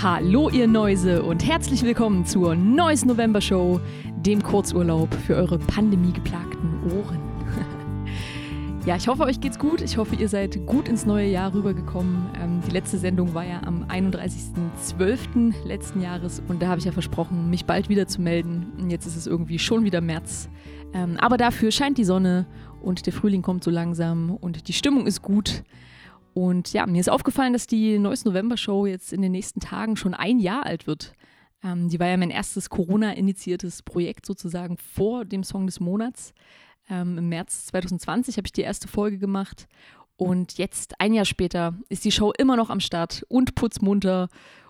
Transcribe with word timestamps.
Hallo 0.00 0.48
ihr 0.48 0.68
Neuse 0.68 1.24
und 1.24 1.44
herzlich 1.44 1.82
willkommen 1.82 2.24
zur 2.24 2.54
Neues 2.54 3.04
November 3.04 3.40
Show, 3.40 3.80
dem 4.14 4.40
Kurzurlaub 4.44 5.12
für 5.12 5.34
eure 5.34 5.58
pandemiegeplagten 5.58 6.92
Ohren. 6.92 7.18
ja, 8.86 8.94
ich 8.94 9.08
hoffe, 9.08 9.24
euch 9.24 9.40
geht's 9.40 9.58
gut. 9.58 9.80
Ich 9.80 9.96
hoffe, 9.96 10.14
ihr 10.14 10.28
seid 10.28 10.64
gut 10.66 10.88
ins 10.88 11.04
neue 11.04 11.26
Jahr 11.26 11.52
rübergekommen. 11.52 12.30
Ähm, 12.40 12.60
die 12.64 12.70
letzte 12.70 12.96
Sendung 12.96 13.34
war 13.34 13.44
ja 13.44 13.60
am 13.64 13.86
31.12. 13.86 15.66
letzten 15.66 16.00
Jahres 16.00 16.40
und 16.46 16.62
da 16.62 16.68
habe 16.68 16.78
ich 16.78 16.84
ja 16.84 16.92
versprochen, 16.92 17.50
mich 17.50 17.64
bald 17.64 17.88
wieder 17.88 18.06
zu 18.06 18.22
melden. 18.22 18.72
Und 18.78 18.90
jetzt 18.90 19.04
ist 19.04 19.16
es 19.16 19.26
irgendwie 19.26 19.58
schon 19.58 19.82
wieder 19.82 20.00
März. 20.00 20.48
Ähm, 20.94 21.16
aber 21.18 21.38
dafür 21.38 21.72
scheint 21.72 21.98
die 21.98 22.04
Sonne 22.04 22.46
und 22.80 23.04
der 23.06 23.12
Frühling 23.12 23.42
kommt 23.42 23.64
so 23.64 23.72
langsam 23.72 24.30
und 24.30 24.68
die 24.68 24.74
Stimmung 24.74 25.08
ist 25.08 25.22
gut. 25.22 25.64
Und 26.38 26.72
ja, 26.72 26.86
mir 26.86 27.00
ist 27.00 27.10
aufgefallen, 27.10 27.52
dass 27.52 27.66
die 27.66 27.98
Neues 27.98 28.24
November 28.24 28.56
Show 28.56 28.86
jetzt 28.86 29.12
in 29.12 29.22
den 29.22 29.32
nächsten 29.32 29.58
Tagen 29.58 29.96
schon 29.96 30.14
ein 30.14 30.38
Jahr 30.38 30.64
alt 30.64 30.86
wird. 30.86 31.12
Ähm, 31.64 31.88
die 31.88 31.98
war 31.98 32.06
ja 32.06 32.16
mein 32.16 32.30
erstes 32.30 32.70
Corona-initiiertes 32.70 33.82
Projekt 33.82 34.24
sozusagen 34.24 34.76
vor 34.78 35.24
dem 35.24 35.42
Song 35.42 35.66
des 35.66 35.80
Monats. 35.80 36.32
Ähm, 36.88 37.18
Im 37.18 37.28
März 37.28 37.66
2020 37.66 38.36
habe 38.36 38.46
ich 38.46 38.52
die 38.52 38.60
erste 38.60 38.86
Folge 38.86 39.18
gemacht. 39.18 39.66
Und 40.16 40.58
jetzt, 40.58 41.00
ein 41.00 41.12
Jahr 41.12 41.24
später, 41.24 41.74
ist 41.88 42.04
die 42.04 42.12
Show 42.12 42.30
immer 42.38 42.54
noch 42.54 42.70
am 42.70 42.78
Start 42.78 43.24
und 43.26 43.56
putzmunter 43.56 44.28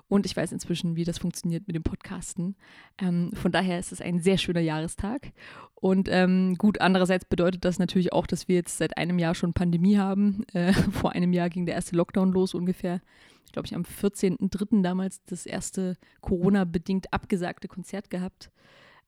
und 0.09 0.27
ich 0.27 0.37
weiß 0.37 0.53
inzwischen, 0.53 0.97
wie 0.97 1.05
das 1.05 1.19
funktioniert 1.19 1.67
mit 1.67 1.77
dem 1.77 1.83
Podcasten. 1.83 2.57
Ähm, 2.99 3.31
von 3.35 3.53
daher 3.53 3.79
ist 3.79 3.93
es 3.93 4.01
ein 4.01 4.21
sehr 4.21 4.39
schöner 4.39 4.61
Jahrestag. 4.61 5.33
Und 5.75 6.09
ähm, 6.11 6.57
gut, 6.57 6.81
andererseits 6.81 7.27
bedeutet 7.27 7.65
das 7.65 7.79
natürlich 7.79 8.13
auch, 8.13 8.27
dass 8.27 8.49
wir 8.49 8.57
jetzt 8.57 8.79
seit 8.79 8.97
einem 8.97 9.19
Jahr 9.19 9.35
schon 9.35 9.53
Pandemie 9.53 9.99
haben. 9.99 10.45
Äh, 10.55 10.73
vor 10.73 11.13
einem 11.13 11.35
Jahr 11.35 11.51
ging 11.51 11.67
der 11.67 11.75
erste 11.75 11.95
Lockdown 11.95 12.33
los 12.33 12.55
ungefähr. 12.55 13.03
Ich 13.45 13.53
glaube, 13.53 13.67
ich 13.67 13.75
am 13.75 13.83
14.03. 13.83 14.83
damals 14.83 15.23
das 15.25 15.45
erste 15.45 15.97
Corona-bedingt 16.23 17.13
abgesagte 17.13 17.69
Konzert 17.69 18.09
gehabt, 18.09 18.51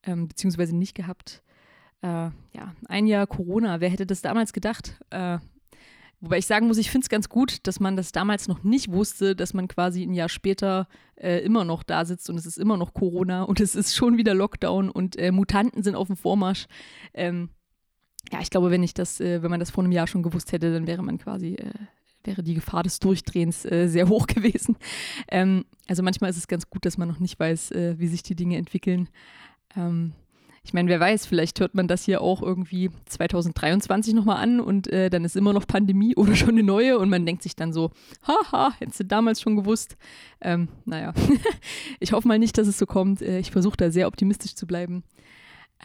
ähm, 0.03 0.29
beziehungsweise 0.29 0.77
nicht 0.77 0.95
gehabt. 0.95 1.43
Äh, 2.03 2.07
ja, 2.53 2.75
ein 2.87 3.07
Jahr 3.07 3.27
Corona, 3.27 3.81
wer 3.81 3.89
hätte 3.89 4.07
das 4.07 4.21
damals 4.21 4.53
gedacht? 4.53 5.01
Äh, 5.11 5.39
Wobei 6.21 6.39
ich 6.39 6.47
sagen 6.47 6.67
muss, 6.67 6.77
ich 6.77 6.91
finde 6.91 7.07
es 7.07 7.09
ganz 7.09 7.31
gut, 7.31 7.67
dass 7.67 7.81
man 7.81 7.97
das 7.97 8.13
damals 8.13 8.47
noch 8.47 8.63
nicht 8.63 8.93
wusste, 8.93 9.35
dass 9.35 9.55
man 9.55 9.69
quasi 9.69 10.03
ein 10.03 10.13
Jahr 10.13 10.29
später 10.29 10.87
äh, 11.17 11.39
immer 11.39 11.65
noch 11.65 11.83
da 11.83 12.05
sitzt 12.05 12.29
und 12.29 12.37
es 12.37 12.45
ist 12.45 12.59
immer 12.59 12.77
noch 12.77 12.93
Corona 12.93 13.45
und 13.45 13.59
es 13.59 13.75
ist 13.75 13.95
schon 13.95 14.19
wieder 14.19 14.35
Lockdown 14.35 14.91
und 14.91 15.17
äh, 15.17 15.33
Mutanten 15.33 15.83
sind 15.83 15.95
auf 15.95 16.09
dem 16.09 16.17
Vormarsch. 16.17 16.67
Ähm, 17.15 17.49
ja, 18.31 18.41
ich 18.41 18.51
glaube, 18.51 18.71
wenn 18.71 18.83
ich 18.83 18.93
das, 18.93 19.19
äh, 19.21 19.43
wenn 19.43 19.51
man 19.51 19.61
das 19.61 19.71
vor 19.71 19.83
einem 19.83 19.93
Jahr 19.93 20.07
schon 20.07 20.23
gewusst 20.23 20.53
hätte, 20.53 20.73
dann 20.73 20.87
wäre 20.87 21.03
man 21.03 21.17
quasi, 21.17 21.55
äh, 21.55 21.73
wäre 22.23 22.43
die 22.43 22.55
Gefahr 22.55 22.83
des 22.83 22.99
Durchdrehens 22.99 23.65
äh, 23.65 23.89
sehr 23.89 24.09
hoch 24.11 24.27
gewesen. 24.27 24.77
Ähm, 25.29 25.65
also 25.89 26.03
manchmal 26.03 26.29
ist 26.29 26.37
es 26.37 26.49
ganz 26.49 26.69
gut, 26.69 26.85
dass 26.85 26.99
man 26.99 27.09
noch 27.09 27.19
nicht 27.19 27.41
weiß, 27.41 27.71
äh, 27.71 27.99
wie 27.99 28.09
sich 28.09 28.23
die 28.23 28.37
Dinge 28.37 28.59
entwickeln. 28.59 29.09
Ähm, 29.75 30.13
ich 30.63 30.75
meine, 30.75 30.89
wer 30.91 31.01
weiß, 31.01 31.25
vielleicht 31.25 31.59
hört 31.61 31.75
man 31.75 31.89
das 31.89 32.05
hier 32.05 32.21
auch 32.21 32.43
irgendwie 32.43 32.91
2023 33.07 34.13
nochmal 34.13 34.43
an 34.43 34.61
und 34.61 34.89
äh, 34.89 35.09
dann 35.09 35.25
ist 35.25 35.37
immer 35.37 35.53
noch 35.53 35.67
Pandemie 35.67 36.15
oder 36.17 36.37
schon 36.37 36.51
eine 36.51 36.63
neue 36.63 36.99
und 36.99 37.09
man 37.09 37.25
denkt 37.25 37.43
sich 37.43 37.57
dann 37.57 37.73
so, 37.73 37.91
haha, 38.27 38.73
hättest 38.79 39.01
du 39.01 39.05
damals 39.05 39.41
schon 39.41 39.57
gewusst. 39.57 39.97
Ähm, 40.41 40.69
naja, 40.85 41.15
ich 42.01 42.13
hoffe 42.13 42.29
mal 42.29 42.39
nicht, 42.39 42.59
dass 42.59 42.69
es 42.69 42.79
so 42.79 42.87
kommt. 42.87 43.23
Äh, 43.23 43.39
ich 43.39 43.51
versuche 43.51 43.77
da 43.77 43.91
sehr 43.91 44.07
optimistisch 44.07 44.55
zu 44.55 44.67
bleiben. 44.67 45.03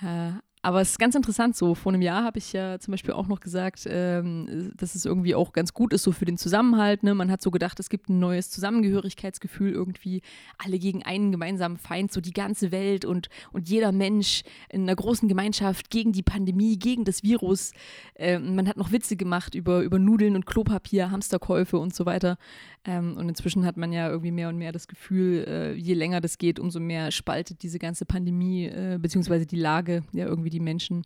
Äh, 0.02 0.32
aber 0.66 0.82
es 0.82 0.90
ist 0.90 0.98
ganz 0.98 1.14
interessant 1.14 1.56
so. 1.56 1.76
Vor 1.76 1.94
einem 1.94 2.02
Jahr 2.02 2.24
habe 2.24 2.40
ich 2.40 2.52
ja 2.52 2.80
zum 2.80 2.92
Beispiel 2.92 3.14
auch 3.14 3.28
noch 3.28 3.40
gesagt, 3.40 3.86
ähm, 3.88 4.72
dass 4.76 4.96
es 4.96 5.06
irgendwie 5.06 5.36
auch 5.36 5.54
ganz 5.54 5.76
gut 5.76 5.94
ist, 5.94 6.02
so 6.02 6.12
für 6.12 6.26
den 6.26 6.40
Zusammenhalt. 6.40 7.04
Ne? 7.04 7.14
Man 7.14 7.30
hat 7.30 7.44
so 7.44 7.52
gedacht, 7.52 7.80
es 7.80 7.88
gibt 7.88 8.10
ein 8.10 8.18
neues 8.18 8.50
Zusammengehörigkeitsgefühl 8.50 9.72
irgendwie. 9.72 10.24
Alle 10.58 10.80
gegen 10.80 11.04
einen 11.04 11.32
gemeinsamen 11.32 11.78
Feind, 11.78 12.12
so 12.12 12.20
die 12.20 12.34
ganze 12.34 12.72
Welt 12.72 13.06
und, 13.06 13.30
und 13.52 13.70
jeder 13.70 13.92
Mensch 13.92 14.42
in 14.68 14.82
einer 14.82 14.96
großen 14.96 15.30
Gemeinschaft 15.30 15.92
gegen 15.92 16.14
die 16.14 16.24
Pandemie, 16.24 16.80
gegen 16.80 17.06
das 17.06 17.22
Virus. 17.22 17.72
Ähm, 18.16 18.56
man 18.56 18.68
hat 18.68 18.78
noch 18.78 18.92
Witze 18.92 19.18
gemacht 19.18 19.54
über, 19.54 19.82
über 19.82 20.00
Nudeln 20.00 20.36
und 20.36 20.48
Klopapier, 20.48 21.12
Hamsterkäufe 21.12 21.78
und 21.78 21.94
so 21.94 22.08
weiter. 22.08 22.40
Ähm, 22.86 23.18
und 23.18 23.30
inzwischen 23.30 23.66
hat 23.66 23.78
man 23.78 23.92
ja 23.92 24.10
irgendwie 24.10 24.32
mehr 24.32 24.50
und 24.50 24.58
mehr 24.58 24.72
das 24.72 24.88
Gefühl, 24.88 25.46
äh, 25.48 25.74
je 25.74 25.94
länger 25.94 26.22
das 26.22 26.38
geht, 26.38 26.60
umso 26.60 26.80
mehr 26.80 27.12
spaltet 27.12 27.64
diese 27.64 27.80
ganze 27.80 28.06
Pandemie 28.06 28.66
äh, 28.66 28.98
beziehungsweise 29.02 29.46
die 29.46 29.56
Lage 29.56 30.04
ja 30.12 30.26
irgendwie 30.26 30.52
die 30.52 30.55
Menschen. 30.60 31.06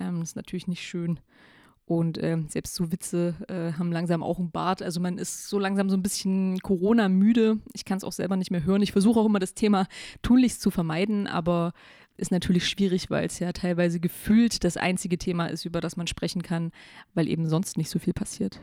Ähm, 0.00 0.20
das 0.20 0.30
ist 0.30 0.36
natürlich 0.36 0.68
nicht 0.68 0.82
schön. 0.82 1.20
Und 1.84 2.18
äh, 2.18 2.36
selbst 2.48 2.74
so 2.74 2.92
Witze 2.92 3.34
äh, 3.48 3.78
haben 3.78 3.92
langsam 3.92 4.22
auch 4.22 4.38
einen 4.38 4.50
Bart. 4.50 4.82
Also 4.82 5.00
man 5.00 5.16
ist 5.16 5.48
so 5.48 5.58
langsam 5.58 5.88
so 5.88 5.96
ein 5.96 6.02
bisschen 6.02 6.58
Corona-müde. 6.60 7.58
Ich 7.72 7.86
kann 7.86 7.96
es 7.96 8.04
auch 8.04 8.12
selber 8.12 8.36
nicht 8.36 8.50
mehr 8.50 8.64
hören. 8.64 8.82
Ich 8.82 8.92
versuche 8.92 9.18
auch 9.18 9.24
immer 9.24 9.38
das 9.38 9.54
Thema 9.54 9.86
tunlichst 10.20 10.60
zu 10.60 10.70
vermeiden, 10.70 11.26
aber 11.26 11.72
ist 12.18 12.30
natürlich 12.30 12.68
schwierig, 12.68 13.10
weil 13.10 13.26
es 13.26 13.38
ja 13.38 13.52
teilweise 13.52 14.00
gefühlt 14.00 14.64
das 14.64 14.76
einzige 14.76 15.18
Thema 15.18 15.46
ist, 15.46 15.64
über 15.64 15.80
das 15.80 15.96
man 15.96 16.06
sprechen 16.06 16.42
kann, 16.42 16.72
weil 17.14 17.28
eben 17.28 17.48
sonst 17.48 17.76
nicht 17.76 17.90
so 17.90 17.98
viel 17.98 18.12
passiert. 18.12 18.60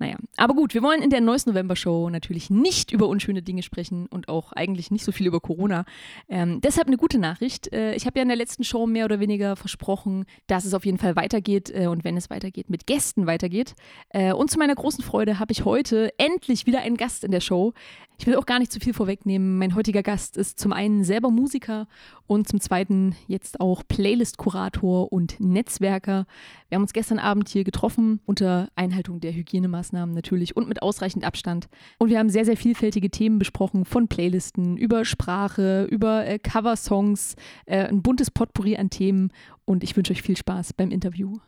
Naja, 0.00 0.16
aber 0.36 0.54
gut, 0.54 0.74
wir 0.74 0.82
wollen 0.82 1.02
in 1.02 1.10
der 1.10 1.20
neuesten 1.20 1.50
November-Show 1.50 2.08
natürlich 2.08 2.50
nicht 2.50 2.92
über 2.92 3.08
unschöne 3.08 3.42
Dinge 3.42 3.62
sprechen 3.62 4.06
und 4.06 4.28
auch 4.28 4.52
eigentlich 4.52 4.92
nicht 4.92 5.04
so 5.04 5.10
viel 5.10 5.26
über 5.26 5.40
Corona. 5.40 5.84
Ähm, 6.28 6.60
deshalb 6.60 6.86
eine 6.86 6.96
gute 6.96 7.18
Nachricht. 7.18 7.72
Äh, 7.72 7.94
ich 7.94 8.06
habe 8.06 8.18
ja 8.18 8.22
in 8.22 8.28
der 8.28 8.36
letzten 8.36 8.62
Show 8.62 8.86
mehr 8.86 9.06
oder 9.06 9.18
weniger 9.18 9.56
versprochen, 9.56 10.24
dass 10.46 10.64
es 10.64 10.74
auf 10.74 10.86
jeden 10.86 10.98
Fall 10.98 11.16
weitergeht 11.16 11.72
äh, 11.74 11.88
und 11.88 12.04
wenn 12.04 12.16
es 12.16 12.30
weitergeht, 12.30 12.70
mit 12.70 12.86
Gästen 12.86 13.26
weitergeht. 13.26 13.74
Äh, 14.10 14.32
und 14.32 14.50
zu 14.50 14.58
meiner 14.58 14.74
großen 14.76 15.02
Freude 15.02 15.40
habe 15.40 15.50
ich 15.52 15.64
heute 15.64 16.12
endlich 16.16 16.66
wieder 16.66 16.80
einen 16.80 16.96
Gast 16.96 17.24
in 17.24 17.32
der 17.32 17.40
Show. 17.40 17.72
Ich 18.18 18.26
will 18.26 18.36
auch 18.36 18.46
gar 18.46 18.60
nicht 18.60 18.72
zu 18.72 18.80
viel 18.80 18.94
vorwegnehmen. 18.94 19.58
Mein 19.58 19.74
heutiger 19.74 20.02
Gast 20.02 20.36
ist 20.36 20.60
zum 20.60 20.72
einen 20.72 21.02
selber 21.02 21.30
Musiker 21.30 21.88
und 22.26 22.48
zum 22.48 22.60
zweiten 22.60 22.97
jetzt 23.26 23.60
auch 23.60 23.82
Playlist-Kurator 23.86 25.12
und 25.12 25.38
Netzwerker. 25.40 26.26
Wir 26.68 26.76
haben 26.76 26.82
uns 26.82 26.92
gestern 26.92 27.18
Abend 27.18 27.48
hier 27.48 27.64
getroffen 27.64 28.20
unter 28.26 28.68
Einhaltung 28.76 29.20
der 29.20 29.32
Hygienemaßnahmen 29.32 30.14
natürlich 30.14 30.56
und 30.56 30.68
mit 30.68 30.82
ausreichend 30.82 31.24
Abstand. 31.24 31.68
Und 31.98 32.10
wir 32.10 32.18
haben 32.18 32.30
sehr, 32.30 32.44
sehr 32.44 32.56
vielfältige 32.56 33.10
Themen 33.10 33.38
besprochen, 33.38 33.84
von 33.84 34.08
Playlisten 34.08 34.76
über 34.76 35.04
Sprache, 35.04 35.84
über 35.90 36.26
äh, 36.26 36.38
Coversongs, 36.38 37.36
äh, 37.66 37.86
ein 37.86 38.02
buntes 38.02 38.30
Potpourri 38.30 38.76
an 38.76 38.90
Themen. 38.90 39.32
Und 39.64 39.84
ich 39.84 39.96
wünsche 39.96 40.12
euch 40.12 40.22
viel 40.22 40.36
Spaß 40.36 40.72
beim 40.72 40.90
Interview. 40.90 41.38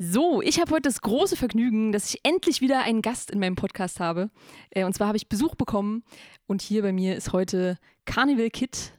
So, 0.00 0.42
ich 0.42 0.60
habe 0.60 0.70
heute 0.70 0.82
das 0.82 1.00
große 1.00 1.34
Vergnügen, 1.34 1.90
dass 1.90 2.08
ich 2.08 2.20
endlich 2.22 2.60
wieder 2.60 2.82
einen 2.82 3.02
Gast 3.02 3.32
in 3.32 3.40
meinem 3.40 3.56
Podcast 3.56 3.98
habe. 3.98 4.30
Äh, 4.70 4.84
und 4.84 4.94
zwar 4.94 5.08
habe 5.08 5.16
ich 5.16 5.28
Besuch 5.28 5.56
bekommen 5.56 6.04
und 6.46 6.62
hier 6.62 6.82
bei 6.82 6.92
mir 6.92 7.16
ist 7.16 7.32
heute 7.32 7.78
Carnival 8.04 8.48
Kid, 8.50 8.92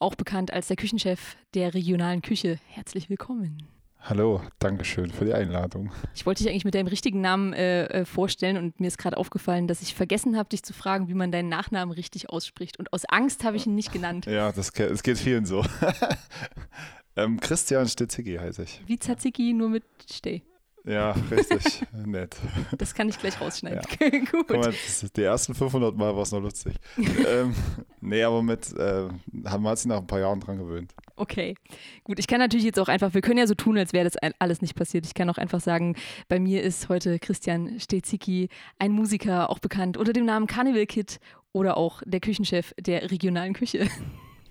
auch 0.00 0.14
bekannt 0.14 0.52
als 0.52 0.68
der 0.68 0.76
Küchenchef 0.76 1.36
der 1.54 1.74
regionalen 1.74 2.22
Küche. 2.22 2.58
Herzlich 2.66 3.08
willkommen. 3.08 3.68
Hallo, 4.02 4.40
danke 4.58 4.84
schön 4.86 5.10
für 5.10 5.26
die 5.26 5.34
Einladung. 5.34 5.92
Ich 6.14 6.24
wollte 6.24 6.42
dich 6.42 6.50
eigentlich 6.50 6.64
mit 6.64 6.74
deinem 6.74 6.86
richtigen 6.86 7.20
Namen 7.20 7.52
äh, 7.52 7.84
äh 7.84 8.04
vorstellen 8.06 8.56
und 8.56 8.80
mir 8.80 8.86
ist 8.86 8.96
gerade 8.96 9.18
aufgefallen, 9.18 9.68
dass 9.68 9.82
ich 9.82 9.94
vergessen 9.94 10.38
habe, 10.38 10.48
dich 10.48 10.62
zu 10.62 10.72
fragen, 10.72 11.08
wie 11.08 11.14
man 11.14 11.30
deinen 11.30 11.50
Nachnamen 11.50 11.92
richtig 11.92 12.30
ausspricht. 12.30 12.78
Und 12.78 12.92
aus 12.94 13.04
Angst 13.04 13.44
habe 13.44 13.58
ich 13.58 13.66
ihn 13.66 13.74
nicht 13.74 13.92
genannt. 13.92 14.24
Ja, 14.24 14.52
das, 14.52 14.72
das 14.72 15.02
geht 15.02 15.18
vielen 15.18 15.44
so. 15.44 15.64
Ähm, 17.16 17.40
Christian 17.40 17.88
Stetzicki 17.88 18.36
heiße 18.36 18.62
ich. 18.62 18.82
Wie 18.86 18.98
Tzatziki, 18.98 19.52
nur 19.52 19.68
mit 19.68 19.84
Steh. 20.10 20.42
Ja, 20.84 21.14
richtig. 21.30 21.82
Nett. 22.06 22.36
Das 22.78 22.94
kann 22.94 23.08
ich 23.08 23.18
gleich 23.18 23.40
rausschneiden. 23.40 23.80
Ja. 24.00 24.10
Gut. 24.30 24.50
Mal, 24.50 24.74
die 25.16 25.22
ersten 25.22 25.54
500 25.54 25.96
Mal 25.96 26.14
war 26.14 26.22
es 26.22 26.32
noch 26.32 26.40
lustig. 26.40 26.74
ähm, 26.96 27.54
nee, 28.00 28.22
aber 28.22 28.42
mit, 28.42 28.72
äh, 28.72 29.08
haben 29.46 29.62
wir 29.62 29.70
uns 29.70 29.84
nach 29.84 29.98
ein 29.98 30.06
paar 30.06 30.20
Jahren 30.20 30.40
dran 30.40 30.58
gewöhnt. 30.58 30.94
Okay, 31.16 31.54
gut. 32.04 32.18
Ich 32.18 32.26
kann 32.26 32.38
natürlich 32.38 32.64
jetzt 32.64 32.78
auch 32.78 32.88
einfach, 32.88 33.12
wir 33.12 33.20
können 33.20 33.38
ja 33.38 33.46
so 33.46 33.54
tun, 33.54 33.76
als 33.76 33.92
wäre 33.92 34.04
das 34.04 34.16
alles 34.38 34.62
nicht 34.62 34.74
passiert. 34.74 35.06
Ich 35.06 35.14
kann 35.14 35.28
auch 35.28 35.38
einfach 35.38 35.60
sagen, 35.60 35.96
bei 36.28 36.40
mir 36.40 36.62
ist 36.62 36.88
heute 36.88 37.18
Christian 37.18 37.78
Stetzicki, 37.78 38.48
ein 38.78 38.92
Musiker, 38.92 39.50
auch 39.50 39.58
bekannt 39.58 39.96
unter 39.96 40.12
dem 40.12 40.24
Namen 40.24 40.46
Carnival 40.46 40.86
Kid 40.86 41.20
oder 41.52 41.76
auch 41.76 42.02
der 42.06 42.20
Küchenchef 42.20 42.74
der 42.78 43.10
regionalen 43.10 43.52
Küche. 43.52 43.88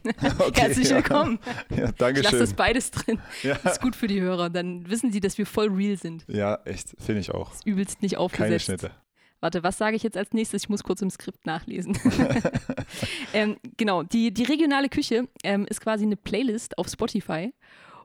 Okay, 0.40 0.62
Herzlich 0.62 0.90
willkommen. 0.90 1.40
Ja, 1.70 1.78
ja 1.78 1.92
danke 1.92 2.22
ich 2.22 2.30
schön. 2.30 2.40
das 2.40 2.54
beides 2.54 2.92
drin. 2.92 3.20
Ja. 3.44 3.58
Das 3.64 3.74
ist 3.74 3.82
gut 3.82 3.96
für 3.96 4.08
die 4.08 4.22
Hörer. 4.22 4.50
Dann 4.50 4.90
wissen 4.90 5.12
sie, 5.12 5.20
dass 5.20 5.38
wir 5.38 5.46
voll 5.46 5.70
real 5.70 5.98
sind. 5.98 6.24
Ja, 6.28 6.60
echt. 6.66 6.96
Finde 7.00 7.22
ich 7.22 7.32
auch. 7.32 7.50
Das 7.50 7.60
ist 7.60 7.66
übelst 7.66 8.02
nicht 8.02 8.18
aufgesetzt. 8.18 8.48
Keine 8.48 8.60
Schnitte. 8.60 8.92
Warte, 9.42 9.64
was 9.64 9.78
sage 9.78 9.96
ich 9.96 10.04
jetzt 10.04 10.18
als 10.18 10.34
nächstes? 10.34 10.64
Ich 10.64 10.70
muss 10.70 10.84
kurz 10.84 11.02
im 11.02 11.10
Skript 11.10 11.46
nachlesen. 11.46 11.98
ähm, 13.34 13.58
genau, 13.78 14.04
die, 14.04 14.34
die 14.34 14.44
regionale 14.44 14.90
Küche 14.90 15.28
ähm, 15.44 15.66
ist 15.68 15.82
quasi 15.82 16.06
eine 16.06 16.18
Playlist 16.18 16.78
auf 16.78 16.88
Spotify. 16.88 17.54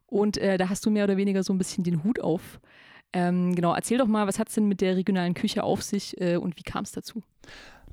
Und 0.07 0.37
äh, 0.37 0.59
da 0.59 0.69
hast 0.69 0.87
du 0.87 0.91
mehr 0.91 1.05
oder 1.05 1.17
weniger 1.17 1.43
so 1.43 1.53
ein 1.53 1.59
bisschen 1.59 1.83
den 1.83 2.05
Hut 2.05 2.21
auf. 2.21 2.61
Ähm, 3.13 3.55
genau, 3.55 3.75
erzähl 3.75 3.99
doch 3.99 4.07
mal, 4.07 4.27
was 4.27 4.39
hat 4.39 4.49
es 4.49 4.55
denn 4.55 4.67
mit 4.67 4.81
der 4.81 4.97
regionalen 4.97 5.35
Küche 5.35 5.63
auf 5.63 5.83
sich 5.83 6.21
äh, 6.21 6.37
und 6.37 6.57
wie 6.57 6.63
kam 6.63 6.85
es 6.85 6.93
dazu? 6.93 7.23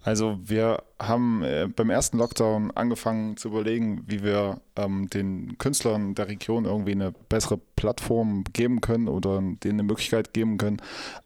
Also 0.04 0.40
wir 0.44 0.84
haben 1.00 1.44
äh, 1.44 1.68
beim 1.74 1.92
ersten 1.92 2.18
Lockdown 2.18 2.72
angefangen 2.72 3.38
zu 3.38 3.50
überlegen, 3.50 4.04
wie 4.08 4.24
wir 4.24 4.62
ähm, 4.76 5.10
den 5.10 5.58
Künstlern 5.60 6.16
der 6.16 6.28
Region 6.28 6.66
irgendwie 6.66 6.94
eine 6.94 7.12
bessere 7.30 7.60
Plattform 7.76 8.44
geben 8.52 8.82
können 8.82 9.08
oder 9.08 9.40
denen 9.40 9.80
eine 9.80 9.84
Möglichkeit 9.84 10.34
geben 10.34 10.58
können, 10.58 10.82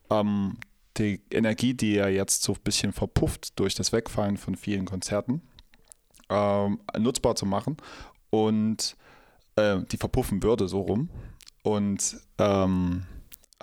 ähm, 0.09 0.57
die 0.97 1.21
Energie, 1.31 1.73
die 1.73 1.93
ja 1.93 2.07
jetzt 2.07 2.43
so 2.43 2.53
ein 2.53 2.61
bisschen 2.63 2.91
verpufft 2.91 3.57
durch 3.59 3.75
das 3.75 3.93
Wegfallen 3.93 4.37
von 4.37 4.55
vielen 4.55 4.85
Konzerten, 4.85 5.41
ähm, 6.29 6.79
nutzbar 6.97 7.35
zu 7.35 7.45
machen 7.45 7.77
und 8.29 8.97
äh, 9.55 9.77
die 9.91 9.97
verpuffen 9.97 10.43
würde 10.43 10.67
so 10.67 10.81
rum. 10.81 11.09
Und 11.63 12.17
ähm, 12.37 13.05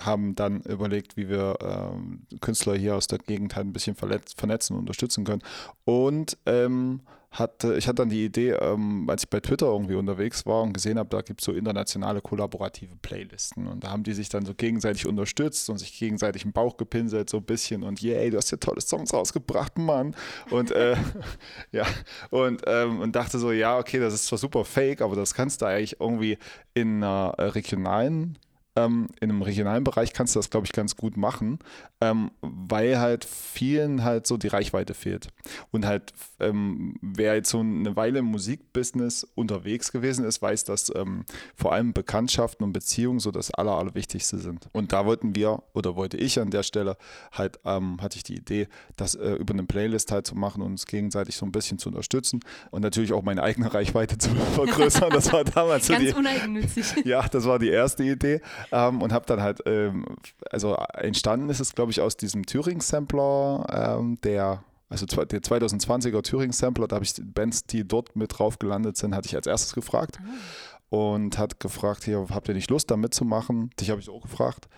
haben 0.04 0.34
dann 0.34 0.60
überlegt, 0.62 1.16
wie 1.16 1.28
wir 1.28 1.56
ähm, 1.60 2.26
Künstler 2.40 2.74
hier 2.76 2.96
aus 2.96 3.06
der 3.06 3.18
Gegend 3.18 3.56
halt 3.56 3.66
ein 3.66 3.72
bisschen 3.72 3.96
vernetzen 3.96 4.74
und 4.74 4.80
unterstützen 4.80 5.24
können. 5.24 5.42
Und 5.84 6.36
ähm, 6.46 7.00
hatte, 7.32 7.76
ich 7.76 7.88
hatte 7.88 7.96
dann 7.96 8.10
die 8.10 8.26
Idee, 8.26 8.50
ähm, 8.50 9.08
als 9.08 9.24
ich 9.24 9.30
bei 9.30 9.40
Twitter 9.40 9.66
irgendwie 9.66 9.94
unterwegs 9.94 10.44
war 10.44 10.62
und 10.62 10.74
gesehen 10.74 10.98
habe, 10.98 11.08
da 11.08 11.22
gibt 11.22 11.40
es 11.40 11.46
so 11.46 11.52
internationale 11.52 12.20
kollaborative 12.20 12.94
Playlisten. 13.00 13.66
Und 13.66 13.84
da 13.84 13.90
haben 13.90 14.02
die 14.02 14.12
sich 14.12 14.28
dann 14.28 14.44
so 14.44 14.54
gegenseitig 14.54 15.06
unterstützt 15.06 15.70
und 15.70 15.78
sich 15.78 15.98
gegenseitig 15.98 16.44
im 16.44 16.52
Bauch 16.52 16.76
gepinselt, 16.76 17.30
so 17.30 17.38
ein 17.38 17.44
bisschen. 17.44 17.82
Und 17.82 18.02
yay, 18.02 18.30
du 18.30 18.36
hast 18.36 18.50
ja 18.50 18.58
tolle 18.58 18.82
Songs 18.82 19.14
rausgebracht, 19.14 19.78
Mann. 19.78 20.14
Und 20.50 20.72
äh, 20.72 20.96
ja, 21.72 21.86
und, 22.30 22.62
ähm, 22.66 23.00
und 23.00 23.16
dachte 23.16 23.38
so, 23.38 23.50
ja, 23.50 23.78
okay, 23.78 23.98
das 23.98 24.12
ist 24.12 24.26
zwar 24.26 24.38
super 24.38 24.64
fake, 24.64 25.00
aber 25.00 25.16
das 25.16 25.32
kannst 25.32 25.62
du 25.62 25.66
eigentlich 25.66 26.00
irgendwie 26.00 26.36
in 26.74 27.02
einer 27.02 27.34
regionalen 27.38 28.36
ähm, 28.74 29.08
in 29.20 29.30
einem 29.30 29.42
regionalen 29.42 29.84
Bereich 29.84 30.12
kannst 30.12 30.34
du 30.34 30.38
das, 30.38 30.50
glaube 30.50 30.66
ich, 30.66 30.72
ganz 30.72 30.96
gut 30.96 31.16
machen, 31.16 31.58
ähm, 32.00 32.30
weil 32.40 32.98
halt 32.98 33.24
vielen 33.24 34.02
halt 34.02 34.26
so 34.26 34.36
die 34.36 34.48
Reichweite 34.48 34.94
fehlt. 34.94 35.28
Und 35.70 35.84
halt, 35.84 36.12
ähm, 36.40 36.96
wer 37.02 37.34
jetzt 37.34 37.50
so 37.50 37.60
eine 37.60 37.96
Weile 37.96 38.20
im 38.20 38.26
Musikbusiness 38.26 39.26
unterwegs 39.34 39.92
gewesen 39.92 40.24
ist, 40.24 40.40
weiß, 40.40 40.64
dass 40.64 40.92
ähm, 40.94 41.24
vor 41.54 41.72
allem 41.72 41.92
Bekanntschaften 41.92 42.64
und 42.64 42.72
Beziehungen 42.72 43.20
so 43.20 43.30
das 43.30 43.52
Aller, 43.52 43.72
Allerwichtigste 43.72 44.38
sind. 44.38 44.68
Und 44.72 44.92
da 44.92 45.04
wollten 45.04 45.36
wir, 45.36 45.62
oder 45.74 45.94
wollte 45.94 46.16
ich 46.16 46.40
an 46.40 46.50
der 46.50 46.62
Stelle, 46.62 46.96
halt, 47.32 47.60
ähm, 47.64 48.00
hatte 48.00 48.16
ich 48.16 48.22
die 48.22 48.36
Idee, 48.36 48.68
das 48.96 49.14
äh, 49.14 49.32
über 49.34 49.52
eine 49.52 49.64
Playlist 49.64 50.12
halt 50.12 50.26
zu 50.26 50.34
machen 50.34 50.62
und 50.62 50.72
uns 50.72 50.86
gegenseitig 50.86 51.36
so 51.36 51.44
ein 51.44 51.52
bisschen 51.52 51.78
zu 51.78 51.90
unterstützen 51.90 52.40
und 52.70 52.80
natürlich 52.80 53.12
auch 53.12 53.22
meine 53.22 53.42
eigene 53.42 53.72
Reichweite 53.72 54.16
zu 54.16 54.30
vergrößern. 54.54 55.10
Das 55.10 55.30
war 55.32 55.44
damals 55.44 55.88
Ganz 55.88 56.00
so 56.00 56.06
die, 56.06 56.14
uneigennützig. 56.14 56.86
Ja, 57.04 57.26
das 57.28 57.44
war 57.44 57.58
die 57.58 57.68
erste 57.68 58.04
Idee 58.04 58.40
ähm, 58.70 59.02
und 59.02 59.12
habe 59.12 59.26
dann 59.26 59.40
halt, 59.40 59.60
ähm, 59.66 60.04
also 60.50 60.74
entstanden 60.94 61.48
ist 61.48 61.60
es, 61.60 61.74
glaube 61.74 61.90
ich, 61.90 62.00
aus 62.00 62.16
diesem 62.16 62.46
Thüringen-Sampler, 62.46 63.98
ähm, 63.98 64.18
der 64.22 64.64
also 64.92 65.06
der 65.06 65.40
2020er 65.40 66.22
Thüringen-Sampler, 66.22 66.86
da 66.86 66.96
habe 66.96 67.04
ich 67.04 67.14
Bands, 67.24 67.64
die 67.64 67.88
dort 67.88 68.14
mit 68.14 68.38
drauf 68.38 68.58
gelandet 68.58 68.98
sind, 68.98 69.14
hatte 69.14 69.26
ich 69.26 69.34
als 69.34 69.46
erstes 69.46 69.72
gefragt 69.72 70.18
ah. 70.20 70.94
und 70.94 71.38
hat 71.38 71.60
gefragt, 71.60 72.04
hier, 72.04 72.26
habt 72.28 72.48
ihr 72.48 72.54
nicht 72.54 72.68
Lust 72.70 72.90
da 72.90 72.98
mitzumachen? 72.98 73.70
Dich 73.80 73.88
habe 73.88 74.02
ich 74.02 74.10
auch 74.10 74.20
gefragt. 74.20 74.68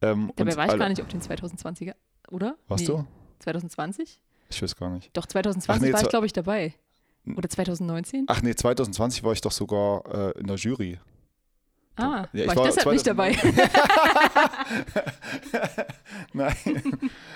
Ähm, 0.00 0.32
Dabei 0.36 0.56
war 0.56 0.66
ich 0.66 0.78
gar 0.78 0.88
nicht 0.88 1.02
auf 1.02 1.08
den 1.08 1.20
2020er, 1.20 1.94
oder? 2.30 2.56
Warst 2.68 2.88
nee. 2.88 2.94
du? 2.94 3.04
2020? 3.40 4.20
Ich 4.50 4.62
weiß 4.62 4.76
gar 4.76 4.90
nicht. 4.90 5.10
Doch, 5.16 5.26
2020 5.26 5.82
nee, 5.82 5.92
war 5.92 6.02
ich, 6.02 6.08
glaube 6.08 6.26
ich, 6.26 6.32
dabei. 6.32 6.74
Oder 7.36 7.48
2019? 7.48 8.26
Ach 8.28 8.42
nee, 8.42 8.54
2020 8.54 9.24
war 9.24 9.32
ich 9.32 9.40
doch 9.40 9.50
sogar 9.50 10.04
äh, 10.06 10.38
in 10.38 10.46
der 10.46 10.56
Jury. 10.56 10.98
Ah, 11.96 12.26
ja, 12.32 12.44
ich 12.44 12.56
war 12.56 12.68
ich 12.68 12.74
deshalb 12.74 12.92
nicht 12.92 13.06
dabei? 13.06 13.36
Nein. 16.32 16.54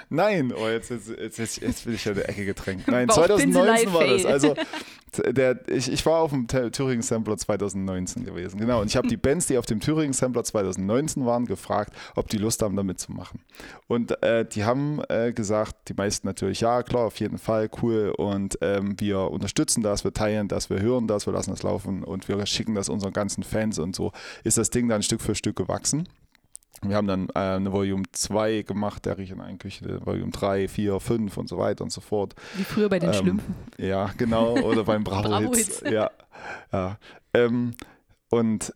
Nein, 0.08 0.52
oh, 0.52 0.66
jetzt, 0.69 0.90
jetzt, 0.90 1.38
jetzt, 1.38 1.60
jetzt 1.60 1.84
bin 1.84 1.94
ich 1.94 2.05
ja 2.05 2.12
der 2.14 2.28
Ecke 2.28 2.44
gedrängt. 2.44 2.88
Nein, 2.88 3.08
2019 3.08 3.93
war 3.93 4.06
das. 4.06 4.25
Also 4.25 4.56
der, 5.16 5.58
ich, 5.69 5.90
ich 5.90 6.05
war 6.06 6.20
auf 6.20 6.31
dem 6.31 6.46
Thüringen 6.46 7.02
Sampler 7.02 7.37
2019 7.37 8.25
gewesen. 8.25 8.58
Genau. 8.58 8.81
Und 8.81 8.88
ich 8.88 8.96
habe 8.96 9.08
die 9.08 9.16
Bands, 9.16 9.46
die 9.46 9.58
auf 9.58 9.66
dem 9.66 9.81
Thüringen 9.81 10.12
Sampler 10.12 10.44
2019 10.44 11.25
waren, 11.25 11.46
gefragt, 11.46 11.94
ob 12.14 12.28
die 12.28 12.38
Lust 12.38 12.62
haben, 12.62 12.76
da 12.76 12.82
mitzumachen. 12.82 13.40
Und 13.87 14.22
äh, 14.22 14.44
die 14.44 14.64
haben 14.64 15.00
äh, 15.08 15.32
gesagt, 15.32 15.88
die 15.88 15.94
meisten 15.94 16.26
natürlich, 16.26 16.60
ja, 16.60 16.82
klar, 16.82 17.06
auf 17.06 17.19
jeden 17.20 17.38
Fall, 17.38 17.70
cool. 17.82 18.12
Und 18.16 18.58
ähm, 18.60 18.99
wir 18.99 19.31
unterstützen 19.31 19.82
das, 19.82 20.05
wir 20.05 20.12
teilen 20.12 20.49
das, 20.49 20.70
wir 20.70 20.81
hören 20.81 21.06
das, 21.06 21.26
wir 21.26 21.32
lassen 21.32 21.50
das 21.50 21.62
laufen 21.62 22.05
und 22.05 22.28
wir 22.28 22.44
schicken 22.46 22.75
das 22.75 22.88
unseren 22.88 23.12
ganzen 23.12 23.43
Fans 23.43 23.78
und 23.78 23.96
so 23.96 24.12
ist 24.49 24.59
das 24.59 24.71
Ding 24.71 24.89
dann 24.89 25.03
Stück 25.03 25.21
für 25.21 25.35
Stück 25.35 25.56
gewachsen. 25.56 26.09
Wir 26.83 26.97
haben 26.97 27.06
dann 27.06 27.29
äh, 27.35 27.56
eine 27.56 27.73
Volume 27.73 28.05
2 28.12 28.62
gemacht, 28.62 29.05
der 29.05 29.19
riecht 29.19 29.33
in 29.33 29.41
einer 29.41 29.59
Küche, 29.59 30.00
Volume 30.05 30.31
3, 30.31 30.69
4, 30.69 31.00
5 31.00 31.37
und 31.37 31.49
so 31.49 31.59
weiter 31.59 31.83
und 31.85 31.91
so 31.91 32.00
fort. 32.00 32.35
Wie 32.55 32.65
früher 32.65 32.89
bei 32.89 32.99
den 32.99 33.11
ähm, 33.11 33.15
Schlümpfen. 33.15 33.55
Ja, 33.79 34.11
genau, 34.17 34.56
oder 34.59 34.85
beim 34.85 35.05
Bravo-Hits. 35.05 35.81
Bravo 35.81 35.95
ja, 35.95 36.11
ja. 36.73 36.99
Ähm, 37.35 37.75
und 38.31 38.73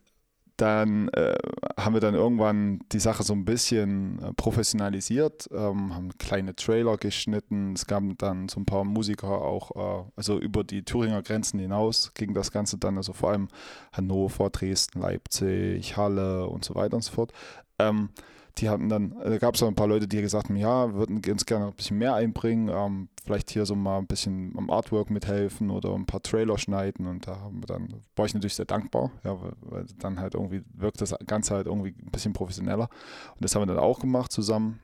dann 0.63 1.09
äh, 1.09 1.35
haben 1.77 1.93
wir 1.93 1.99
dann 1.99 2.15
irgendwann 2.15 2.79
die 2.93 2.99
Sache 2.99 3.23
so 3.23 3.33
ein 3.33 3.43
bisschen 3.43 4.19
äh, 4.23 4.31
professionalisiert, 4.31 5.49
ähm, 5.51 5.93
haben 5.93 6.17
kleine 6.17 6.55
Trailer 6.55 6.95
geschnitten. 6.95 7.73
Es 7.73 7.85
gab 7.85 8.01
dann 8.19 8.47
so 8.47 8.61
ein 8.61 8.65
paar 8.65 8.85
Musiker 8.85 9.41
auch, 9.41 10.05
äh, 10.05 10.09
also 10.15 10.39
über 10.39 10.63
die 10.63 10.85
Thüringer 10.85 11.21
Grenzen 11.21 11.59
hinaus 11.59 12.13
ging 12.13 12.33
das 12.33 12.53
Ganze 12.53 12.77
dann, 12.77 12.95
also 12.95 13.11
vor 13.11 13.31
allem 13.31 13.49
Hannover, 13.91 14.49
Dresden, 14.51 15.01
Leipzig, 15.01 15.97
Halle 15.97 16.47
und 16.47 16.63
so 16.63 16.75
weiter 16.75 16.95
und 16.95 17.03
so 17.03 17.11
fort. 17.11 17.33
Ähm, 17.77 18.09
die 18.57 18.69
hatten 18.69 18.87
dann, 18.87 19.15
da 19.19 19.37
gab 19.39 19.55
es 19.55 19.63
ein 19.63 19.73
paar 19.73 19.87
Leute, 19.87 20.07
die 20.07 20.21
gesagt 20.21 20.49
haben, 20.49 20.55
ja, 20.55 20.93
würden 20.93 21.21
uns 21.27 21.45
gerne 21.45 21.67
ein 21.67 21.73
bisschen 21.73 21.97
mehr 21.97 22.13
einbringen, 22.13 22.69
ähm, 22.69 23.09
vielleicht 23.23 23.49
hier 23.49 23.65
so 23.65 23.75
mal 23.75 23.97
ein 23.97 24.05
bisschen 24.05 24.53
am 24.57 24.69
Artwork 24.69 25.09
mithelfen 25.09 25.71
oder 25.71 25.95
ein 25.95 26.05
paar 26.05 26.21
Trailer 26.21 26.57
schneiden. 26.59 27.07
Und 27.07 27.27
da 27.27 27.39
haben 27.39 27.61
wir 27.61 27.65
dann, 27.65 28.01
war 28.15 28.25
ich 28.25 28.33
natürlich 28.33 28.55
sehr 28.55 28.65
dankbar, 28.65 29.11
ja, 29.23 29.41
weil, 29.41 29.53
weil 29.61 29.85
dann 29.97 30.19
halt 30.19 30.35
irgendwie 30.35 30.63
wirkt 30.73 31.01
das 31.01 31.15
Ganze 31.25 31.55
halt 31.55 31.65
irgendwie 31.65 31.95
ein 31.99 32.11
bisschen 32.11 32.33
professioneller. 32.33 32.89
Und 33.35 33.43
das 33.43 33.55
haben 33.55 33.63
wir 33.63 33.73
dann 33.73 33.79
auch 33.79 33.99
gemacht 33.99 34.31
zusammen. 34.31 34.79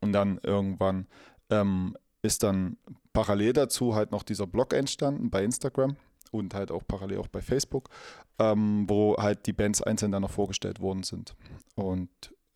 Und 0.00 0.12
dann 0.12 0.40
irgendwann 0.42 1.06
ähm, 1.50 1.96
ist 2.22 2.42
dann 2.42 2.76
parallel 3.12 3.52
dazu 3.52 3.94
halt 3.94 4.10
noch 4.10 4.24
dieser 4.24 4.46
Blog 4.46 4.72
entstanden 4.72 5.30
bei 5.30 5.44
Instagram 5.44 5.96
und 6.32 6.54
halt 6.54 6.70
auch 6.70 6.82
parallel 6.86 7.18
auch 7.18 7.28
bei 7.28 7.40
Facebook, 7.40 7.88
ähm, 8.38 8.88
wo 8.88 9.16
halt 9.16 9.46
die 9.46 9.52
Bands 9.52 9.82
einzeln 9.82 10.12
dann 10.12 10.22
noch 10.22 10.30
vorgestellt 10.30 10.80
worden 10.80 11.02
sind. 11.02 11.34
Und 11.74 12.10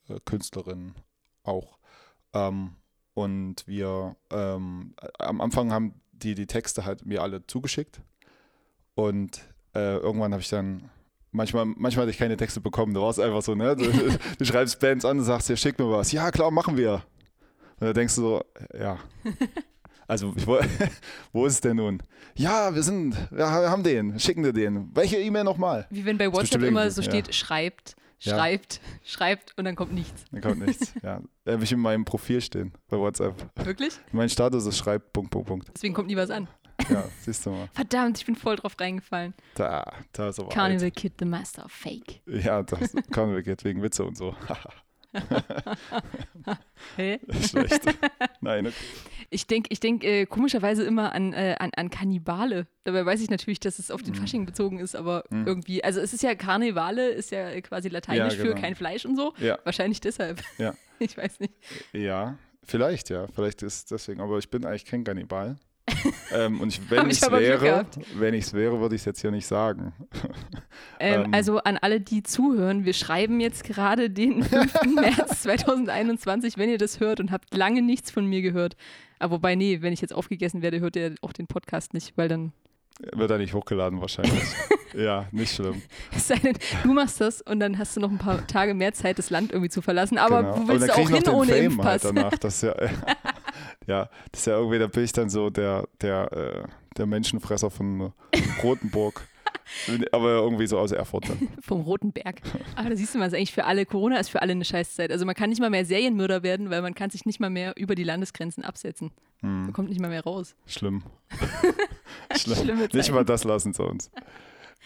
äh, 0.08 0.18
Künstlerinnen 0.24 0.94
auch. 1.42 1.78
Ähm, 2.32 2.76
und 3.14 3.66
wir 3.66 4.16
ähm, 4.30 4.94
am 5.18 5.40
Anfang 5.40 5.72
haben 5.72 6.00
die 6.12 6.34
die 6.34 6.46
Texte 6.46 6.84
halt 6.84 7.06
mir 7.06 7.22
alle 7.22 7.46
zugeschickt 7.46 8.00
und 8.94 9.40
äh, 9.74 9.96
irgendwann 9.96 10.32
habe 10.32 10.42
ich 10.42 10.48
dann 10.48 10.90
manchmal, 11.34 11.66
manchmal 11.66 12.04
hatte 12.04 12.12
ich 12.12 12.18
keine 12.18 12.36
Texte 12.36 12.60
bekommen. 12.60 12.94
Da 12.94 13.00
war 13.00 13.10
es 13.10 13.18
einfach 13.18 13.42
so, 13.42 13.54
ne? 13.54 13.76
Du, 13.76 13.84
du, 14.38 14.44
schreibst 14.44 14.80
Bands 14.80 15.04
an 15.04 15.18
und 15.18 15.24
sagst, 15.24 15.48
ja, 15.48 15.56
schick 15.56 15.78
mir 15.78 15.90
was. 15.90 16.12
Ja, 16.12 16.30
klar, 16.30 16.50
machen 16.50 16.76
wir. 16.76 17.02
Und 17.80 17.88
da 17.88 17.92
denkst 17.92 18.14
du 18.16 18.20
so, 18.20 18.44
ja. 18.78 18.98
Also, 20.06 20.34
ich, 20.36 20.46
wo 21.32 21.46
ist 21.46 21.54
es 21.54 21.60
denn 21.62 21.78
nun? 21.78 22.02
Ja, 22.34 22.74
wir 22.74 22.82
sind, 22.82 23.16
wir 23.30 23.48
haben 23.48 23.82
den, 23.82 24.18
schicken 24.18 24.42
dir 24.42 24.52
den. 24.52 24.94
Welche 24.94 25.16
E-Mail 25.16 25.44
nochmal? 25.44 25.86
Wie 25.88 26.04
wenn 26.04 26.18
bei 26.18 26.30
WhatsApp 26.30 26.62
immer 26.62 26.90
so 26.90 27.00
steht, 27.00 27.28
ja. 27.28 27.32
schreibt, 27.32 27.96
ja. 28.24 28.58
schreibt 29.04 29.56
und 29.56 29.64
dann 29.64 29.76
kommt 29.76 29.92
nichts. 29.92 30.24
Dann 30.30 30.40
kommt 30.40 30.66
nichts, 30.66 30.94
ja. 31.02 31.20
Habe 31.46 31.64
ich 31.64 31.72
in 31.72 31.80
meinem 31.80 32.04
Profil 32.04 32.40
stehen 32.40 32.72
bei 32.88 32.98
WhatsApp. 32.98 33.34
Wirklich? 33.56 33.94
Mein 34.12 34.28
Status 34.28 34.66
ist 34.66 34.78
schreibt, 34.78 35.12
Punkt, 35.12 35.30
Punkt, 35.30 35.48
Punkt. 35.48 35.70
Deswegen 35.74 35.94
kommt 35.94 36.08
nie 36.08 36.16
was 36.16 36.30
an. 36.30 36.48
Ja, 36.88 37.04
siehst 37.20 37.46
du 37.46 37.50
mal. 37.50 37.68
Verdammt, 37.72 38.18
ich 38.18 38.26
bin 38.26 38.34
voll 38.34 38.56
drauf 38.56 38.78
reingefallen. 38.78 39.34
Da, 39.54 39.92
da 40.12 40.28
ist 40.28 40.40
aber 40.40 40.48
Carnival 40.48 40.86
alt. 40.86 40.96
Kid, 40.96 41.14
the 41.18 41.24
Master 41.24 41.64
of 41.64 41.72
Fake. 41.72 42.20
Ja, 42.26 42.62
das 42.62 42.92
Carnival 43.10 43.42
Kid 43.42 43.64
wegen 43.64 43.82
Witze 43.82 44.04
und 44.04 44.16
so. 44.16 44.34
Hä? 46.96 47.20
Schlecht. 47.48 47.82
Nein, 48.40 48.66
okay. 48.66 48.76
Ich 49.30 49.46
denke 49.46 49.68
ich 49.70 49.80
denk, 49.80 50.04
äh, 50.04 50.26
komischerweise 50.26 50.84
immer 50.84 51.12
an, 51.12 51.32
äh, 51.32 51.56
an, 51.58 51.70
an 51.74 51.90
Kannibale. 51.90 52.66
Dabei 52.84 53.04
weiß 53.04 53.20
ich 53.20 53.30
natürlich, 53.30 53.60
dass 53.60 53.78
es 53.78 53.90
auf 53.90 54.02
den 54.02 54.12
mm. 54.12 54.16
Fasching 54.16 54.46
bezogen 54.46 54.78
ist, 54.78 54.94
aber 54.94 55.24
mm. 55.30 55.46
irgendwie, 55.46 55.82
also 55.82 56.00
es 56.00 56.12
ist 56.12 56.22
ja 56.22 56.34
Karnevale, 56.34 57.08
ist 57.08 57.30
ja 57.30 57.60
quasi 57.60 57.88
lateinisch 57.88 58.34
ja, 58.34 58.42
genau. 58.42 58.54
für 58.54 58.60
kein 58.60 58.74
Fleisch 58.74 59.04
und 59.04 59.16
so. 59.16 59.32
Ja. 59.38 59.58
Wahrscheinlich 59.64 60.00
deshalb. 60.00 60.42
Ja. 60.58 60.74
ich 60.98 61.16
weiß 61.16 61.40
nicht. 61.40 61.54
Ja, 61.92 62.38
vielleicht, 62.62 63.10
ja. 63.10 63.26
Vielleicht 63.28 63.62
ist 63.62 63.76
es 63.76 63.84
deswegen, 63.86 64.20
aber 64.20 64.38
ich 64.38 64.50
bin 64.50 64.64
eigentlich 64.64 64.84
kein 64.84 65.04
Kannibal. 65.04 65.56
Ähm, 66.32 66.60
und 66.60 66.68
ich, 66.68 66.80
wenn 66.90 67.10
ich 67.10 67.20
es 67.20 67.30
wäre, 67.30 67.86
wenn 68.16 68.34
ich 68.34 68.44
es 68.44 68.54
wäre, 68.54 68.80
würde 68.80 68.94
ich 68.94 69.02
es 69.02 69.04
jetzt 69.04 69.20
hier 69.20 69.30
nicht 69.30 69.46
sagen. 69.46 69.92
Ähm, 71.00 71.24
ähm, 71.24 71.34
also 71.34 71.58
an 71.58 71.76
alle, 71.76 72.00
die 72.00 72.22
zuhören, 72.22 72.84
wir 72.84 72.94
schreiben 72.94 73.40
jetzt 73.40 73.64
gerade 73.64 74.10
den 74.10 74.42
5. 74.44 74.94
März 74.94 75.42
2021, 75.42 76.56
wenn 76.56 76.68
ihr 76.68 76.78
das 76.78 77.00
hört 77.00 77.20
und 77.20 77.32
habt 77.32 77.54
lange 77.54 77.82
nichts 77.82 78.10
von 78.10 78.26
mir 78.26 78.42
gehört. 78.42 78.76
Aber 79.18 79.36
wobei, 79.36 79.54
nee, 79.54 79.82
wenn 79.82 79.92
ich 79.92 80.00
jetzt 80.00 80.14
aufgegessen 80.14 80.62
werde, 80.62 80.80
hört 80.80 80.96
ihr 80.96 81.16
auch 81.20 81.32
den 81.32 81.46
Podcast 81.46 81.94
nicht, 81.94 82.16
weil 82.16 82.28
dann 82.28 82.52
wird 83.12 83.30
er 83.30 83.38
nicht 83.38 83.54
hochgeladen 83.54 84.00
wahrscheinlich. 84.00 84.44
ja, 84.94 85.26
nicht 85.32 85.54
schlimm. 85.54 85.82
Es 86.14 86.28
sei 86.28 86.36
denn, 86.36 86.56
du 86.84 86.92
machst 86.92 87.20
das 87.20 87.42
und 87.42 87.58
dann 87.58 87.76
hast 87.78 87.96
du 87.96 88.00
noch 88.00 88.10
ein 88.10 88.18
paar 88.18 88.46
Tage 88.46 88.72
mehr 88.72 88.92
Zeit, 88.94 89.18
das 89.18 89.30
Land 89.30 89.50
irgendwie 89.50 89.70
zu 89.70 89.82
verlassen. 89.82 90.16
Aber 90.16 90.42
genau. 90.42 90.56
du 90.56 90.68
willst 90.68 90.92
auch 90.92 91.10
hin 91.10 91.28
ohne 91.28 91.52
Fame 91.52 91.64
Impfpass. 91.64 92.04
Halt 92.04 92.16
danach. 92.16 92.38
Das 92.38 92.62
ja, 92.62 92.74
ja, 93.86 94.08
das 94.32 94.40
ist 94.42 94.46
ja 94.46 94.56
irgendwie, 94.56 94.78
da 94.78 94.86
bin 94.86 95.04
ich 95.04 95.12
dann 95.12 95.30
so 95.30 95.50
der, 95.50 95.86
der, 96.00 96.32
äh, 96.32 96.68
der 96.96 97.06
Menschenfresser 97.06 97.70
von 97.70 98.12
Rotenburg. 98.62 99.26
Aber 100.12 100.28
irgendwie 100.28 100.66
so 100.66 100.78
aus 100.78 100.92
Erfurt 100.92 101.28
dann. 101.28 101.48
Vom 101.60 101.80
Roten 101.80 102.12
Berg. 102.12 102.42
Aber 102.76 102.90
da 102.90 102.96
siehst 102.96 103.14
du 103.14 103.18
mal, 103.18 103.26
ist 103.26 103.34
eigentlich 103.34 103.52
für 103.52 103.64
alle, 103.64 103.86
Corona 103.86 104.18
ist 104.18 104.28
für 104.28 104.42
alle 104.42 104.52
eine 104.52 104.64
Scheißzeit. 104.64 105.10
Also 105.10 105.24
man 105.24 105.34
kann 105.34 105.48
nicht 105.48 105.60
mal 105.60 105.70
mehr 105.70 105.86
Serienmörder 105.86 106.42
werden, 106.42 106.68
weil 106.68 106.82
man 106.82 106.94
kann 106.94 107.08
sich 107.10 107.24
nicht 107.24 107.40
mal 107.40 107.48
mehr 107.50 107.72
über 107.76 107.94
die 107.94 108.04
Landesgrenzen 108.04 108.62
absetzen. 108.62 109.10
Man 109.40 109.72
kommt 109.72 109.88
nicht 109.90 110.00
mal 110.00 110.08
mehr 110.08 110.22
raus. 110.22 110.54
Schlimm. 110.66 111.02
Schlimm. 112.36 112.56
Schlimme 112.56 112.88
Nicht 112.92 113.12
mal 113.12 113.24
das 113.24 113.44
lassen 113.44 113.72
sie 113.72 113.82
uns. 113.82 114.10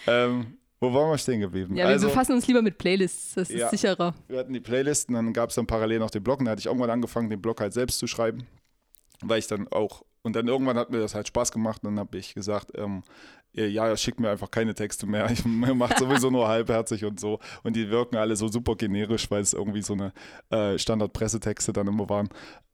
Ähm, 0.06 0.58
wo 0.80 0.92
waren 0.94 1.10
wir 1.10 1.18
stehen 1.18 1.40
geblieben? 1.40 1.76
Ja, 1.76 1.86
also, 1.86 2.06
wir 2.06 2.10
befassen 2.10 2.32
uns 2.34 2.46
lieber 2.46 2.62
mit 2.62 2.78
Playlists, 2.78 3.34
das 3.34 3.50
ist 3.50 3.58
Ja. 3.58 3.68
sicherer. 3.68 4.14
wir 4.28 4.38
hatten 4.38 4.52
die 4.52 4.60
Playlisten, 4.60 5.14
dann 5.14 5.32
gab 5.32 5.50
es 5.50 5.56
dann 5.56 5.66
parallel 5.66 5.98
noch 5.98 6.10
den 6.10 6.22
Blog. 6.22 6.38
Und 6.40 6.44
da 6.46 6.52
hatte 6.52 6.60
ich 6.60 6.66
irgendwann 6.66 6.90
angefangen, 6.90 7.30
den 7.30 7.40
Blog 7.40 7.60
halt 7.60 7.72
selbst 7.72 7.98
zu 7.98 8.06
schreiben, 8.06 8.46
weil 9.22 9.38
ich 9.38 9.46
dann 9.46 9.68
auch, 9.68 10.02
und 10.22 10.36
dann 10.36 10.48
irgendwann 10.48 10.76
hat 10.76 10.90
mir 10.90 10.98
das 10.98 11.14
halt 11.14 11.28
Spaß 11.28 11.52
gemacht. 11.52 11.82
Dann 11.84 11.98
habe 11.98 12.18
ich 12.18 12.34
gesagt, 12.34 12.72
ähm, 12.76 13.02
ja, 13.52 13.96
schickt 13.96 14.20
mir 14.20 14.30
einfach 14.30 14.50
keine 14.50 14.74
Texte 14.74 15.06
mehr. 15.06 15.30
Ich 15.30 15.44
mache 15.44 15.98
sowieso 15.98 16.30
nur 16.30 16.48
halbherzig 16.48 17.04
und 17.04 17.18
so. 17.18 17.38
Und 17.62 17.76
die 17.76 17.90
wirken 17.90 18.16
alle 18.16 18.36
so 18.36 18.48
super 18.48 18.76
generisch, 18.76 19.30
weil 19.30 19.40
es 19.40 19.52
irgendwie 19.52 19.82
so 19.82 19.94
eine 19.94 20.12
äh, 20.50 20.78
Standard-Pressetexte 20.78 21.72
dann 21.72 21.88
immer 21.88 22.08
waren. 22.08 22.28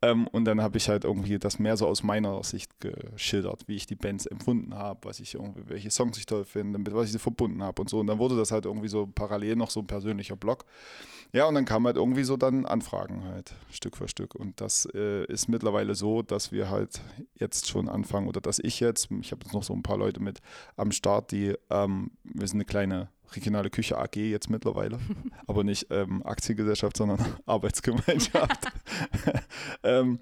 Ähm, 0.05 0.27
und 0.29 0.45
dann 0.45 0.61
habe 0.61 0.77
ich 0.77 0.89
halt 0.89 1.05
irgendwie 1.05 1.39
das 1.39 1.59
mehr 1.59 1.77
so 1.77 1.87
aus 1.87 2.03
meiner 2.03 2.43
Sicht 2.43 2.71
geschildert, 2.81 3.67
wie 3.67 3.77
ich 3.77 3.87
die 3.87 3.95
Bands 3.95 4.27
empfunden 4.27 4.75
habe, 4.75 5.01
was 5.05 5.19
ich 5.19 5.35
irgendwie, 5.35 5.63
welche 5.67 5.91
Songs 5.91 6.19
ich 6.19 6.27
toll 6.27 6.45
finde, 6.45 6.79
mit 6.79 6.93
was 6.95 7.07
ich 7.07 7.13
sie 7.13 7.19
verbunden 7.19 7.63
habe 7.63 7.81
und 7.81 7.89
so. 7.89 8.01
Und 8.01 8.09
dann 8.09 8.19
wurde 8.19 8.37
das 8.37 8.51
halt 8.51 8.67
irgendwie 8.67 8.89
so 8.89 9.07
parallel 9.07 9.57
noch 9.57 9.71
so 9.71 9.81
ein 9.81 9.87
persönlicher 9.87 10.37
Blog. 10.37 10.65
Ja, 11.33 11.47
und 11.47 11.55
dann 11.55 11.65
kamen 11.65 11.87
halt 11.87 11.97
irgendwie 11.97 12.25
so 12.25 12.37
dann 12.37 12.67
Anfragen 12.67 13.25
halt, 13.25 13.55
Stück 13.71 13.97
für 13.97 14.07
Stück. 14.07 14.35
Und 14.35 14.61
das 14.61 14.87
äh, 14.95 15.25
ist 15.25 15.49
mittlerweile 15.49 15.95
so, 15.95 16.23
dass 16.23 16.53
wir 16.53 16.69
halt 16.69 17.01
jetzt 17.37 17.69
schon 17.69 17.89
anfangen, 17.89 18.29
oder 18.29 18.41
dass 18.41 18.59
ich 18.59 18.81
jetzt, 18.81 19.09
ich 19.21 19.33
habe 19.33 19.43
jetzt 19.45 19.55
noch 19.55 19.63
so 19.63 19.73
ein 19.73 19.83
paar 19.83 19.97
Leute 19.97 20.21
mit 20.21 20.41
am 20.77 20.93
Start, 20.93 21.33
die, 21.33 21.55
ähm, 21.71 22.11
wir 22.25 22.47
sind 22.47 22.59
eine 22.59 22.67
kleine 22.67 23.09
regionale 23.33 23.71
Küche 23.71 23.99
AG 23.99 24.17
jetzt 24.17 24.51
mittlerweile, 24.51 24.99
aber 25.47 25.65
nicht 25.65 25.87
ähm, 25.91 26.25
Aktiengesellschaft, 26.25 26.97
sondern 26.97 27.19
Arbeitsgemeinschaft. 27.47 28.67
ähm, 29.83 30.19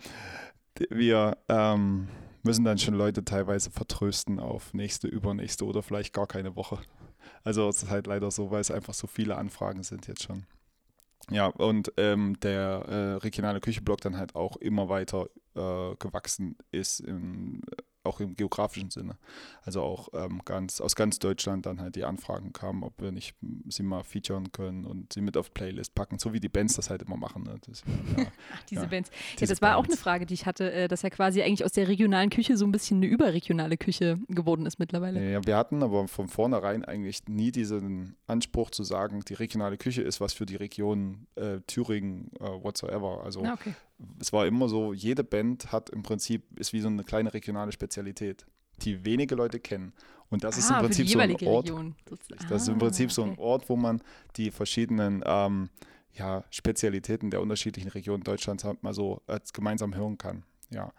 wir 0.90 1.37
ähm, 1.49 2.09
müssen 2.42 2.64
dann 2.64 2.78
schon 2.78 2.94
Leute 2.94 3.25
teilweise 3.25 3.71
vertrösten 3.71 4.40
auf 4.40 4.75
nächste, 4.75 5.09
übernächste 5.09 5.64
oder 5.64 5.82
vielleicht 5.82 6.12
gar 6.12 6.26
keine 6.26 6.56
Woche. 6.56 6.78
Also 7.44 7.68
es 7.68 7.82
ist 7.82 7.90
halt 7.90 8.06
leider 8.06 8.30
so, 8.30 8.50
weil 8.50 8.61
es 8.61 8.71
einfach 8.71 8.94
so 8.94 9.06
viele 9.06 9.37
Anfragen 9.37 9.82
sind 9.82 10.06
jetzt 10.06 10.23
schon. 10.23 10.47
Ja, 11.30 11.47
und 11.47 11.92
ähm, 11.99 12.38
der 12.40 12.85
äh, 12.88 13.12
regionale 13.23 13.61
Küchenblock 13.61 14.00
dann 14.00 14.16
halt 14.16 14.35
auch 14.35 14.56
immer 14.56 14.88
weiter 14.88 15.28
äh, 15.54 15.94
gewachsen 15.97 16.56
ist, 16.73 17.00
im, 17.00 17.62
auch 18.04 18.21
im 18.21 18.35
geografischen 18.35 18.90
Sinne. 18.90 19.16
Also 19.64 19.82
auch 19.82 20.09
ähm, 20.14 20.42
ganz 20.44 20.80
aus 20.80 20.97
ganz 20.97 21.18
Deutschland 21.18 21.66
dann 21.66 21.80
halt 21.80 21.97
die 21.97 22.04
Anfragen 22.04 22.52
kamen, 22.52 22.82
ob 22.82 23.00
wir 23.00 23.12
nicht 23.12 23.35
sie 23.68 23.82
mal 23.82 24.02
featuren 24.02 24.52
können 24.52 24.85
und 24.85 25.12
sie 25.12 25.21
mit 25.21 25.37
auf 25.37 25.54
Playlist 25.54 25.94
packen, 25.94 26.18
so 26.18 26.32
wie 26.32 26.40
die 26.40 26.49
Bands 26.49 26.75
das 26.75 26.90
halt 26.90 27.02
immer 27.02 27.16
machen. 27.16 27.44
Ne? 27.44 27.56
Das, 27.66 27.82
ja, 28.16 28.26
Ach, 28.52 28.62
diese 28.64 28.82
Ja, 28.82 28.87
Bands. 28.88 29.11
Ja, 29.11 29.16
diese 29.40 29.52
das 29.52 29.62
war 29.62 29.76
auch 29.76 29.85
eine 29.85 29.97
Frage, 29.97 30.26
die 30.26 30.35
ich 30.35 30.47
hatte, 30.47 30.73
äh, 30.73 30.88
dass 30.88 31.02
ja 31.02 31.11
quasi 31.11 31.42
eigentlich 31.42 31.64
aus 31.64 31.73
der 31.73 31.88
regionalen 31.88 32.30
Küche 32.30 32.56
so 32.56 32.64
ein 32.64 32.73
bisschen 32.73 32.99
eine 32.99 33.06
überregionale 33.06 33.76
Küche 33.76 34.18
geworden 34.28 34.66
ist 34.66 34.78
mittlerweile. 34.78 35.32
Ja, 35.32 35.44
wir 35.44 35.56
hatten 35.56 35.82
aber 35.82 36.09
von 36.09 36.28
vornherein 36.28 36.85
eigentlich 36.85 37.28
nie 37.28 37.52
diesen 37.52 38.16
Anspruch 38.26 38.71
zu 38.71 38.82
sagen, 38.82 39.23
die 39.28 39.35
regionale 39.35 39.76
Küche 39.76 40.02
ist 40.02 40.21
was 40.21 40.32
für 40.32 40.47
die 40.47 40.56
Region 40.56 41.26
äh, 41.37 41.61
Thüringen, 41.66 42.30
äh, 42.40 42.44
whatsoever. 42.44 43.23
Also 43.25 43.44
Ah, 43.44 43.54
okay. 43.54 43.75
Es 44.20 44.32
war 44.32 44.46
immer 44.46 44.68
so, 44.68 44.92
jede 44.92 45.25
Band 45.25 45.72
hat 45.72 45.90
im 45.90 46.02
Prinzip, 46.02 46.58
ist 46.58 46.72
wie 46.72 46.80
so 46.80 46.88
eine 46.88 47.04
kleine 47.04 47.32
regionale 47.32 47.72
Spezialität, 47.72 48.46
die 48.82 49.04
wenige 49.04 49.34
Leute 49.34 49.61
kennen. 49.61 49.92
Und 50.30 50.44
das 50.44 50.56
ist 50.56 50.70
im 50.70 50.76
ah, 50.76 50.80
Prinzip 50.80 51.08
so 51.08 51.18
ein 51.18 51.30
Ort, 51.44 51.66
Region. 51.66 51.94
das 52.49 52.62
ist 52.62 52.68
im 52.68 52.78
Prinzip 52.78 53.12
so 53.12 53.22
ein 53.22 53.30
Ah, 53.30 53.32
okay. 53.32 53.42
Ort, 53.42 53.68
wo 53.68 53.76
man 53.76 54.02
die 54.37 54.50
verschiedenen 54.50 55.22
ähm, 55.26 55.68
ja, 56.14 56.44
Spezialitäten 56.50 57.30
der 57.30 57.42
unterschiedlichen 57.42 57.90
Regionen 57.90 58.22
Deutschlands 58.22 58.64
halt 58.64 58.82
mal 58.82 58.94
so 58.94 59.22
als 59.26 59.52
gemeinsam 59.52 59.94
hören 59.94 60.18
kann. 60.18 60.44
Ja, 60.70 60.92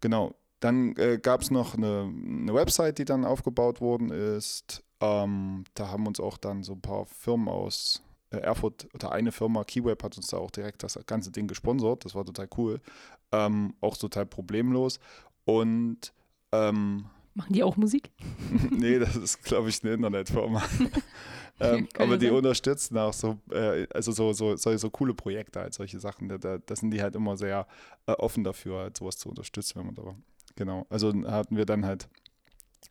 genau. 0.00 0.34
Dann 0.60 0.94
äh, 0.96 1.18
gab 1.20 1.40
es 1.40 1.50
noch 1.50 1.74
eine, 1.74 2.02
eine 2.02 2.54
Website, 2.54 2.98
die 2.98 3.04
dann 3.04 3.24
aufgebaut 3.24 3.80
worden 3.80 4.10
ist. 4.10 4.84
Ähm, 5.00 5.64
da 5.74 5.88
haben 5.88 6.06
uns 6.06 6.20
auch 6.20 6.36
dann 6.36 6.62
so 6.62 6.74
ein 6.74 6.80
paar 6.80 7.06
Firmen 7.06 7.48
aus 7.48 8.02
äh, 8.04 8.09
Erfurt 8.30 8.88
oder 8.94 9.12
eine 9.12 9.32
Firma, 9.32 9.64
Keyweb, 9.64 10.02
hat 10.02 10.16
uns 10.16 10.28
da 10.28 10.38
auch 10.38 10.50
direkt 10.50 10.82
das 10.82 10.98
ganze 11.06 11.30
Ding 11.30 11.46
gesponsert. 11.46 12.04
Das 12.04 12.14
war 12.14 12.24
total 12.24 12.48
cool. 12.56 12.80
Ähm, 13.32 13.74
auch 13.80 13.96
total 13.96 14.26
problemlos. 14.26 15.00
Und 15.44 16.12
ähm, 16.52 17.06
Machen 17.34 17.52
die 17.52 17.62
auch 17.62 17.76
Musik? 17.76 18.10
nee, 18.70 18.98
das 18.98 19.16
ist, 19.16 19.42
glaube 19.42 19.68
ich, 19.68 19.82
eine 19.82 19.94
Internetfirma. 19.94 20.62
ähm, 21.60 21.88
aber 21.96 22.18
die 22.18 22.26
sein. 22.26 22.34
unterstützen 22.34 22.98
auch 22.98 23.12
so, 23.12 23.38
äh, 23.50 23.86
also 23.94 24.12
so, 24.12 24.32
so, 24.32 24.56
so, 24.56 24.76
so 24.76 24.90
coole 24.90 25.14
Projekte, 25.14 25.60
halt, 25.60 25.74
solche 25.74 26.00
Sachen. 26.00 26.28
Da, 26.28 26.38
da, 26.38 26.58
da 26.58 26.76
sind 26.76 26.90
die 26.90 27.00
halt 27.00 27.14
immer 27.14 27.36
sehr 27.36 27.66
äh, 28.06 28.12
offen 28.12 28.42
dafür, 28.42 28.78
halt 28.80 28.96
sowas 28.96 29.16
zu 29.16 29.28
unterstützen, 29.28 29.78
wenn 29.78 29.86
man 29.86 29.94
da. 29.94 30.14
Genau. 30.56 30.86
Also 30.90 31.12
hatten 31.26 31.56
wir 31.56 31.66
dann 31.66 31.86
halt 31.86 32.08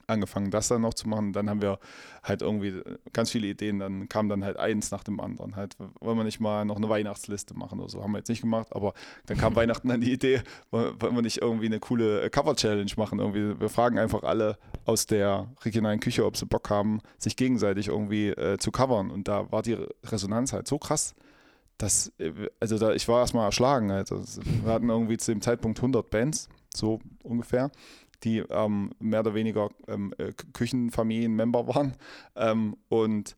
angefangen, 0.07 0.51
das 0.51 0.67
dann 0.67 0.81
noch 0.81 0.93
zu 0.93 1.07
machen. 1.07 1.33
Dann 1.33 1.49
haben 1.49 1.61
wir 1.61 1.79
halt 2.23 2.41
irgendwie 2.41 2.81
ganz 3.13 3.31
viele 3.31 3.47
Ideen. 3.47 3.79
Dann 3.79 4.09
kam 4.09 4.29
dann 4.29 4.43
halt 4.43 4.57
eins 4.57 4.91
nach 4.91 5.03
dem 5.03 5.19
anderen. 5.19 5.55
Halt, 5.55 5.77
wollen 5.99 6.17
wir 6.17 6.23
nicht 6.23 6.39
mal 6.39 6.65
noch 6.65 6.77
eine 6.77 6.89
Weihnachtsliste 6.89 7.53
machen 7.53 7.79
oder 7.79 7.89
so? 7.89 8.03
Haben 8.03 8.11
wir 8.11 8.17
jetzt 8.19 8.29
nicht 8.29 8.41
gemacht, 8.41 8.67
aber 8.71 8.93
dann 9.27 9.37
kam 9.37 9.55
Weihnachten 9.55 9.87
dann 9.87 10.01
die 10.01 10.11
Idee, 10.11 10.41
wollen 10.71 10.99
wir 10.99 11.21
nicht 11.21 11.41
irgendwie 11.41 11.67
eine 11.67 11.79
coole 11.79 12.29
Cover-Challenge 12.29 12.91
machen? 12.97 13.19
Irgendwie, 13.19 13.59
wir 13.59 13.69
fragen 13.69 13.99
einfach 13.99 14.23
alle 14.23 14.57
aus 14.85 15.05
der 15.05 15.47
regionalen 15.63 15.99
Küche, 15.99 16.25
ob 16.25 16.37
sie 16.37 16.45
Bock 16.45 16.69
haben, 16.69 17.01
sich 17.17 17.35
gegenseitig 17.35 17.87
irgendwie 17.87 18.29
äh, 18.29 18.57
zu 18.57 18.71
covern. 18.71 19.11
Und 19.11 19.27
da 19.27 19.51
war 19.51 19.61
die 19.61 19.77
Resonanz 20.03 20.53
halt 20.53 20.67
so 20.67 20.77
krass. 20.79 21.15
dass, 21.77 22.11
äh, 22.19 22.31
also 22.59 22.77
da, 22.77 22.93
ich 22.93 23.07
war 23.07 23.21
erstmal 23.21 23.45
erschlagen. 23.45 23.91
Halt. 23.91 24.11
Also, 24.11 24.41
wir 24.63 24.71
hatten 24.71 24.89
irgendwie 24.89 25.17
zu 25.17 25.31
dem 25.31 25.41
Zeitpunkt 25.41 25.79
100 25.79 26.09
Bands, 26.09 26.49
so 26.75 26.99
ungefähr, 27.23 27.71
die 28.23 28.39
ähm, 28.49 28.91
mehr 28.99 29.21
oder 29.21 29.33
weniger 29.33 29.69
ähm, 29.87 30.13
äh, 30.17 30.33
Küchenfamilien-Member 30.53 31.67
waren. 31.67 31.95
Ähm, 32.35 32.75
und 32.89 33.35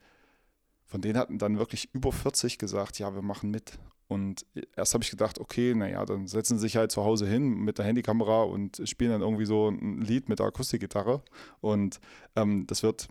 von 0.86 1.02
denen 1.02 1.18
hatten 1.18 1.38
dann 1.38 1.58
wirklich 1.58 1.90
über 1.94 2.12
40 2.12 2.58
gesagt, 2.58 3.00
ja, 3.00 3.14
wir 3.14 3.22
machen 3.22 3.52
mit. 3.52 3.80
Und 4.08 4.46
erst 4.76 4.94
habe 4.94 5.06
ich 5.06 5.10
gedacht, 5.10 5.40
okay, 5.40 5.74
naja, 5.74 6.04
dann 6.04 6.28
setzen 6.28 6.58
sie 6.58 6.64
sich 6.64 6.76
halt 6.76 6.92
zu 6.92 7.06
Hause 7.06 7.26
hin 7.26 7.60
mit 7.60 7.78
der 7.78 7.86
Handykamera 7.86 8.44
und 8.44 8.82
spielen 8.84 9.12
dann 9.12 9.22
irgendwie 9.22 9.46
so 9.46 9.70
ein 9.70 10.02
Lied 10.02 10.28
mit 10.28 10.40
der 10.40 10.48
Akustikgitarre. 10.48 11.24
Und 11.62 12.02
ähm, 12.36 12.68
das 12.68 12.84
wird 12.84 13.08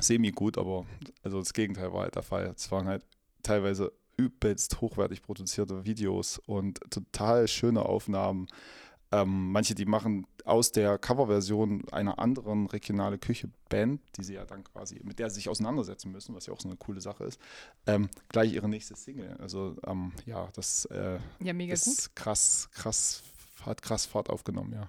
semi-gut, 0.00 0.58
aber 0.58 0.84
also 1.22 1.38
das 1.38 1.52
Gegenteil 1.52 1.92
war 1.92 2.02
halt 2.02 2.16
der 2.16 2.24
Fall. 2.24 2.52
Es 2.56 2.72
waren 2.72 2.88
halt 2.88 3.06
teilweise 3.44 3.92
übelst 4.16 4.80
hochwertig 4.80 5.22
produzierte 5.22 5.84
Videos 5.84 6.40
und 6.44 6.80
total 6.90 7.46
schöne 7.46 7.84
Aufnahmen. 7.84 8.48
Ähm, 9.12 9.50
manche, 9.50 9.74
die 9.74 9.86
machen 9.86 10.26
aus 10.44 10.70
der 10.72 10.96
Coverversion 10.98 11.88
einer 11.90 12.18
anderen 12.18 12.66
regionale 12.66 13.18
Küche-Band, 13.18 14.00
die 14.16 14.22
sie 14.22 14.34
ja 14.34 14.44
dann 14.44 14.62
quasi, 14.64 15.00
mit 15.02 15.18
der 15.18 15.30
sie 15.30 15.36
sich 15.36 15.48
auseinandersetzen 15.48 16.12
müssen, 16.12 16.34
was 16.34 16.46
ja 16.46 16.52
auch 16.52 16.60
so 16.60 16.68
eine 16.68 16.76
coole 16.76 17.00
Sache 17.00 17.24
ist, 17.24 17.40
ähm, 17.86 18.08
gleich 18.28 18.52
ihre 18.52 18.68
nächste 18.68 18.94
Single. 18.96 19.36
Also 19.40 19.76
ähm, 19.86 20.12
ja, 20.26 20.48
das 20.54 20.84
äh, 20.86 21.18
Ja, 21.42 21.52
mega 21.52 21.74
gut. 21.74 21.86
ist 21.86 22.14
krass, 22.14 22.68
krass, 22.72 23.22
hat 23.64 23.82
krass 23.82 24.06
Fahrt 24.06 24.30
aufgenommen, 24.30 24.72
ja. 24.72 24.88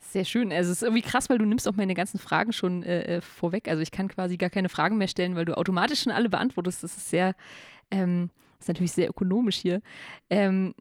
Sehr 0.00 0.24
schön. 0.24 0.50
Also 0.52 0.70
es 0.72 0.78
ist 0.78 0.82
irgendwie 0.82 1.02
krass, 1.02 1.28
weil 1.28 1.36
du 1.36 1.44
nimmst 1.44 1.68
auch 1.68 1.76
meine 1.76 1.92
ganzen 1.92 2.18
Fragen 2.18 2.52
schon 2.54 2.82
äh, 2.82 3.16
äh, 3.16 3.20
vorweg. 3.20 3.68
Also 3.68 3.82
ich 3.82 3.90
kann 3.90 4.08
quasi 4.08 4.38
gar 4.38 4.48
keine 4.48 4.70
Fragen 4.70 4.96
mehr 4.96 5.08
stellen, 5.08 5.36
weil 5.36 5.44
du 5.44 5.54
automatisch 5.56 6.02
schon 6.02 6.12
alle 6.12 6.30
beantwortest. 6.30 6.82
Das 6.82 6.96
ist 6.96 7.10
sehr, 7.10 7.34
ähm, 7.90 8.30
ist 8.58 8.68
natürlich 8.68 8.92
sehr 8.92 9.10
ökonomisch 9.10 9.56
hier. 9.56 9.82
Ähm, 10.30 10.74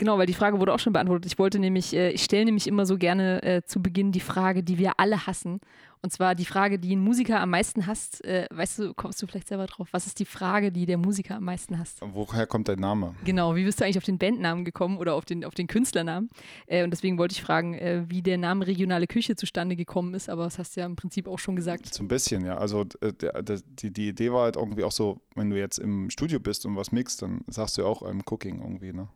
genau, 0.00 0.18
weil 0.18 0.26
die 0.26 0.34
Frage 0.34 0.58
wurde 0.58 0.72
auch 0.72 0.80
schon 0.80 0.92
beantwortet. 0.92 1.30
Ich 1.30 1.38
wollte 1.38 1.60
nämlich, 1.60 1.94
äh, 1.94 2.10
ich 2.10 2.24
stelle 2.24 2.46
nämlich 2.46 2.66
immer 2.66 2.86
so 2.86 2.98
gerne 2.98 3.42
äh, 3.44 3.62
zu 3.62 3.80
Beginn 3.80 4.10
die 4.10 4.20
Frage, 4.20 4.64
die 4.64 4.78
wir 4.78 4.94
alle 4.96 5.28
hassen. 5.28 5.60
Und 6.02 6.10
zwar 6.10 6.34
die 6.34 6.46
Frage, 6.46 6.78
die 6.78 6.96
ein 6.96 7.00
Musiker 7.00 7.40
am 7.40 7.50
meisten 7.50 7.86
hasst. 7.86 8.24
Äh, 8.24 8.46
weißt 8.50 8.78
du, 8.78 8.94
kommst 8.94 9.20
du 9.20 9.26
vielleicht 9.26 9.48
selber 9.48 9.66
drauf? 9.66 9.88
Was 9.90 10.06
ist 10.06 10.18
die 10.18 10.24
Frage, 10.24 10.72
die 10.72 10.86
der 10.86 10.96
Musiker 10.96 11.36
am 11.36 11.44
meisten 11.44 11.78
hasst? 11.78 12.00
Woher 12.00 12.46
kommt 12.46 12.68
dein 12.68 12.78
Name? 12.78 13.14
Genau, 13.24 13.54
wie 13.54 13.64
bist 13.64 13.78
du 13.78 13.84
eigentlich 13.84 13.98
auf 13.98 14.04
den 14.04 14.16
Bandnamen 14.16 14.64
gekommen 14.64 14.96
oder 14.96 15.14
auf 15.14 15.26
den, 15.26 15.44
auf 15.44 15.54
den 15.54 15.66
Künstlernamen? 15.66 16.30
Äh, 16.66 16.82
und 16.82 16.90
deswegen 16.90 17.18
wollte 17.18 17.32
ich 17.32 17.42
fragen, 17.42 17.74
äh, 17.74 18.04
wie 18.08 18.22
der 18.22 18.38
Name 18.38 18.66
Regionale 18.66 19.06
Küche 19.06 19.36
zustande 19.36 19.76
gekommen 19.76 20.14
ist, 20.14 20.30
aber 20.30 20.44
das 20.44 20.58
hast 20.58 20.74
du 20.74 20.80
ja 20.80 20.86
im 20.86 20.96
Prinzip 20.96 21.28
auch 21.28 21.38
schon 21.38 21.54
gesagt. 21.54 21.92
So 21.92 22.02
ein 22.02 22.08
bisschen, 22.08 22.46
ja. 22.46 22.56
Also 22.56 22.86
äh, 23.02 23.12
der, 23.12 23.42
der, 23.42 23.60
die, 23.66 23.92
die 23.92 24.08
Idee 24.08 24.32
war 24.32 24.44
halt 24.44 24.56
irgendwie 24.56 24.84
auch 24.84 24.92
so, 24.92 25.20
wenn 25.34 25.50
du 25.50 25.58
jetzt 25.58 25.78
im 25.78 26.08
Studio 26.08 26.40
bist 26.40 26.64
und 26.64 26.76
was 26.76 26.92
mixt, 26.92 27.20
dann 27.20 27.42
sagst 27.46 27.76
du 27.76 27.82
ja 27.82 27.88
auch 27.88 28.08
ähm, 28.08 28.22
Cooking 28.24 28.62
irgendwie, 28.62 28.94
ne? 28.94 29.08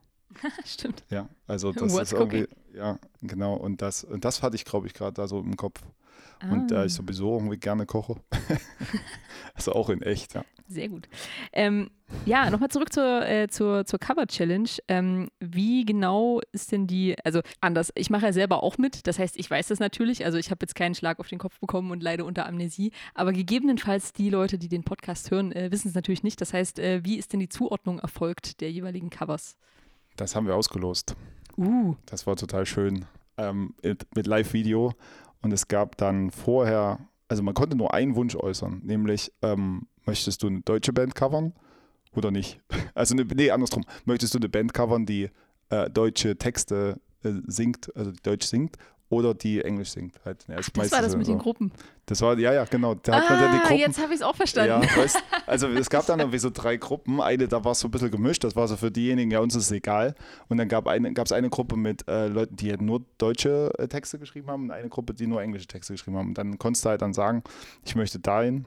Stimmt. 0.65 1.05
Ja, 1.11 1.29
also 1.47 1.73
das 1.73 1.93
What's 1.93 2.13
ist 2.13 2.19
irgendwie, 2.19 2.47
ja, 2.75 2.99
genau. 3.23 3.55
Und 3.55 3.83
das, 3.83 4.05
und 4.05 4.25
das 4.25 4.43
hatte 4.43 4.57
ich, 4.57 4.65
glaube 4.65 4.87
ich, 4.87 4.95
gerade 4.95 5.15
da 5.15 5.29
so 5.29 5.41
im 5.41 5.57
Kopf. 5.57 5.83
Und 6.51 6.71
da 6.71 6.81
Ah. 6.81 6.85
ich 6.85 6.93
sowieso 6.93 7.35
irgendwie 7.35 7.57
gerne 7.57 7.87
koche. 7.87 8.17
also 9.55 9.73
auch 9.73 9.89
in 9.89 10.03
echt, 10.03 10.35
ja. 10.35 10.45
Sehr 10.67 10.89
gut. 10.89 11.09
Ähm, 11.53 11.91
ja, 12.25 12.51
nochmal 12.51 12.71
zurück 12.71 12.93
zur, 12.93 13.27
äh, 13.27 13.49
zur, 13.49 13.85
zur 13.87 13.99
Cover-Challenge. 13.99 14.69
Ähm, 14.89 15.29
wie 15.41 15.85
genau 15.85 16.41
ist 16.53 16.73
denn 16.73 16.87
die, 16.87 17.17
also 17.25 17.41
anders, 17.61 17.93
ich 17.95 18.11
mache 18.11 18.27
ja 18.27 18.33
selber 18.33 18.63
auch 18.63 18.79
mit, 18.79 19.07
das 19.07 19.19
heißt, 19.19 19.39
ich 19.39 19.51
weiß 19.51 19.69
das 19.69 19.79
natürlich, 19.79 20.25
also 20.25 20.39
ich 20.39 20.51
habe 20.51 20.59
jetzt 20.63 20.75
keinen 20.75 20.95
Schlag 20.95 21.19
auf 21.21 21.29
den 21.29 21.39
Kopf 21.39 21.61
bekommen 21.61 21.91
und 21.91 22.03
leide 22.03 22.25
unter 22.25 22.47
Amnesie, 22.47 22.93
aber 23.15 23.33
gegebenenfalls 23.33 24.13
die 24.13 24.31
Leute, 24.31 24.59
die 24.59 24.69
den 24.69 24.85
Podcast 24.85 25.31
hören, 25.31 25.53
äh, 25.53 25.71
wissen 25.71 25.89
es 25.89 25.95
natürlich 25.95 26.23
nicht. 26.23 26.41
Das 26.41 26.53
heißt, 26.53 26.79
äh, 26.79 27.05
wie 27.05 27.17
ist 27.17 27.33
denn 27.33 27.41
die 27.41 27.49
Zuordnung 27.49 27.99
erfolgt 27.99 28.61
der 28.61 28.71
jeweiligen 28.71 29.11
Covers? 29.11 29.57
Das 30.17 30.37
haben 30.37 30.47
wir 30.47 30.55
ausgelost. 30.57 31.17
Uh, 31.57 31.95
Das 32.07 32.27
war 32.27 32.37
total 32.37 32.67
schön. 32.67 33.05
Ähm, 33.37 33.75
mit 33.83 34.27
Live-Video. 34.27 34.93
Und 35.43 35.53
es 35.53 35.69
gab 35.69 35.97
dann 35.97 36.31
vorher, 36.31 36.99
also 37.29 37.43
man 37.43 37.55
konnte 37.55 37.77
nur 37.77 37.93
einen 37.93 38.15
Wunsch 38.17 38.35
äußern, 38.35 38.81
nämlich 38.85 39.31
ähm, 39.43 39.87
möchtest 40.07 40.43
du 40.43 40.47
eine 40.47 40.63
deutsche 40.63 40.93
Band 40.93 41.15
covern 41.15 41.53
oder 42.15 42.31
nicht? 42.31 42.61
Also 42.95 43.15
eine, 43.15 43.25
nee, 43.25 43.51
andersrum. 43.51 43.85
Möchtest 44.05 44.35
du 44.35 44.39
eine 44.39 44.49
Band 44.49 44.73
covern, 44.73 45.05
die 45.05 45.31
äh, 45.69 45.91
deutsche 45.91 46.37
Texte 46.39 47.01
äh, 47.25 47.33
singt, 47.47 47.95
also 47.97 48.13
die 48.13 48.23
Deutsch 48.23 48.47
singt, 48.47 48.77
oder 49.15 49.35
die 49.35 49.61
Englisch 49.63 49.91
singt? 49.91 50.15
Halt. 50.25 50.45
Ja, 50.49 50.57
ist 50.59 50.77
das 50.77 50.93
war 50.93 51.03
das 51.03 51.17
mit 51.17 51.27
so. 51.27 51.33
den 51.33 51.39
Gruppen. 51.39 51.73
Das 52.07 52.21
war, 52.21 52.39
ja, 52.39 52.53
ja, 52.53 52.65
genau. 52.65 52.95
Da 52.95 53.13
man 53.13 53.23
dann 53.29 53.53
die 53.53 53.59
Ah, 53.59 53.61
Gruppen. 53.63 53.79
jetzt 53.79 53.99
habe 53.99 54.13
ich 54.13 54.21
es 54.21 54.23
auch 54.23 54.37
verstanden. 54.37 54.87
Ja, 54.87 54.97
weißt, 55.03 55.23
also 55.47 55.69
es 55.69 55.89
gab 55.89 56.07
dann 56.07 56.21
irgendwie 56.21 56.39
so 56.39 56.51
drei 56.51 56.77
Gruppen. 56.77 57.21
Eine, 57.21 57.49
da 57.49 57.65
war 57.65 57.73
es 57.73 57.81
so 57.81 57.89
ein 57.89 57.91
bisschen 57.91 58.11
gemischt, 58.11 58.45
das 58.45 58.55
war 58.57 58.69
so 58.69 58.77
für 58.77 58.91
diejenigen, 58.91 59.31
ja, 59.31 59.41
uns 59.41 59.55
ist 59.55 59.65
es 59.65 59.71
egal. 59.73 60.15
Und 60.49 60.59
dann 60.59 60.69
gab 60.69 60.87
es 60.87 60.93
eine, 60.93 61.13
gab's 61.15 61.33
eine 61.33 61.49
Gruppe 61.49 61.77
mit 61.77 62.07
äh, 62.09 62.29
Leuten, 62.29 62.57
die 62.57 62.71
halt 62.71 62.83
nur 62.83 63.03
deutsche 63.19 63.73
äh, 63.79 63.89
Texte 63.89 64.19
geschrieben 64.19 64.49
haben 64.49 64.65
und 64.65 64.71
eine 64.71 64.89
Gruppe, 64.91 65.15
die 65.15 65.27
nur 65.27 65.41
englische 65.43 65.67
Texte 65.67 65.95
geschrieben 65.95 66.17
haben. 66.19 66.29
Und 66.29 66.39
dann 66.39 66.59
konntest 66.59 66.85
du 66.85 66.91
halt 66.91 67.01
dann 67.03 67.15
sagen, 67.15 67.43
ich 67.85 67.95
möchte 67.97 68.19
dahin. 68.19 68.65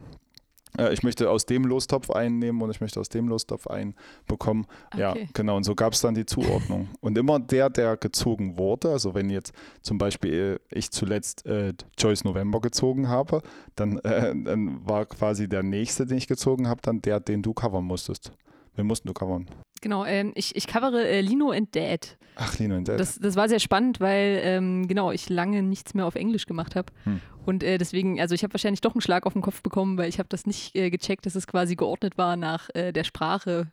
Äh, 0.77 0.93
Ich 0.93 1.03
möchte 1.03 1.29
aus 1.29 1.45
dem 1.45 1.65
Lostopf 1.65 2.09
einnehmen 2.09 2.61
und 2.61 2.69
ich 2.71 2.81
möchte 2.81 2.99
aus 2.99 3.09
dem 3.09 3.27
Lostopf 3.27 3.67
einen 3.67 3.95
bekommen. 4.27 4.65
Ja, 4.95 5.11
Okay. 5.11 5.29
genau. 5.33 5.57
Und 5.57 5.63
so 5.63 5.75
gab 5.75 5.93
es 5.93 6.01
dann 6.01 6.15
die 6.15 6.25
Zuordnung. 6.25 6.89
Und 7.01 7.17
immer 7.17 7.39
der, 7.39 7.69
der 7.69 7.97
gezogen 7.97 8.57
wurde, 8.57 8.91
also 8.91 9.13
wenn 9.13 9.29
jetzt 9.29 9.53
zum 9.81 9.97
Beispiel 9.97 10.59
äh, 10.71 10.77
ich 10.77 10.91
zuletzt 10.91 11.45
äh, 11.45 11.73
Joyce 11.97 12.23
November 12.25 12.59
gezogen 12.61 13.07
habe, 13.09 13.41
dann, 13.75 13.99
äh, 13.99 14.33
dann 14.35 14.85
war 14.87 15.05
quasi 15.05 15.47
der 15.47 15.63
nächste, 15.63 16.05
den 16.05 16.17
ich 16.17 16.27
gezogen 16.27 16.67
habe, 16.67 16.81
dann 16.81 17.01
der, 17.01 17.19
den 17.19 17.41
du 17.41 17.53
covern 17.53 17.83
musstest. 17.85 18.31
Wen 18.77 18.85
mussten 18.85 19.07
du 19.07 19.13
covern? 19.13 19.47
Genau, 19.81 20.05
ähm, 20.05 20.31
ich, 20.35 20.55
ich 20.55 20.67
covere 20.67 21.07
äh, 21.07 21.21
Lino 21.21 21.51
and 21.51 21.75
Dad. 21.75 22.17
Ach, 22.35 22.57
Lino 22.59 22.77
und 22.77 22.87
Dad. 22.87 22.99
Das, 22.99 23.17
das 23.17 23.35
war 23.35 23.49
sehr 23.49 23.59
spannend, 23.59 23.99
weil 23.99 24.39
ähm, 24.43 24.87
genau 24.87 25.11
ich 25.11 25.29
lange 25.29 25.63
nichts 25.63 25.95
mehr 25.95 26.05
auf 26.05 26.15
Englisch 26.15 26.45
gemacht 26.45 26.75
habe. 26.75 26.93
Hm. 27.03 27.19
Und 27.45 27.63
äh, 27.63 27.79
deswegen, 27.79 28.19
also 28.21 28.35
ich 28.35 28.43
habe 28.43 28.53
wahrscheinlich 28.53 28.81
doch 28.81 28.93
einen 28.93 29.01
Schlag 29.01 29.25
auf 29.25 29.33
den 29.33 29.41
Kopf 29.41 29.63
bekommen, 29.63 29.97
weil 29.97 30.09
ich 30.09 30.19
habe 30.19 30.29
das 30.29 30.45
nicht 30.45 30.75
äh, 30.75 30.91
gecheckt, 30.91 31.25
dass 31.25 31.35
es 31.35 31.47
quasi 31.47 31.75
geordnet 31.75 32.17
war 32.19 32.35
nach 32.35 32.69
äh, 32.75 32.91
der 32.93 33.03
Sprache, 33.03 33.71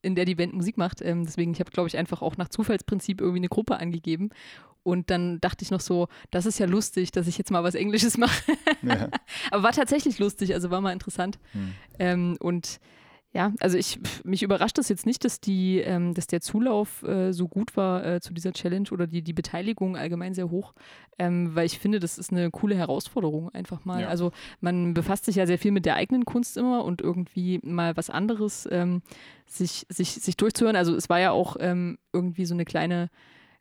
in 0.00 0.14
der 0.14 0.24
die 0.24 0.34
Band 0.34 0.54
Musik 0.54 0.78
macht. 0.78 1.02
Ähm, 1.02 1.26
deswegen, 1.26 1.52
ich 1.52 1.60
habe, 1.60 1.70
glaube 1.70 1.88
ich, 1.88 1.98
einfach 1.98 2.22
auch 2.22 2.38
nach 2.38 2.48
Zufallsprinzip 2.48 3.20
irgendwie 3.20 3.40
eine 3.40 3.48
Gruppe 3.48 3.76
angegeben. 3.76 4.30
Und 4.82 5.10
dann 5.10 5.40
dachte 5.40 5.64
ich 5.64 5.70
noch 5.70 5.80
so, 5.80 6.06
das 6.30 6.46
ist 6.46 6.60
ja 6.60 6.66
lustig, 6.66 7.10
dass 7.10 7.26
ich 7.26 7.36
jetzt 7.36 7.50
mal 7.50 7.64
was 7.64 7.74
Englisches 7.74 8.16
mache. 8.18 8.52
ja. 8.82 9.08
Aber 9.50 9.64
war 9.64 9.72
tatsächlich 9.72 10.18
lustig, 10.18 10.54
also 10.54 10.70
war 10.70 10.80
mal 10.80 10.92
interessant. 10.92 11.38
Hm. 11.52 11.74
Ähm, 11.98 12.36
und 12.40 12.80
ja, 13.36 13.52
also 13.60 13.76
ich, 13.76 13.98
mich 14.24 14.42
überrascht 14.42 14.78
das 14.78 14.88
jetzt 14.88 15.04
nicht, 15.04 15.22
dass 15.22 15.42
die, 15.42 15.80
ähm, 15.80 16.14
dass 16.14 16.26
der 16.26 16.40
Zulauf 16.40 17.02
äh, 17.02 17.32
so 17.32 17.48
gut 17.48 17.76
war 17.76 18.02
äh, 18.02 18.20
zu 18.22 18.32
dieser 18.32 18.54
Challenge 18.54 18.88
oder 18.90 19.06
die, 19.06 19.20
die 19.20 19.34
Beteiligung 19.34 19.94
allgemein 19.94 20.32
sehr 20.32 20.48
hoch, 20.48 20.72
ähm, 21.18 21.54
weil 21.54 21.66
ich 21.66 21.78
finde, 21.78 22.00
das 22.00 22.16
ist 22.16 22.32
eine 22.32 22.50
coole 22.50 22.76
Herausforderung 22.76 23.50
einfach 23.50 23.84
mal. 23.84 24.00
Ja. 24.00 24.08
Also 24.08 24.32
man 24.60 24.94
befasst 24.94 25.26
sich 25.26 25.36
ja 25.36 25.46
sehr 25.46 25.58
viel 25.58 25.70
mit 25.70 25.84
der 25.84 25.96
eigenen 25.96 26.24
Kunst 26.24 26.56
immer 26.56 26.82
und 26.82 27.02
irgendwie 27.02 27.60
mal 27.62 27.94
was 27.94 28.08
anderes 28.08 28.66
ähm, 28.72 29.02
sich, 29.44 29.84
sich, 29.90 30.12
sich 30.12 30.38
durchzuhören. 30.38 30.76
Also 30.76 30.94
es 30.96 31.10
war 31.10 31.20
ja 31.20 31.32
auch 31.32 31.56
ähm, 31.60 31.98
irgendwie 32.14 32.46
so 32.46 32.54
eine 32.54 32.64
kleine 32.64 33.10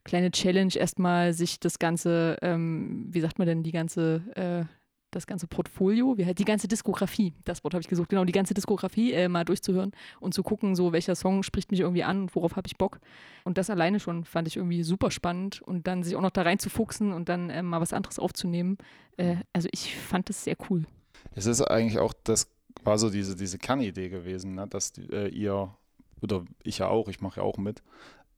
kleine 0.06 0.30
Challenge 0.30 0.74
erstmal 0.76 1.34
sich 1.34 1.60
das 1.60 1.80
ganze, 1.80 2.38
ähm, 2.44 3.08
wie 3.10 3.22
sagt 3.22 3.40
man 3.40 3.48
denn, 3.48 3.64
die 3.64 3.72
ganze 3.72 4.22
äh, 4.36 4.75
das 5.16 5.28
ganze 5.28 5.48
Portfolio, 5.48 6.18
wie 6.18 6.26
halt 6.26 6.40
die 6.40 6.46
ganze 6.46 6.68
Diskografie, 6.68 7.34
das 7.46 7.64
Wort 7.64 7.74
habe 7.74 7.82
ich 7.82 7.88
gesucht, 7.88 8.10
genau, 8.10 8.26
die 8.26 8.34
ganze 8.34 8.54
Diskografie 8.54 9.14
äh, 9.14 9.28
mal 9.28 9.46
durchzuhören 9.46 9.92
und 10.20 10.34
zu 10.34 10.44
gucken, 10.44 10.76
so 10.76 10.92
welcher 10.92 11.16
Song 11.16 11.44
spricht 11.44 11.72
mich 11.72 11.80
irgendwie 11.80 12.04
an 12.04 12.22
und 12.22 12.36
worauf 12.36 12.56
habe 12.56 12.68
ich 12.68 12.78
Bock. 12.78 13.00
Und 13.44 13.58
das 13.58 13.70
alleine 13.70 14.00
schon 14.00 14.26
fand 14.26 14.48
ich 14.48 14.58
irgendwie 14.58 14.84
super 14.84 15.12
spannend 15.12 15.62
und 15.62 15.88
dann 15.88 16.04
sich 16.04 16.16
auch 16.16 16.22
noch 16.22 16.32
da 16.32 16.42
reinzufuchsen 16.42 17.14
und 17.14 17.30
dann 17.30 17.50
äh, 17.50 17.64
mal 17.64 17.82
was 17.82 17.94
anderes 17.94 18.20
aufzunehmen. 18.20 18.78
Äh, 19.18 19.38
also 19.54 19.70
ich 19.72 19.96
fand 19.96 20.30
das 20.30 20.44
sehr 20.44 20.58
cool. 20.70 20.86
Es 21.34 21.46
ist 21.46 21.62
eigentlich 21.62 22.00
auch, 22.00 22.14
das 22.24 22.50
war 22.84 22.98
so 22.98 23.10
diese, 23.10 23.36
diese 23.36 23.58
Kernidee 23.58 24.10
gewesen, 24.10 24.56
ne? 24.56 24.68
dass 24.68 24.94
äh, 25.12 25.30
ihr, 25.30 25.74
oder 26.22 26.44
ich 26.64 26.80
ja 26.80 26.88
auch, 26.88 27.08
ich 27.08 27.22
mache 27.22 27.40
ja 27.40 27.46
auch 27.46 27.58
mit, 27.58 27.82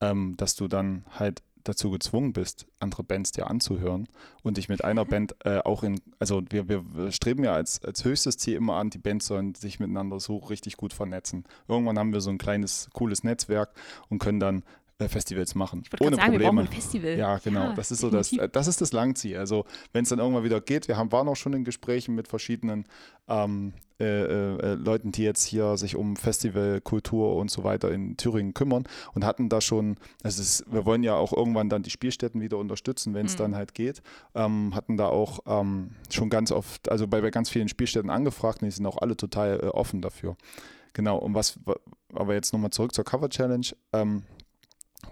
ähm, 0.00 0.36
dass 0.36 0.54
du 0.54 0.68
dann 0.68 1.04
halt 1.10 1.42
dazu 1.68 1.90
gezwungen 1.90 2.32
bist, 2.32 2.66
andere 2.80 3.04
Bands 3.04 3.32
dir 3.32 3.48
anzuhören 3.48 4.08
und 4.42 4.56
dich 4.56 4.68
mit 4.68 4.84
einer 4.84 5.04
Band 5.04 5.36
äh, 5.44 5.58
auch 5.58 5.82
in, 5.82 6.00
also 6.18 6.42
wir, 6.50 6.68
wir 6.68 7.12
streben 7.12 7.44
ja 7.44 7.52
als, 7.52 7.84
als 7.84 8.04
höchstes 8.04 8.38
Ziel 8.38 8.54
immer 8.54 8.76
an, 8.76 8.90
die 8.90 8.98
Bands 8.98 9.26
sollen 9.26 9.54
sich 9.54 9.78
miteinander 9.78 10.20
so 10.20 10.36
richtig 10.38 10.76
gut 10.76 10.92
vernetzen. 10.92 11.44
Irgendwann 11.68 11.98
haben 11.98 12.12
wir 12.12 12.20
so 12.20 12.30
ein 12.30 12.38
kleines, 12.38 12.88
cooles 12.92 13.24
Netzwerk 13.24 13.70
und 14.08 14.18
können 14.18 14.40
dann 14.40 14.62
äh, 14.98 15.08
Festivals 15.08 15.54
machen. 15.54 15.82
Ich 15.84 16.00
Ohne 16.00 16.16
sagen, 16.16 16.32
Probleme. 16.32 16.66
Festival. 16.66 17.16
Ja, 17.16 17.38
genau. 17.38 17.72
das 17.74 17.90
ist 17.90 18.00
so 18.00 18.10
das, 18.10 18.34
das 18.52 18.66
ist 18.66 18.80
das 18.80 18.92
Langziel. 18.92 19.38
Also 19.38 19.64
wenn 19.92 20.02
es 20.02 20.08
dann 20.08 20.18
irgendwann 20.18 20.44
wieder 20.44 20.60
geht, 20.60 20.88
wir 20.88 20.96
haben, 20.96 21.12
waren 21.12 21.28
auch 21.28 21.36
schon 21.36 21.52
in 21.52 21.64
Gesprächen 21.64 22.14
mit 22.14 22.26
verschiedenen 22.26 22.84
ähm, 23.28 23.74
äh, 24.00 24.04
äh, 24.04 24.74
Leuten, 24.74 25.12
die 25.12 25.22
jetzt 25.22 25.44
hier 25.44 25.76
sich 25.76 25.96
um 25.96 26.16
Festivalkultur 26.16 27.36
und 27.36 27.50
so 27.50 27.64
weiter 27.64 27.90
in 27.90 28.16
Thüringen 28.16 28.54
kümmern 28.54 28.84
und 29.14 29.24
hatten 29.24 29.48
da 29.48 29.60
schon, 29.60 29.96
also 30.22 30.40
es, 30.42 30.64
wir 30.70 30.86
wollen 30.86 31.02
ja 31.02 31.14
auch 31.14 31.32
irgendwann 31.32 31.68
dann 31.68 31.82
die 31.82 31.90
Spielstätten 31.90 32.40
wieder 32.40 32.58
unterstützen, 32.58 33.14
wenn 33.14 33.26
es 33.26 33.34
Mhm. 33.34 33.38
dann 33.38 33.56
halt 33.56 33.74
geht, 33.74 34.02
ähm, 34.34 34.74
hatten 34.74 34.96
da 34.96 35.08
auch 35.08 35.40
ähm, 35.46 35.90
schon 36.10 36.30
ganz 36.30 36.52
oft, 36.52 36.90
also 36.90 37.06
bei, 37.06 37.20
bei 37.20 37.30
ganz 37.30 37.50
vielen 37.50 37.68
Spielstätten 37.68 38.10
angefragt 38.10 38.62
und 38.62 38.66
die 38.66 38.72
sind 38.72 38.86
auch 38.86 38.98
alle 38.98 39.16
total 39.16 39.60
äh, 39.60 39.66
offen 39.66 40.00
dafür. 40.02 40.36
Genau, 40.92 41.18
und 41.18 41.34
was, 41.34 41.58
aber 42.12 42.34
jetzt 42.34 42.52
nochmal 42.52 42.70
zurück 42.70 42.94
zur 42.94 43.04
Cover 43.04 43.28
Challenge. 43.28 43.66
Ähm, 43.92 44.22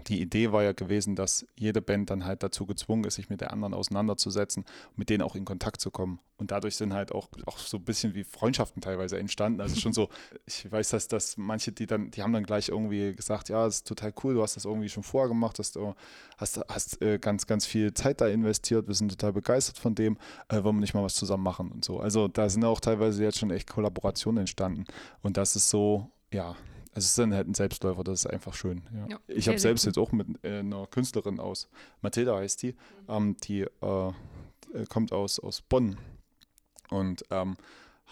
die 0.07 0.21
Idee 0.21 0.51
war 0.51 0.63
ja 0.63 0.71
gewesen, 0.71 1.15
dass 1.15 1.45
jede 1.55 1.81
Band 1.81 2.09
dann 2.09 2.25
halt 2.25 2.43
dazu 2.43 2.65
gezwungen 2.65 3.03
ist, 3.03 3.15
sich 3.15 3.29
mit 3.29 3.41
der 3.41 3.51
anderen 3.51 3.73
auseinanderzusetzen, 3.73 4.65
mit 4.95 5.09
denen 5.09 5.21
auch 5.21 5.35
in 5.35 5.45
Kontakt 5.45 5.81
zu 5.81 5.91
kommen. 5.91 6.19
Und 6.37 6.51
dadurch 6.51 6.75
sind 6.75 6.93
halt 6.93 7.11
auch, 7.11 7.29
auch 7.45 7.57
so 7.57 7.77
ein 7.77 7.83
bisschen 7.83 8.13
wie 8.13 8.23
Freundschaften 8.23 8.81
teilweise 8.81 9.17
entstanden. 9.17 9.59
Also 9.59 9.79
schon 9.79 9.93
so, 9.93 10.09
ich 10.45 10.71
weiß, 10.71 10.89
dass, 10.89 11.07
dass 11.07 11.37
manche, 11.37 11.71
die 11.71 11.87
dann, 11.87 12.11
die 12.11 12.21
haben 12.21 12.33
dann 12.33 12.43
gleich 12.43 12.69
irgendwie 12.69 13.15
gesagt, 13.15 13.49
ja, 13.49 13.65
ist 13.65 13.87
total 13.87 14.13
cool, 14.23 14.35
du 14.35 14.43
hast 14.43 14.55
das 14.55 14.65
irgendwie 14.65 14.89
schon 14.89 15.03
vorher 15.03 15.27
gemacht, 15.27 15.57
hast, 15.59 15.77
hast, 16.37 16.59
hast 16.69 17.01
äh, 17.01 17.17
ganz, 17.17 17.47
ganz 17.47 17.65
viel 17.65 17.93
Zeit 17.93 18.21
da 18.21 18.27
investiert, 18.27 18.87
wir 18.87 18.95
sind 18.95 19.09
total 19.09 19.33
begeistert 19.33 19.77
von 19.77 19.95
dem, 19.95 20.17
äh, 20.49 20.63
wollen 20.63 20.75
wir 20.75 20.81
nicht 20.81 20.93
mal 20.93 21.03
was 21.03 21.15
zusammen 21.15 21.43
machen 21.43 21.71
und 21.71 21.83
so. 21.83 21.99
Also 21.99 22.27
da 22.27 22.49
sind 22.49 22.63
auch 22.63 22.79
teilweise 22.79 23.23
jetzt 23.23 23.39
schon 23.39 23.51
echt 23.51 23.69
Kollaborationen 23.69 24.41
entstanden. 24.41 24.85
Und 25.21 25.37
das 25.37 25.55
ist 25.55 25.69
so, 25.69 26.11
ja, 26.31 26.55
also 26.97 27.05
es 27.05 27.09
ist 27.11 27.19
dann 27.19 27.33
halt 27.35 27.47
ein 27.47 27.53
Selbstläufer, 27.53 28.03
das 28.03 28.25
ist 28.25 28.25
einfach 28.25 28.55
schön. 28.55 28.81
Ja. 28.91 29.07
Ja, 29.07 29.19
ich 29.27 29.47
habe 29.47 29.59
selbst 29.59 29.85
jetzt 29.85 29.99
auch 29.99 30.11
mit 30.11 30.43
äh, 30.43 30.61
einer 30.61 30.87
Künstlerin 30.87 31.39
aus, 31.39 31.69
Mathilda 32.01 32.35
heißt 32.35 32.63
die, 32.63 32.75
ähm, 33.07 33.37
die 33.43 33.61
äh, 33.61 34.07
äh, 34.07 34.13
kommt 34.89 35.11
aus, 35.11 35.39
aus 35.39 35.61
Bonn 35.61 35.99
und 36.89 37.23
ähm, 37.29 37.55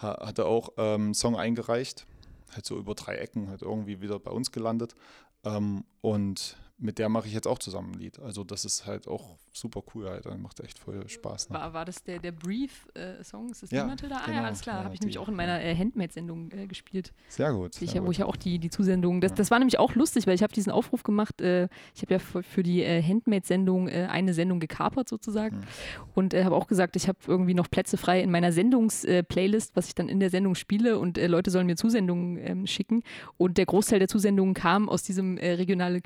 ha 0.00 0.24
hatte 0.24 0.46
auch 0.46 0.68
ähm, 0.76 1.06
einen 1.06 1.14
Song 1.14 1.34
eingereicht, 1.34 2.06
halt 2.52 2.64
so 2.64 2.78
über 2.78 2.94
drei 2.94 3.16
Ecken, 3.16 3.48
hat 3.50 3.62
irgendwie 3.62 4.00
wieder 4.02 4.20
bei 4.20 4.30
uns 4.30 4.52
gelandet 4.52 4.94
ähm, 5.42 5.82
und 6.00 6.56
mit 6.78 6.98
der 6.98 7.08
mache 7.08 7.26
ich 7.26 7.32
jetzt 7.32 7.46
auch 7.46 7.58
zusammen 7.58 7.92
ein 7.92 7.98
Lied. 7.98 8.18
Also 8.20 8.44
das 8.44 8.64
ist 8.66 8.84
halt 8.86 9.08
auch 9.08 9.36
super 9.52 9.82
cool 9.94 10.10
halt, 10.10 10.26
dann 10.26 10.42
macht 10.42 10.60
echt 10.60 10.78
voll 10.78 11.08
Spaß. 11.08 11.48
Ne? 11.48 11.56
War, 11.56 11.72
war 11.72 11.84
das 11.86 12.02
der, 12.02 12.18
der 12.18 12.32
Brief-Song? 12.32 13.48
ist 13.50 13.62
das 13.62 13.70
Ja, 13.70 13.84
die 13.84 13.88
Matilda? 13.90 14.16
Ah 14.16 14.20
ja, 14.26 14.26
genau. 14.34 14.42
alles 14.46 14.60
klar. 14.60 14.78
Ja, 14.80 14.84
Habe 14.84 14.94
ich 14.94 15.00
nämlich 15.00 15.18
auch 15.18 15.28
in 15.28 15.34
meiner 15.36 15.62
äh, 15.62 15.74
Handmade-Sendung 15.74 16.50
äh, 16.52 16.66
gespielt. 16.66 17.14
Sehr 17.28 17.52
gut. 17.54 17.80
Die 17.80 17.84
ich, 17.84 17.90
sehr 17.92 17.96
ja- 18.00 18.02
wo 18.02 18.06
gut. 18.06 18.12
ich 18.12 18.18
ja 18.18 18.26
auch 18.26 18.36
die, 18.36 18.58
die 18.58 18.68
Zusendung, 18.68 19.22
das, 19.22 19.32
das 19.32 19.50
war 19.50 19.58
nämlich 19.58 19.78
auch 19.78 19.94
lustig, 19.94 20.26
weil 20.26 20.34
ich 20.34 20.42
habe 20.42 20.52
diesen 20.52 20.70
Aufruf 20.70 21.02
gemacht, 21.02 21.40
äh, 21.40 21.68
ich 21.94 22.02
habe 22.02 22.12
ja 22.14 22.18
für, 22.18 22.42
für 22.42 22.62
die 22.62 22.82
äh, 22.82 23.02
Handmade-Sendung 23.02 23.88
äh, 23.88 24.08
eine 24.10 24.34
Sendung 24.34 24.60
gekapert 24.60 25.08
sozusagen 25.08 25.56
Mhm. 25.56 25.62
und 26.14 26.34
äh, 26.34 26.44
habe 26.44 26.54
auch 26.56 26.66
gesagt, 26.66 26.96
ich 26.96 27.08
habe 27.08 27.18
irgendwie 27.26 27.54
noch 27.54 27.70
Plätze 27.70 27.96
frei 27.96 28.20
in 28.20 28.30
meiner 28.30 28.52
Sendungs-Playlist, 28.52 29.74
was 29.76 29.88
ich 29.88 29.94
dann 29.94 30.08
in 30.08 30.20
der 30.20 30.30
Sendung 30.30 30.54
spiele 30.54 30.98
und 30.98 31.18
äh, 31.18 31.26
Leute 31.26 31.50
sollen 31.50 31.66
mir 31.66 31.76
Zusendungen 31.76 32.36
ähm, 32.38 32.66
schicken 32.66 33.02
und 33.36 33.58
der 33.58 33.66
Großteil 33.66 33.98
der 33.98 34.08
Zusendungen 34.08 34.54
kam 34.54 34.88
aus 34.88 35.02
diesem 35.02 35.38
äh, 35.38 35.52
regionale 35.52 36.00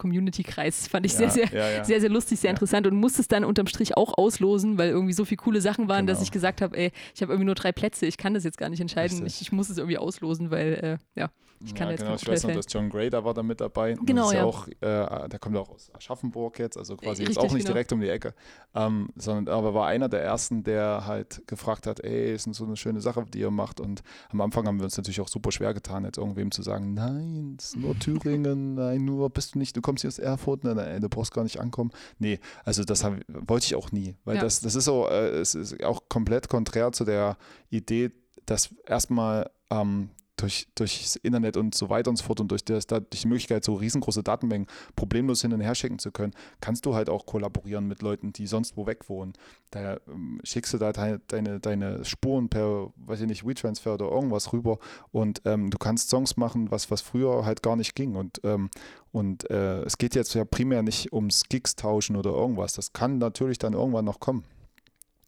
Community-Kreis. 0.00 0.88
Fand 0.88 1.06
ich 1.06 1.12
Ja, 1.12 1.18
sehr, 1.18 1.30
sehr, 1.30 1.46
ja, 1.52 1.70
ja. 1.78 1.84
sehr, 1.84 2.00
sehr 2.00 2.10
lustig, 2.10 2.40
sehr 2.40 2.50
interessant 2.50 2.86
und 2.86 2.96
musste 2.96 3.20
es 3.22 3.28
dann 3.28 3.44
unterm 3.44 3.66
Strich 3.68 3.96
auch 3.96 4.16
auslosen, 4.18 4.78
weil 4.78 4.88
irgendwie 4.90 5.12
so 5.12 5.24
viele 5.24 5.36
coole 5.38 5.60
Sachen 5.60 5.88
waren, 5.88 6.06
dass 6.06 6.18
Genau. 6.18 6.24
ich 6.24 6.32
gesagt 6.32 6.60
habe, 6.62 6.76
ey, 6.76 6.90
ich 7.14 7.22
habe 7.22 7.32
irgendwie 7.32 7.46
nur 7.46 7.54
drei 7.54 7.70
Plätze, 7.72 8.06
ich 8.06 8.16
kann 8.16 8.34
das 8.34 8.44
jetzt 8.44 8.58
gar 8.58 8.68
nicht 8.68 8.80
entscheiden. 8.80 9.24
Ich, 9.26 9.40
ich 9.40 9.52
muss 9.52 9.70
es 9.70 9.78
irgendwie 9.78 9.98
auslosen, 9.98 10.50
weil, 10.50 10.98
äh, 11.14 11.20
ja, 11.20 11.30
ich 11.62 11.74
kann 11.74 11.88
ja, 11.88 11.92
jetzt 11.92 12.00
genau, 12.00 12.14
ich 12.14 12.26
weiß 12.26 12.44
noch, 12.44 12.54
dass 12.54 12.66
John 12.68 12.88
Gray 12.88 13.10
da 13.10 13.22
war 13.24 13.34
da 13.34 13.42
mit 13.42 13.60
dabei. 13.60 13.94
Genau, 14.04 14.28
ist 14.28 14.34
ja. 14.34 14.44
Auch, 14.44 14.66
äh, 14.68 15.28
der 15.28 15.38
kommt 15.38 15.56
auch 15.56 15.68
aus 15.68 15.90
Aschaffenburg 15.94 16.58
jetzt, 16.58 16.78
also 16.78 16.96
quasi 16.96 17.22
jetzt 17.22 17.30
Richtig, 17.30 17.38
auch 17.38 17.52
nicht 17.52 17.64
genau. 17.64 17.74
direkt 17.74 17.92
um 17.92 18.00
die 18.00 18.08
Ecke, 18.08 18.34
ähm, 18.74 19.10
sondern 19.16 19.54
aber 19.54 19.74
war 19.74 19.86
einer 19.86 20.08
der 20.08 20.22
ersten, 20.22 20.64
der 20.64 21.06
halt 21.06 21.42
gefragt 21.46 21.86
hat, 21.86 22.00
ey, 22.00 22.34
ist 22.34 22.52
so 22.54 22.64
eine 22.64 22.76
schöne 22.76 23.00
Sache, 23.02 23.24
die 23.26 23.40
ihr 23.40 23.50
macht. 23.50 23.78
Und 23.78 24.02
am 24.30 24.40
Anfang 24.40 24.66
haben 24.66 24.78
wir 24.78 24.84
uns 24.84 24.96
natürlich 24.96 25.20
auch 25.20 25.28
super 25.28 25.52
schwer 25.52 25.74
getan, 25.74 26.04
jetzt 26.04 26.16
irgendwem 26.18 26.50
zu 26.50 26.62
sagen, 26.62 26.94
nein, 26.94 27.56
es 27.58 27.66
ist 27.66 27.76
nur 27.76 27.98
Thüringen, 27.98 28.74
nein, 28.74 29.04
nur 29.04 29.28
bist 29.28 29.54
du 29.54 29.58
nicht, 29.58 29.76
du 29.76 29.82
kommst 29.82 30.00
hier 30.02 30.08
aus 30.08 30.18
Erfurt, 30.18 30.64
nein, 30.64 30.76
nein, 30.76 31.00
du 31.02 31.08
brauchst 31.10 31.34
gar 31.34 31.42
nicht 31.42 31.60
ankommen. 31.60 31.90
Nee, 32.18 32.40
also 32.64 32.84
das 32.84 33.04
hab, 33.04 33.14
wollte 33.28 33.66
ich 33.66 33.74
auch 33.74 33.92
nie, 33.92 34.16
weil 34.24 34.36
Ja. 34.36 34.42
das, 34.42 34.60
das 34.60 34.74
ist 34.74 34.86
so, 34.86 35.06
äh, 35.08 35.28
es 35.40 35.54
ist 35.54 35.82
auch 35.84 36.02
komplett 36.08 36.48
konträr 36.48 36.92
zu 36.92 37.04
der 37.04 37.36
Idee, 37.68 38.12
dass 38.46 38.74
erstmal 38.86 39.50
ähm, 39.70 40.10
durch, 40.40 40.68
durchs 40.74 41.16
Internet 41.16 41.56
und 41.56 41.74
so 41.74 41.90
weiter 41.90 42.10
und 42.10 42.16
so 42.16 42.24
fort 42.24 42.40
und 42.40 42.50
durch, 42.50 42.64
das, 42.64 42.86
durch 42.86 43.08
die 43.10 43.28
Möglichkeit, 43.28 43.64
so 43.64 43.74
riesengroße 43.74 44.22
Datenmengen 44.22 44.66
problemlos 44.96 45.42
hin 45.42 45.52
und 45.52 45.60
her 45.60 45.74
schicken 45.74 45.98
zu 45.98 46.10
können, 46.10 46.32
kannst 46.60 46.86
du 46.86 46.94
halt 46.94 47.08
auch 47.08 47.26
kollaborieren 47.26 47.86
mit 47.86 48.02
Leuten, 48.02 48.32
die 48.32 48.46
sonst 48.46 48.76
wo 48.76 48.86
weg 48.86 49.08
wohnen. 49.08 49.34
Da 49.70 49.98
ähm, 50.08 50.40
schickst 50.44 50.72
du 50.74 50.78
da 50.78 50.92
deine, 50.92 51.20
deine, 51.28 51.60
deine 51.60 52.04
Spuren 52.04 52.48
per, 52.48 52.92
weiß 52.96 53.20
ich 53.20 53.26
nicht, 53.26 53.46
WeTransfer 53.46 53.94
oder 53.94 54.10
irgendwas 54.10 54.52
rüber 54.52 54.78
und 55.12 55.42
ähm, 55.44 55.70
du 55.70 55.78
kannst 55.78 56.10
Songs 56.10 56.36
machen, 56.36 56.70
was, 56.70 56.90
was 56.90 57.00
früher 57.00 57.44
halt 57.44 57.62
gar 57.62 57.76
nicht 57.76 57.94
ging. 57.94 58.16
Und, 58.16 58.40
ähm, 58.44 58.70
und 59.12 59.48
äh, 59.50 59.82
es 59.82 59.98
geht 59.98 60.14
jetzt 60.14 60.34
ja 60.34 60.44
primär 60.44 60.82
nicht 60.82 61.12
ums 61.12 61.44
Gigs 61.48 61.76
tauschen 61.76 62.16
oder 62.16 62.30
irgendwas. 62.30 62.74
Das 62.74 62.92
kann 62.92 63.18
natürlich 63.18 63.58
dann 63.58 63.72
irgendwann 63.72 64.04
noch 64.04 64.20
kommen. 64.20 64.44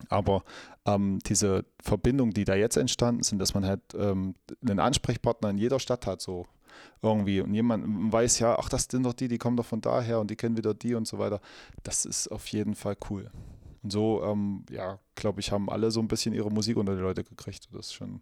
Aber 0.08 0.42
ähm, 0.86 1.18
diese 1.26 1.64
Verbindungen, 1.82 2.32
die 2.32 2.44
da 2.44 2.54
jetzt 2.54 2.76
entstanden 2.76 3.22
sind, 3.22 3.38
dass 3.38 3.54
man 3.54 3.66
halt 3.66 3.80
ähm, 3.96 4.34
einen 4.62 4.80
Ansprechpartner 4.80 5.50
in 5.50 5.58
jeder 5.58 5.78
Stadt 5.80 6.06
hat, 6.06 6.20
so 6.20 6.46
irgendwie 7.02 7.40
und 7.40 7.52
jemand 7.54 8.12
weiß 8.12 8.38
ja, 8.38 8.58
ach, 8.58 8.68
das 8.68 8.88
sind 8.90 9.04
doch 9.04 9.12
die, 9.12 9.28
die 9.28 9.38
kommen 9.38 9.56
doch 9.56 9.66
von 9.66 9.80
daher 9.80 10.20
und 10.20 10.30
die 10.30 10.36
kennen 10.36 10.56
wieder 10.56 10.74
die 10.74 10.94
und 10.94 11.06
so 11.06 11.18
weiter. 11.18 11.40
Das 11.82 12.04
ist 12.04 12.28
auf 12.28 12.46
jeden 12.48 12.74
Fall 12.74 12.96
cool. 13.10 13.30
Und 13.82 13.92
so, 13.92 14.22
ähm, 14.24 14.64
ja, 14.70 14.98
glaube 15.14 15.40
ich, 15.40 15.50
haben 15.52 15.68
alle 15.68 15.90
so 15.90 16.00
ein 16.00 16.08
bisschen 16.08 16.32
ihre 16.34 16.50
Musik 16.50 16.76
unter 16.76 16.94
die 16.94 17.02
Leute 17.02 17.24
gekriegt. 17.24 17.68
Das 17.72 17.86
ist 17.86 17.94
schon 17.94 18.20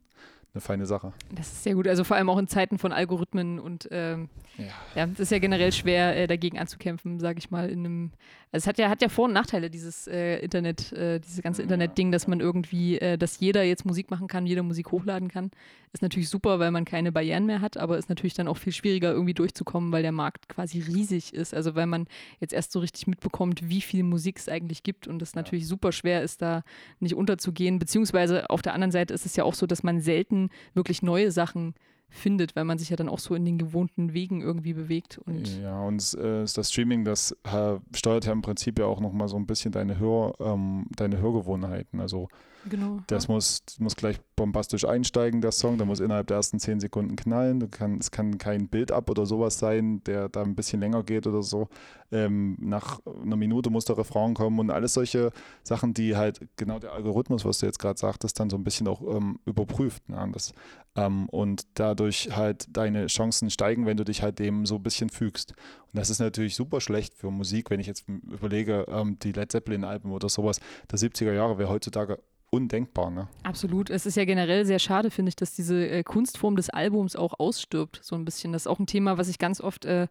eine 0.52 0.60
feine 0.60 0.86
Sache. 0.86 1.12
Das 1.32 1.46
ist 1.46 1.62
sehr 1.62 1.74
gut. 1.74 1.86
Also 1.86 2.02
vor 2.02 2.16
allem 2.16 2.28
auch 2.28 2.38
in 2.38 2.48
Zeiten 2.48 2.78
von 2.78 2.92
Algorithmen 2.92 3.60
und 3.60 3.88
ähm, 3.92 4.28
Ja. 4.56 4.64
ja, 4.96 5.08
es 5.12 5.20
ist 5.20 5.30
ja 5.30 5.38
generell 5.38 5.70
schwer, 5.70 6.16
äh, 6.16 6.26
dagegen 6.26 6.58
anzukämpfen, 6.58 7.20
sage 7.20 7.38
ich 7.38 7.50
mal, 7.50 7.68
in 7.68 7.80
einem. 7.80 8.12
Also 8.52 8.64
es 8.64 8.66
hat 8.66 8.78
ja, 8.78 8.88
hat 8.88 9.00
ja 9.00 9.08
Vor- 9.08 9.26
und 9.26 9.32
Nachteile, 9.32 9.70
dieses 9.70 10.08
äh, 10.08 10.38
Internet, 10.38 10.92
äh, 10.92 11.20
dieses 11.20 11.40
ganze 11.40 11.62
Internet-Ding, 11.62 12.10
dass 12.10 12.26
man 12.26 12.40
irgendwie, 12.40 12.98
äh, 12.98 13.16
dass 13.16 13.38
jeder 13.38 13.62
jetzt 13.62 13.86
Musik 13.86 14.10
machen 14.10 14.26
kann, 14.26 14.44
jeder 14.44 14.64
Musik 14.64 14.90
hochladen 14.90 15.28
kann. 15.28 15.52
Ist 15.92 16.02
natürlich 16.02 16.28
super, 16.28 16.58
weil 16.58 16.72
man 16.72 16.84
keine 16.84 17.12
Barrieren 17.12 17.46
mehr 17.46 17.60
hat, 17.60 17.76
aber 17.76 17.96
ist 17.96 18.08
natürlich 18.08 18.34
dann 18.34 18.48
auch 18.48 18.56
viel 18.56 18.72
schwieriger, 18.72 19.12
irgendwie 19.12 19.34
durchzukommen, 19.34 19.92
weil 19.92 20.02
der 20.02 20.12
Markt 20.12 20.48
quasi 20.48 20.80
riesig 20.80 21.32
ist. 21.32 21.54
Also 21.54 21.76
weil 21.76 21.86
man 21.86 22.06
jetzt 22.40 22.52
erst 22.52 22.72
so 22.72 22.80
richtig 22.80 23.06
mitbekommt, 23.06 23.68
wie 23.68 23.80
viel 23.80 24.02
Musik 24.02 24.38
es 24.38 24.48
eigentlich 24.48 24.82
gibt 24.82 25.06
und 25.06 25.22
es 25.22 25.36
natürlich 25.36 25.68
super 25.68 25.92
schwer 25.92 26.22
ist, 26.22 26.42
da 26.42 26.64
nicht 26.98 27.14
unterzugehen. 27.14 27.78
Beziehungsweise 27.78 28.50
auf 28.50 28.62
der 28.62 28.74
anderen 28.74 28.92
Seite 28.92 29.14
ist 29.14 29.26
es 29.26 29.36
ja 29.36 29.44
auch 29.44 29.54
so, 29.54 29.66
dass 29.66 29.84
man 29.84 30.00
selten 30.00 30.50
wirklich 30.74 31.02
neue 31.02 31.30
Sachen 31.30 31.74
findet, 32.10 32.56
weil 32.56 32.64
man 32.64 32.78
sich 32.78 32.90
ja 32.90 32.96
dann 32.96 33.08
auch 33.08 33.18
so 33.18 33.34
in 33.34 33.44
den 33.44 33.56
gewohnten 33.56 34.12
Wegen 34.12 34.42
irgendwie 34.42 34.74
bewegt. 34.74 35.18
Und 35.18 35.60
Ja, 35.60 35.80
und 35.80 36.14
äh, 36.14 36.44
das 36.44 36.70
Streaming, 36.70 37.04
das 37.04 37.32
äh, 37.44 37.78
steuert 37.94 38.26
ja 38.26 38.32
im 38.32 38.42
Prinzip 38.42 38.78
ja 38.78 38.86
auch 38.86 39.00
nochmal 39.00 39.28
so 39.28 39.36
ein 39.36 39.46
bisschen 39.46 39.72
deine, 39.72 39.98
Hör, 39.98 40.34
ähm, 40.40 40.86
deine 40.96 41.18
Hörgewohnheiten. 41.18 42.00
Also 42.00 42.28
genau. 42.68 43.00
das 43.06 43.28
muss, 43.28 43.62
muss 43.78 43.96
gleich 43.96 44.18
bombastisch 44.40 44.86
einsteigen, 44.86 45.42
der 45.42 45.52
Song, 45.52 45.76
der 45.76 45.86
muss 45.86 46.00
innerhalb 46.00 46.26
der 46.26 46.38
ersten 46.38 46.58
zehn 46.58 46.80
Sekunden 46.80 47.14
knallen. 47.14 47.60
Du 47.60 47.68
kann, 47.68 47.98
es 47.98 48.10
kann 48.10 48.38
kein 48.38 48.68
Bild-up 48.68 49.10
oder 49.10 49.26
sowas 49.26 49.58
sein, 49.58 50.02
der 50.04 50.30
da 50.30 50.42
ein 50.42 50.54
bisschen 50.54 50.80
länger 50.80 51.02
geht 51.02 51.26
oder 51.26 51.42
so. 51.42 51.68
Ähm, 52.10 52.56
nach 52.58 53.00
einer 53.22 53.36
Minute 53.36 53.68
muss 53.68 53.84
der 53.84 53.98
Refrain 53.98 54.32
kommen 54.32 54.58
und 54.58 54.70
alles 54.70 54.94
solche 54.94 55.30
Sachen, 55.62 55.92
die 55.92 56.16
halt 56.16 56.40
genau 56.56 56.78
der 56.78 56.92
Algorithmus, 56.92 57.44
was 57.44 57.58
du 57.58 57.66
jetzt 57.66 57.78
gerade 57.78 57.98
sagtest, 57.98 58.40
dann 58.40 58.48
so 58.48 58.56
ein 58.56 58.64
bisschen 58.64 58.88
auch 58.88 59.02
ähm, 59.14 59.38
überprüft. 59.44 60.08
Ne? 60.08 60.18
Und, 60.18 60.34
das, 60.34 60.54
ähm, 60.96 61.28
und 61.28 61.66
dadurch 61.74 62.34
halt 62.34 62.66
deine 62.74 63.08
Chancen 63.08 63.50
steigen, 63.50 63.84
wenn 63.84 63.98
du 63.98 64.04
dich 64.04 64.22
halt 64.22 64.38
dem 64.38 64.64
so 64.64 64.76
ein 64.76 64.82
bisschen 64.82 65.10
fügst. 65.10 65.52
Und 65.92 65.98
das 65.98 66.08
ist 66.08 66.18
natürlich 66.18 66.56
super 66.56 66.80
schlecht 66.80 67.14
für 67.14 67.30
Musik, 67.30 67.70
wenn 67.70 67.78
ich 67.78 67.86
jetzt 67.86 68.08
überlege, 68.08 68.86
ähm, 68.88 69.18
die 69.18 69.32
Led 69.32 69.52
Zeppelin-Alben 69.52 70.10
oder 70.12 70.30
sowas 70.30 70.60
der 70.90 70.98
70er 70.98 71.32
Jahre 71.32 71.58
wäre 71.58 71.68
heutzutage 71.68 72.20
undenkbar. 72.50 73.10
Ne? 73.10 73.28
Absolut. 73.42 73.90
Es 73.90 74.06
ist 74.06 74.16
ja 74.16 74.24
generell 74.24 74.64
sehr 74.64 74.78
schade, 74.78 75.10
finde 75.10 75.30
ich, 75.30 75.36
dass 75.36 75.54
diese 75.54 75.88
äh, 75.88 76.02
Kunstform 76.02 76.56
des 76.56 76.70
Albums 76.70 77.16
auch 77.16 77.38
ausstirbt, 77.38 78.00
so 78.02 78.16
ein 78.16 78.24
bisschen. 78.24 78.52
Das 78.52 78.62
ist 78.62 78.66
auch 78.66 78.78
ein 78.78 78.86
Thema, 78.86 79.18
was 79.18 79.28
ich 79.28 79.38
ganz 79.38 79.60
oft, 79.60 79.84
äh, 79.84 80.08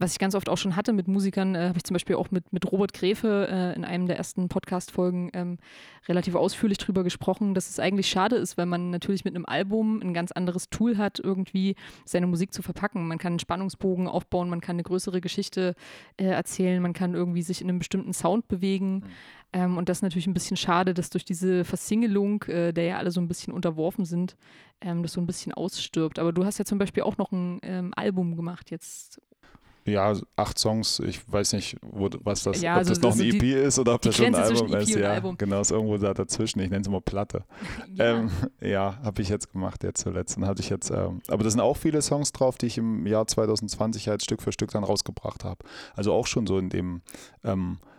was 0.00 0.12
ich 0.12 0.18
ganz 0.18 0.34
oft 0.34 0.48
auch 0.48 0.56
schon 0.56 0.76
hatte 0.76 0.92
mit 0.92 1.08
Musikern, 1.08 1.54
äh, 1.54 1.68
habe 1.68 1.76
ich 1.76 1.84
zum 1.84 1.94
Beispiel 1.94 2.16
auch 2.16 2.30
mit, 2.30 2.52
mit 2.52 2.70
Robert 2.72 2.92
Gräfe 2.94 3.48
äh, 3.50 3.76
in 3.76 3.84
einem 3.84 4.06
der 4.06 4.16
ersten 4.16 4.48
Podcast-Folgen 4.48 5.30
ähm, 5.34 5.58
relativ 6.08 6.34
ausführlich 6.34 6.78
drüber 6.78 7.04
gesprochen, 7.04 7.54
dass 7.54 7.68
es 7.68 7.78
eigentlich 7.78 8.08
schade 8.08 8.36
ist, 8.36 8.56
weil 8.56 8.66
man 8.66 8.90
natürlich 8.90 9.24
mit 9.24 9.36
einem 9.36 9.44
Album 9.44 10.00
ein 10.00 10.14
ganz 10.14 10.32
anderes 10.32 10.70
Tool 10.70 10.96
hat, 10.96 11.20
irgendwie 11.20 11.76
seine 12.04 12.26
Musik 12.26 12.52
zu 12.52 12.62
verpacken. 12.62 13.06
Man 13.06 13.18
kann 13.18 13.32
einen 13.32 13.38
Spannungsbogen 13.40 14.08
aufbauen, 14.08 14.48
man 14.48 14.60
kann 14.60 14.76
eine 14.76 14.82
größere 14.82 15.20
Geschichte 15.20 15.74
äh, 16.16 16.24
erzählen, 16.24 16.82
man 16.82 16.94
kann 16.94 17.14
irgendwie 17.14 17.42
sich 17.42 17.60
in 17.60 17.68
einem 17.68 17.78
bestimmten 17.78 18.14
Sound 18.14 18.48
bewegen. 18.48 19.04
Ähm, 19.52 19.76
und 19.76 19.88
das 19.88 19.98
ist 19.98 20.02
natürlich 20.02 20.26
ein 20.26 20.34
bisschen 20.34 20.56
schade, 20.56 20.94
dass 20.94 21.10
durch 21.10 21.24
diese 21.24 21.64
Versingelung, 21.64 22.42
äh, 22.44 22.72
der 22.72 22.84
ja 22.84 22.98
alle 22.98 23.10
so 23.10 23.20
ein 23.20 23.28
bisschen 23.28 23.52
unterworfen 23.52 24.04
sind, 24.04 24.36
ähm, 24.80 25.02
das 25.02 25.12
so 25.12 25.20
ein 25.20 25.26
bisschen 25.26 25.52
ausstirbt. 25.52 26.18
Aber 26.18 26.32
du 26.32 26.44
hast 26.44 26.58
ja 26.58 26.64
zum 26.64 26.78
Beispiel 26.78 27.02
auch 27.02 27.18
noch 27.18 27.32
ein 27.32 27.58
ähm, 27.62 27.92
Album 27.96 28.36
gemacht 28.36 28.70
jetzt. 28.70 29.20
Ja, 29.90 30.14
acht 30.36 30.58
Songs, 30.58 31.00
ich 31.00 31.20
weiß 31.30 31.52
nicht, 31.54 31.76
wo, 31.82 32.08
was 32.24 32.42
das, 32.44 32.60
Ja, 32.60 32.72
ob 32.74 32.78
also 32.78 32.90
das 32.90 33.00
noch 33.02 33.10
das 33.10 33.20
ein 33.20 33.26
EP 33.30 33.38
die- 33.40 33.52
ist 33.52 33.78
oder 33.78 33.94
ob 33.94 34.02
das 34.02 34.16
schon 34.16 34.26
ein 34.26 34.34
Album 34.34 34.72
EP 34.74 34.82
ist. 34.82 34.94
Ja, 34.94 35.12
Album. 35.12 35.36
genau, 35.38 35.60
ist 35.60 35.70
irgendwo 35.70 35.96
da 35.98 36.14
dazwischen. 36.14 36.60
Ich 36.60 36.70
nenne 36.70 36.82
es 36.82 36.86
immer 36.86 37.00
Platte. 37.00 37.44
Ja, 37.94 38.16
Ähm, 38.18 38.30
ja, 38.60 38.98
habe 39.02 39.20
ich 39.22 39.28
jetzt 39.28 39.52
gemacht, 39.52 39.82
jetzt 39.82 40.00
zuletzt. 40.02 40.36
Und 40.36 40.46
hatte 40.46 40.62
ich 40.62 40.70
jetzt, 40.70 40.90
ähm, 40.90 41.20
aber 41.28 41.44
da 41.44 41.50
sind 41.50 41.60
auch 41.60 41.76
viele 41.76 42.00
Songs 42.02 42.32
drauf, 42.32 42.56
die 42.56 42.66
ich 42.66 42.78
im 42.78 43.06
Jahr 43.06 43.26
2020 43.26 44.08
halt 44.08 44.22
Stück 44.22 44.42
für 44.42 44.52
Stück 44.52 44.70
dann 44.70 44.84
rausgebracht 44.84 45.44
habe. 45.44 45.58
Also 45.94 46.12
auch 46.12 46.26
schon 46.26 46.46
so 46.46 46.58
in 46.58 46.68
dem 46.70 47.02
ähm, 47.44 47.78
äh, 47.80 47.86
äh, 47.86 47.89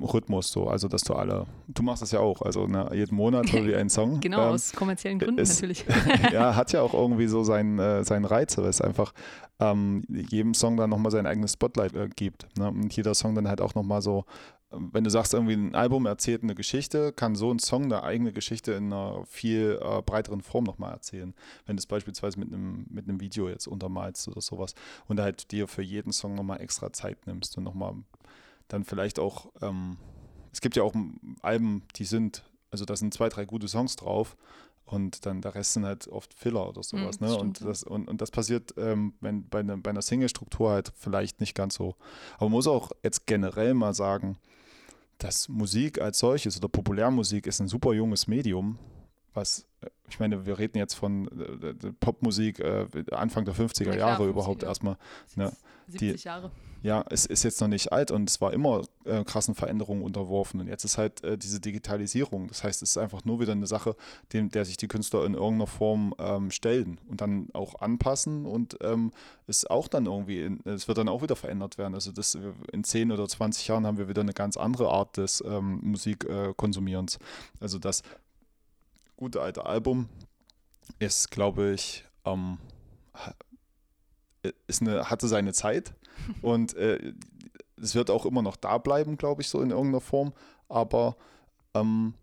Rhythmus 0.00 0.50
so, 0.52 0.68
also 0.68 0.88
dass 0.88 1.02
du 1.02 1.14
alle, 1.14 1.46
du 1.68 1.82
machst 1.82 2.02
das 2.02 2.10
ja 2.12 2.20
auch, 2.20 2.42
also 2.42 2.66
ne, 2.66 2.88
jeden 2.92 3.16
Monat 3.16 3.46
so 3.50 3.64
wie 3.64 3.74
ein 3.74 3.88
Song. 3.90 4.20
genau, 4.20 4.48
ähm, 4.48 4.54
aus 4.54 4.72
kommerziellen 4.72 5.18
Gründen 5.18 5.38
ist- 5.40 5.60
natürlich. 5.60 5.84
ja, 6.32 6.54
hat 6.56 6.72
ja 6.72 6.82
auch 6.82 6.94
irgendwie 7.00 7.26
so 7.26 7.42
seinen, 7.44 7.78
äh, 7.78 8.04
seinen 8.04 8.24
Reiz, 8.24 8.56
weil 8.58 8.66
es 8.66 8.80
einfach 8.80 9.12
ähm, 9.60 10.02
jedem 10.08 10.54
Song 10.54 10.76
dann 10.76 10.90
nochmal 10.90 11.12
sein 11.12 11.26
eigenes 11.26 11.52
Spotlight 11.52 11.94
äh, 11.94 12.08
gibt. 12.14 12.46
Ne? 12.58 12.68
Und 12.68 12.94
jeder 12.96 13.14
Song 13.14 13.34
dann 13.34 13.46
halt 13.48 13.60
auch 13.60 13.74
nochmal 13.74 14.00
so, 14.00 14.24
ähm, 14.72 14.88
wenn 14.92 15.04
du 15.04 15.10
sagst, 15.10 15.34
irgendwie 15.34 15.52
ein 15.54 15.74
Album 15.74 16.06
erzählt 16.06 16.42
eine 16.42 16.54
Geschichte, 16.54 17.12
kann 17.12 17.34
so 17.34 17.52
ein 17.52 17.58
Song 17.58 17.84
eine 17.84 18.02
eigene 18.02 18.32
Geschichte 18.32 18.72
in 18.72 18.92
einer 18.92 19.22
viel 19.26 19.78
äh, 19.82 20.00
breiteren 20.02 20.40
Form 20.40 20.64
nochmal 20.64 20.92
erzählen. 20.92 21.34
Wenn 21.66 21.76
du 21.76 21.80
es 21.80 21.86
beispielsweise 21.86 22.38
mit 22.40 22.52
einem, 22.52 22.86
mit 22.88 23.06
einem 23.06 23.20
Video 23.20 23.48
jetzt 23.50 23.66
untermalst 23.66 24.28
oder 24.28 24.40
sowas 24.40 24.74
und 25.08 25.20
halt 25.20 25.50
dir 25.52 25.68
für 25.68 25.82
jeden 25.82 26.12
Song 26.12 26.34
nochmal 26.34 26.62
extra 26.62 26.90
Zeit 26.92 27.26
nimmst 27.26 27.58
und 27.58 27.64
nochmal 27.64 27.94
dann 28.72 28.84
vielleicht 28.84 29.18
auch, 29.18 29.50
ähm, 29.60 29.98
es 30.52 30.60
gibt 30.60 30.76
ja 30.76 30.82
auch 30.82 30.94
Alben, 31.42 31.82
die 31.96 32.04
sind, 32.04 32.44
also 32.70 32.84
da 32.84 32.96
sind 32.96 33.12
zwei, 33.12 33.28
drei 33.28 33.44
gute 33.44 33.68
Songs 33.68 33.96
drauf 33.96 34.36
und 34.84 35.26
dann 35.26 35.40
der 35.40 35.54
Rest 35.54 35.74
sind 35.74 35.84
halt 35.84 36.08
oft 36.08 36.34
Filler 36.34 36.68
oder 36.68 36.82
sowas. 36.82 37.20
Mm, 37.20 37.24
ne? 37.24 37.36
und, 37.36 37.64
das, 37.64 37.82
und, 37.82 38.08
und 38.08 38.20
das 38.20 38.30
passiert 38.30 38.74
ähm, 38.76 39.14
wenn, 39.20 39.48
bei, 39.48 39.60
einer, 39.60 39.76
bei 39.76 39.90
einer 39.90 40.02
Single-Struktur 40.02 40.70
halt 40.70 40.92
vielleicht 40.96 41.40
nicht 41.40 41.54
ganz 41.54 41.74
so. 41.74 41.96
Aber 42.36 42.46
man 42.46 42.52
muss 42.52 42.66
auch 42.66 42.90
jetzt 43.02 43.26
generell 43.26 43.74
mal 43.74 43.94
sagen, 43.94 44.38
dass 45.18 45.48
Musik 45.48 46.00
als 46.00 46.18
solches 46.18 46.56
oder 46.56 46.68
Populärmusik 46.68 47.46
ist 47.46 47.60
ein 47.60 47.68
super 47.68 47.92
junges 47.92 48.26
Medium, 48.26 48.78
was, 49.34 49.66
äh, 49.82 49.90
ich 50.10 50.20
meine, 50.20 50.46
wir 50.46 50.58
reden 50.58 50.78
jetzt 50.78 50.94
von 50.94 51.28
äh, 51.28 51.68
äh, 51.68 51.92
Popmusik 52.00 52.60
äh, 52.60 52.86
Anfang 53.12 53.44
der 53.44 53.54
50er 53.54 53.84
Na 53.86 53.92
klar, 53.92 53.96
Jahre 53.96 54.24
50er. 54.24 54.28
überhaupt 54.28 54.62
erstmal. 54.62 54.96
Ne? 55.36 55.52
70 55.88 56.24
Jahre. 56.24 56.50
Ja, 56.82 57.04
es 57.10 57.26
ist 57.26 57.42
jetzt 57.42 57.60
noch 57.60 57.68
nicht 57.68 57.92
alt 57.92 58.10
und 58.10 58.28
es 58.30 58.40
war 58.40 58.54
immer 58.54 58.82
äh, 59.04 59.22
krassen 59.24 59.54
Veränderungen 59.54 60.02
unterworfen. 60.02 60.60
Und 60.60 60.66
jetzt 60.66 60.84
ist 60.84 60.96
halt 60.96 61.22
äh, 61.22 61.36
diese 61.36 61.60
Digitalisierung. 61.60 62.48
Das 62.48 62.64
heißt, 62.64 62.82
es 62.82 62.90
ist 62.90 62.96
einfach 62.98 63.24
nur 63.26 63.38
wieder 63.38 63.52
eine 63.52 63.66
Sache, 63.66 63.96
dem, 64.32 64.50
der 64.50 64.64
sich 64.64 64.78
die 64.78 64.88
Künstler 64.88 65.26
in 65.26 65.34
irgendeiner 65.34 65.66
Form 65.66 66.14
ähm, 66.18 66.50
stellen 66.50 66.98
und 67.08 67.20
dann 67.20 67.48
auch 67.52 67.80
anpassen 67.82 68.46
und 68.46 68.78
ähm, 68.80 69.12
es 69.46 69.66
auch 69.66 69.88
dann 69.88 70.06
irgendwie, 70.06 70.40
in, 70.40 70.60
es 70.64 70.88
wird 70.88 70.96
dann 70.96 71.10
auch 71.10 71.22
wieder 71.22 71.36
verändert 71.36 71.76
werden. 71.76 71.94
Also 71.94 72.12
das, 72.12 72.38
in 72.72 72.82
10 72.82 73.12
oder 73.12 73.28
20 73.28 73.68
Jahren 73.68 73.86
haben 73.86 73.98
wir 73.98 74.08
wieder 74.08 74.22
eine 74.22 74.32
ganz 74.32 74.56
andere 74.56 74.88
Art 74.88 75.18
des 75.18 75.44
ähm, 75.46 75.80
Musikkonsumierens. 75.82 77.18
also 77.60 77.78
das 77.78 78.02
gute 79.20 79.40
alte 79.40 79.64
Album 79.66 80.08
ist, 80.98 81.30
glaube 81.30 81.72
ich, 81.74 82.04
ähm, 82.24 82.58
ist 84.66 84.82
eine, 84.82 85.08
hatte 85.08 85.28
seine 85.28 85.52
Zeit 85.52 85.94
Und 86.42 86.74
äh, 86.74 87.12
es 87.76 87.94
wird 87.94 88.10
auch 88.10 88.26
immer 88.26 88.42
noch 88.42 88.56
da 88.56 88.78
bleiben, 88.78 89.16
glaube 89.16 89.42
ich, 89.42 89.48
so 89.48 89.60
in 89.60 89.70
irgendeiner 89.70 90.00
Form. 90.00 90.32
Aber 90.68 91.16
ähm, 91.74 92.14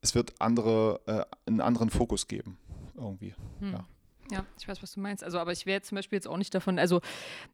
es 0.00 0.14
wird 0.14 0.34
andere, 0.40 1.00
äh, 1.06 1.24
einen 1.46 1.60
anderen 1.60 1.90
Fokus 1.90 2.26
geben. 2.26 2.58
Irgendwie. 2.96 3.34
Hm. 3.60 3.72
Ja. 3.72 3.84
Ja, 4.30 4.44
ich 4.58 4.66
weiß, 4.66 4.82
was 4.82 4.92
du 4.92 5.00
meinst. 5.00 5.22
Also, 5.22 5.38
aber 5.38 5.52
ich 5.52 5.66
wäre 5.66 5.82
zum 5.82 5.96
Beispiel 5.96 6.16
jetzt 6.16 6.26
auch 6.26 6.36
nicht 6.36 6.54
davon, 6.54 6.78
also 6.78 7.00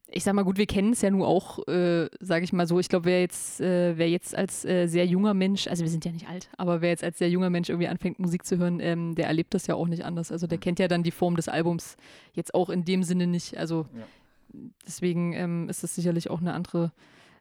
ich 0.09 0.23
sag 0.25 0.35
mal, 0.35 0.45
gut, 0.45 0.57
wir 0.57 0.67
kennen 0.67 0.93
es 0.93 1.03
ja 1.03 1.11
nur 1.11 1.27
auch, 1.27 1.67
äh, 1.67 2.09
sage 2.21 2.45
ich 2.45 2.53
mal 2.53 2.67
so, 2.67 2.79
ich 2.79 2.89
glaube, 2.89 3.07
wer 3.07 3.21
jetzt, 3.21 3.61
äh, 3.61 3.97
wer 3.99 4.09
jetzt 4.09 4.35
als 4.37 4.65
äh, 4.65 4.87
sehr 4.87 5.07
junger 5.07 5.35
Mensch, 5.35 5.67
also 5.67 5.83
wir 5.83 5.91
sind 5.91 6.05
ja 6.05 6.13
nicht 6.13 6.29
alt, 6.29 6.49
aber 6.57 6.81
wer 6.81 6.91
jetzt 6.91 7.05
als 7.05 7.19
sehr 7.19 7.29
junger 7.29 7.51
Mensch 7.51 7.69
irgendwie 7.69 7.89
anfängt, 7.89 8.19
Musik 8.19 8.45
zu 8.45 8.59
hören, 8.59 8.81
ähm, 8.81 9.15
der 9.15 9.27
erlebt 9.27 9.55
das 9.55 9.67
ja 9.67 9.75
auch 9.75 9.89
nicht 9.89 10.05
anders. 10.05 10.31
Also 10.31 10.47
der 10.47 10.59
kennt 10.59 10.79
ja 10.79 10.89
dann 10.89 11.03
die 11.03 11.11
Form 11.11 11.37
des 11.37 11.49
Albums 11.49 11.97
jetzt 12.33 12.55
auch 12.55 12.71
in 12.71 12.85
dem 12.85 13.03
Sinne 13.03 13.27
nicht. 13.27 13.57
Also 13.57 13.87
ja. 13.95 14.05
deswegen 14.87 15.33
ähm, 15.33 15.69
ist 15.69 15.83
das 15.83 15.95
sicherlich 15.95 16.31
auch 16.31 16.41
eine 16.41 16.53
andere 16.55 16.93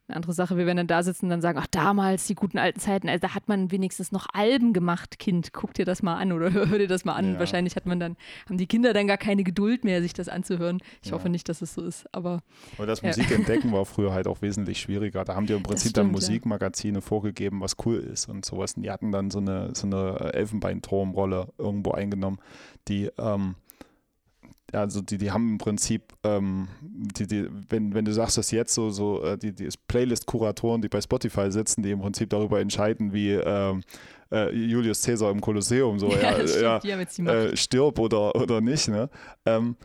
eine 0.09 0.15
andere 0.15 0.33
Sache. 0.33 0.57
Wir 0.57 0.65
werden 0.65 0.77
dann 0.77 0.87
da 0.87 1.03
sitzen 1.03 1.25
und 1.25 1.29
dann 1.29 1.41
sagen, 1.41 1.59
ach 1.61 1.67
damals, 1.67 2.27
die 2.27 2.35
guten 2.35 2.57
alten 2.57 2.79
Zeiten, 2.79 3.07
also 3.07 3.27
da 3.27 3.35
hat 3.35 3.47
man 3.47 3.71
wenigstens 3.71 4.11
noch 4.11 4.27
Alben 4.33 4.73
gemacht, 4.73 5.19
Kind, 5.19 5.53
guck 5.53 5.73
dir 5.73 5.85
das 5.85 6.01
mal 6.01 6.17
an 6.17 6.31
oder 6.31 6.51
hör, 6.53 6.65
dir 6.65 6.87
das 6.87 7.05
mal 7.05 7.13
an. 7.13 7.33
Ja. 7.33 7.39
Wahrscheinlich 7.39 7.75
hat 7.75 7.85
man 7.85 7.99
dann, 7.99 8.17
haben 8.47 8.57
die 8.57 8.67
Kinder 8.67 8.93
dann 8.93 9.07
gar 9.07 9.17
keine 9.17 9.43
Geduld 9.43 9.83
mehr, 9.83 10.01
sich 10.01 10.13
das 10.13 10.29
anzuhören. 10.29 10.79
Ich 11.01 11.09
ja. 11.09 11.15
hoffe 11.15 11.29
nicht, 11.29 11.47
dass 11.49 11.61
es 11.61 11.73
so 11.73 11.81
ist, 11.81 12.05
aber. 12.13 12.41
Aber 12.77 12.87
das 12.87 13.01
Musik 13.01 13.31
entdecken 13.31 13.71
war 13.71 13.85
früher 13.85 14.13
halt 14.13 14.27
auch 14.27 14.41
wesentlich 14.41 14.79
schwieriger. 14.79 15.23
Da 15.23 15.35
haben 15.35 15.45
die 15.45 15.53
im 15.53 15.63
Prinzip 15.63 15.91
stimmt, 15.91 16.07
dann 16.07 16.11
Musikmagazine 16.11 17.01
vorgegeben, 17.01 17.61
was 17.61 17.75
cool 17.85 17.97
ist 17.97 18.27
und 18.27 18.45
sowas. 18.45 18.73
Und 18.73 18.83
die 18.83 18.91
hatten 18.91 19.11
dann 19.11 19.31
so 19.31 19.39
eine, 19.39 19.71
so 19.73 19.87
eine 19.87 20.33
Elfenbeinturmrolle 20.33 21.49
irgendwo 21.57 21.91
eingenommen, 21.91 22.39
die 22.87 23.09
ähm, 23.17 23.55
also 24.73 25.01
die, 25.01 25.17
die 25.17 25.31
haben 25.31 25.49
im 25.49 25.57
Prinzip, 25.57 26.13
ähm, 26.23 26.67
die, 26.81 27.27
die, 27.27 27.47
wenn, 27.69 27.93
wenn 27.93 28.05
du 28.05 28.13
sagst, 28.13 28.37
dass 28.37 28.51
jetzt 28.51 28.73
so, 28.73 28.89
so 28.89 29.23
äh, 29.23 29.37
die, 29.37 29.53
die 29.53 29.69
Playlist-Kuratoren, 29.87 30.81
die 30.81 30.89
bei 30.89 31.01
Spotify 31.01 31.51
sitzen, 31.51 31.81
die 31.81 31.91
im 31.91 32.01
Prinzip 32.01 32.29
darüber 32.29 32.59
entscheiden, 32.59 33.13
wie 33.13 33.31
ähm, 33.31 33.83
äh, 34.31 34.53
Julius 34.55 35.03
Caesar 35.03 35.31
im 35.31 35.41
Kolosseum 35.41 35.99
so 35.99 36.09
ja, 36.21 36.41
ja, 36.41 36.79
ja 36.83 36.99
äh, 36.99 37.57
stirb 37.57 37.99
oder, 37.99 38.35
oder 38.35 38.61
nicht, 38.61 38.87
ne? 38.87 39.09
Ähm, 39.45 39.75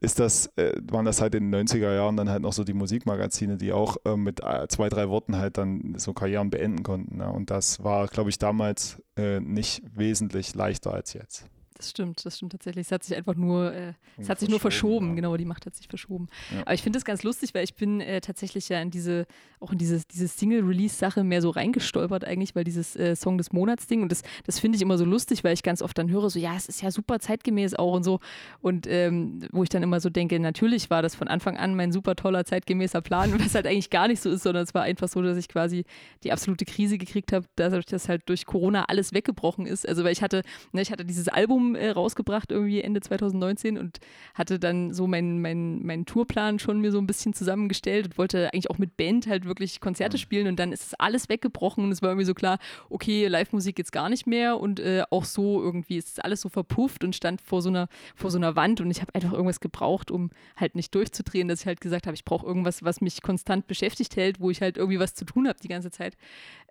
ist 0.00 0.18
das, 0.18 0.46
äh, 0.56 0.80
waren 0.90 1.04
das 1.04 1.20
halt 1.20 1.34
in 1.34 1.50
den 1.50 1.68
90er 1.68 1.94
Jahren 1.94 2.16
dann 2.16 2.30
halt 2.30 2.40
noch 2.40 2.54
so 2.54 2.64
die 2.64 2.72
Musikmagazine, 2.72 3.58
die 3.58 3.72
auch 3.72 3.98
äh, 4.06 4.16
mit 4.16 4.40
zwei, 4.68 4.88
drei 4.88 5.10
Worten 5.10 5.36
halt 5.36 5.58
dann 5.58 5.94
so 5.98 6.14
Karrieren 6.14 6.48
beenden 6.48 6.82
konnten. 6.82 7.18
Ne? 7.18 7.30
Und 7.30 7.50
das 7.50 7.84
war, 7.84 8.06
glaube 8.06 8.30
ich, 8.30 8.38
damals 8.38 9.02
nicht 9.40 9.82
wesentlich 9.94 10.54
leichter 10.54 10.94
als 10.94 11.12
jetzt. 11.12 11.44
Das 11.80 11.90
stimmt, 11.90 12.26
das 12.26 12.36
stimmt 12.36 12.52
tatsächlich. 12.52 12.86
Es 12.88 12.92
hat 12.92 13.02
sich 13.02 13.16
einfach 13.16 13.34
nur, 13.36 13.72
äh, 13.72 13.94
es 14.18 14.28
hat 14.28 14.38
sich 14.38 14.50
nur 14.50 14.60
verschoben, 14.60 15.08
ja. 15.08 15.14
genau, 15.14 15.36
die 15.38 15.46
Macht 15.46 15.64
hat 15.64 15.74
sich 15.74 15.88
verschoben. 15.88 16.28
Ja. 16.54 16.60
Aber 16.60 16.74
ich 16.74 16.82
finde 16.82 16.98
das 16.98 17.06
ganz 17.06 17.22
lustig, 17.22 17.54
weil 17.54 17.64
ich 17.64 17.74
bin 17.74 18.02
äh, 18.02 18.20
tatsächlich 18.20 18.68
ja 18.68 18.82
in 18.82 18.90
diese, 18.90 19.26
auch 19.60 19.72
in 19.72 19.78
diese, 19.78 20.02
diese 20.12 20.28
Single-Release-Sache 20.28 21.24
mehr 21.24 21.40
so 21.40 21.48
reingestolpert 21.48 22.26
eigentlich, 22.26 22.54
weil 22.54 22.64
dieses 22.64 22.96
äh, 22.96 23.16
Song 23.16 23.38
des 23.38 23.52
Monats-Ding 23.52 24.02
und 24.02 24.12
das, 24.12 24.20
das 24.44 24.58
finde 24.58 24.76
ich 24.76 24.82
immer 24.82 24.98
so 24.98 25.06
lustig, 25.06 25.42
weil 25.42 25.54
ich 25.54 25.62
ganz 25.62 25.80
oft 25.80 25.96
dann 25.96 26.10
höre, 26.10 26.28
so, 26.28 26.38
ja, 26.38 26.54
es 26.54 26.66
ist 26.66 26.82
ja 26.82 26.90
super 26.90 27.18
zeitgemäß 27.18 27.74
auch 27.76 27.94
und 27.94 28.04
so. 28.04 28.20
Und 28.60 28.86
ähm, 28.86 29.40
wo 29.50 29.62
ich 29.62 29.70
dann 29.70 29.82
immer 29.82 30.00
so 30.00 30.10
denke, 30.10 30.38
natürlich 30.38 30.90
war 30.90 31.00
das 31.00 31.14
von 31.14 31.28
Anfang 31.28 31.56
an 31.56 31.74
mein 31.76 31.92
super 31.92 32.14
toller 32.14 32.44
zeitgemäßer 32.44 33.00
Plan, 33.00 33.32
was 33.42 33.54
halt 33.54 33.66
eigentlich 33.66 33.88
gar 33.88 34.06
nicht 34.06 34.20
so 34.20 34.28
ist, 34.28 34.42
sondern 34.42 34.64
es 34.64 34.74
war 34.74 34.82
einfach 34.82 35.08
so, 35.08 35.22
dass 35.22 35.38
ich 35.38 35.48
quasi 35.48 35.84
die 36.24 36.32
absolute 36.32 36.66
Krise 36.66 36.98
gekriegt 36.98 37.32
habe, 37.32 37.46
dadurch, 37.56 37.86
dass 37.86 38.10
halt 38.10 38.28
durch 38.28 38.44
Corona 38.44 38.84
alles 38.88 39.14
weggebrochen 39.14 39.64
ist. 39.64 39.88
Also, 39.88 40.04
weil 40.04 40.12
ich 40.12 40.20
hatte, 40.20 40.42
ne, 40.72 40.82
ich 40.82 40.92
hatte 40.92 41.06
dieses 41.06 41.28
Album 41.28 41.69
äh, 41.74 41.90
rausgebracht, 41.90 42.52
irgendwie 42.52 42.80
Ende 42.80 43.00
2019 43.00 43.78
und 43.78 43.98
hatte 44.34 44.58
dann 44.58 44.92
so 44.92 45.06
meinen 45.06 45.40
mein, 45.40 45.84
mein 45.84 46.06
Tourplan 46.06 46.58
schon 46.58 46.80
mir 46.80 46.92
so 46.92 46.98
ein 46.98 47.06
bisschen 47.06 47.32
zusammengestellt 47.34 48.06
und 48.06 48.18
wollte 48.18 48.52
eigentlich 48.52 48.70
auch 48.70 48.78
mit 48.78 48.96
Band 48.96 49.26
halt 49.26 49.44
wirklich 49.44 49.80
Konzerte 49.80 50.16
mhm. 50.16 50.20
spielen 50.20 50.46
und 50.48 50.58
dann 50.58 50.72
ist 50.72 50.86
es 50.86 50.94
alles 50.94 51.28
weggebrochen 51.28 51.84
und 51.84 51.92
es 51.92 52.02
war 52.02 52.10
irgendwie 52.10 52.26
so 52.26 52.34
klar, 52.34 52.58
okay, 52.88 53.26
Live-Musik 53.26 53.78
jetzt 53.78 53.92
gar 53.92 54.08
nicht 54.08 54.26
mehr 54.26 54.58
und 54.58 54.80
äh, 54.80 55.04
auch 55.10 55.24
so 55.24 55.62
irgendwie 55.62 55.96
ist 55.96 56.24
alles 56.24 56.40
so 56.40 56.48
verpufft 56.48 57.04
und 57.04 57.16
stand 57.16 57.40
vor 57.40 57.62
so 57.62 57.68
einer, 57.68 57.88
vor 58.14 58.30
so 58.30 58.38
einer 58.38 58.56
Wand 58.56 58.80
und 58.80 58.90
ich 58.90 59.00
habe 59.00 59.14
einfach 59.14 59.32
irgendwas 59.32 59.60
gebraucht, 59.60 60.10
um 60.10 60.30
halt 60.56 60.74
nicht 60.74 60.94
durchzudrehen, 60.94 61.48
dass 61.48 61.60
ich 61.60 61.66
halt 61.66 61.80
gesagt 61.80 62.06
habe, 62.06 62.14
ich 62.14 62.24
brauche 62.24 62.46
irgendwas, 62.46 62.82
was 62.82 63.00
mich 63.00 63.22
konstant 63.22 63.66
beschäftigt 63.66 64.16
hält, 64.16 64.40
wo 64.40 64.50
ich 64.50 64.62
halt 64.62 64.76
irgendwie 64.76 64.98
was 64.98 65.14
zu 65.14 65.24
tun 65.24 65.48
habe 65.48 65.58
die 65.62 65.68
ganze 65.68 65.90
Zeit. 65.90 66.16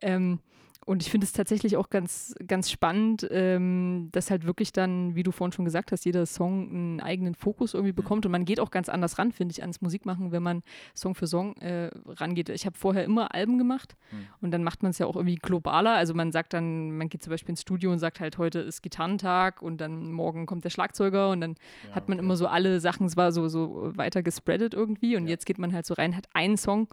Ähm, 0.02 0.40
und 0.86 1.04
ich 1.04 1.12
finde 1.12 1.26
es 1.26 1.34
tatsächlich 1.34 1.78
auch 1.78 1.90
ganz, 1.90 2.34
ganz 2.48 2.72
spannend, 2.72 3.28
ähm, 3.30 4.10
dass 4.12 4.32
halt 4.32 4.46
wirklich 4.46 4.72
dann, 4.72 5.14
wie 5.14 5.24
du 5.24 5.32
vorhin 5.32 5.52
schon 5.52 5.66
gesagt 5.66 5.92
hast, 5.92 6.06
jeder 6.06 6.26
Song 6.26 6.70
einen 6.70 7.02
eigenen 7.02 7.36
Fokus 7.36 7.74
irgendwie 7.74 7.92
mhm. 7.92 7.98
bekommt. 7.98 8.26
Und 8.26 8.32
man 8.32 8.46
geht 8.46 8.60
auch 8.60 8.72
ganz 8.72 8.90
anders 8.90 9.20
ran, 9.20 9.32
finde 9.32 9.52
ich, 9.52 9.62
ans 9.62 9.82
Musikmachen, 9.82 10.32
wenn 10.32 10.42
man 10.42 10.64
Song 10.96 11.16
für 11.16 11.28
Song 11.28 11.56
äh, 11.58 11.92
rangeht. 12.08 12.50
Ich 12.50 12.66
habe 12.66 12.78
vorher 12.78 13.04
immer 13.04 13.36
Alben 13.36 13.58
gemacht 13.58 13.96
mhm. 14.12 14.28
und 14.42 14.52
dann 14.52 14.64
macht 14.64 14.82
man 14.82 14.92
es 14.92 14.98
ja 14.98 15.06
auch 15.06 15.16
irgendwie 15.16 15.36
globaler. 15.36 15.94
Also 15.94 16.14
man 16.14 16.32
sagt 16.32 16.54
dann, 16.54 16.98
man 16.98 17.10
geht 17.10 17.24
zum 17.24 17.32
Beispiel 17.32 17.52
ins 17.52 17.62
Studio 17.62 17.92
und 17.92 18.00
sagt 18.00 18.20
halt, 18.20 18.38
heute 18.38 18.60
ist 18.60 18.82
Gitarrentag 18.82 19.62
und 19.62 19.82
dann 19.82 20.12
morgen 20.12 20.46
kommt 20.46 20.64
der 20.64 20.72
Schlagzeuger 20.72 21.30
und 21.30 21.42
dann 21.42 21.56
ja, 21.88 21.96
hat 21.96 22.10
man 22.10 22.18
okay. 22.18 22.26
immer 22.26 22.36
so 22.36 22.48
alle 22.48 22.80
Sachen, 22.80 23.06
es 23.06 23.16
war 23.16 23.32
so, 23.32 23.48
so 23.48 23.92
weiter 23.96 24.24
gespreadet 24.24 24.74
irgendwie. 24.74 25.18
Und 25.18 25.26
ja. 25.26 25.32
jetzt 25.32 25.46
geht 25.46 25.60
man 25.60 25.74
halt 25.74 25.86
so 25.86 25.94
rein, 25.94 26.16
hat 26.16 26.28
einen 26.34 26.58
Song 26.58 26.88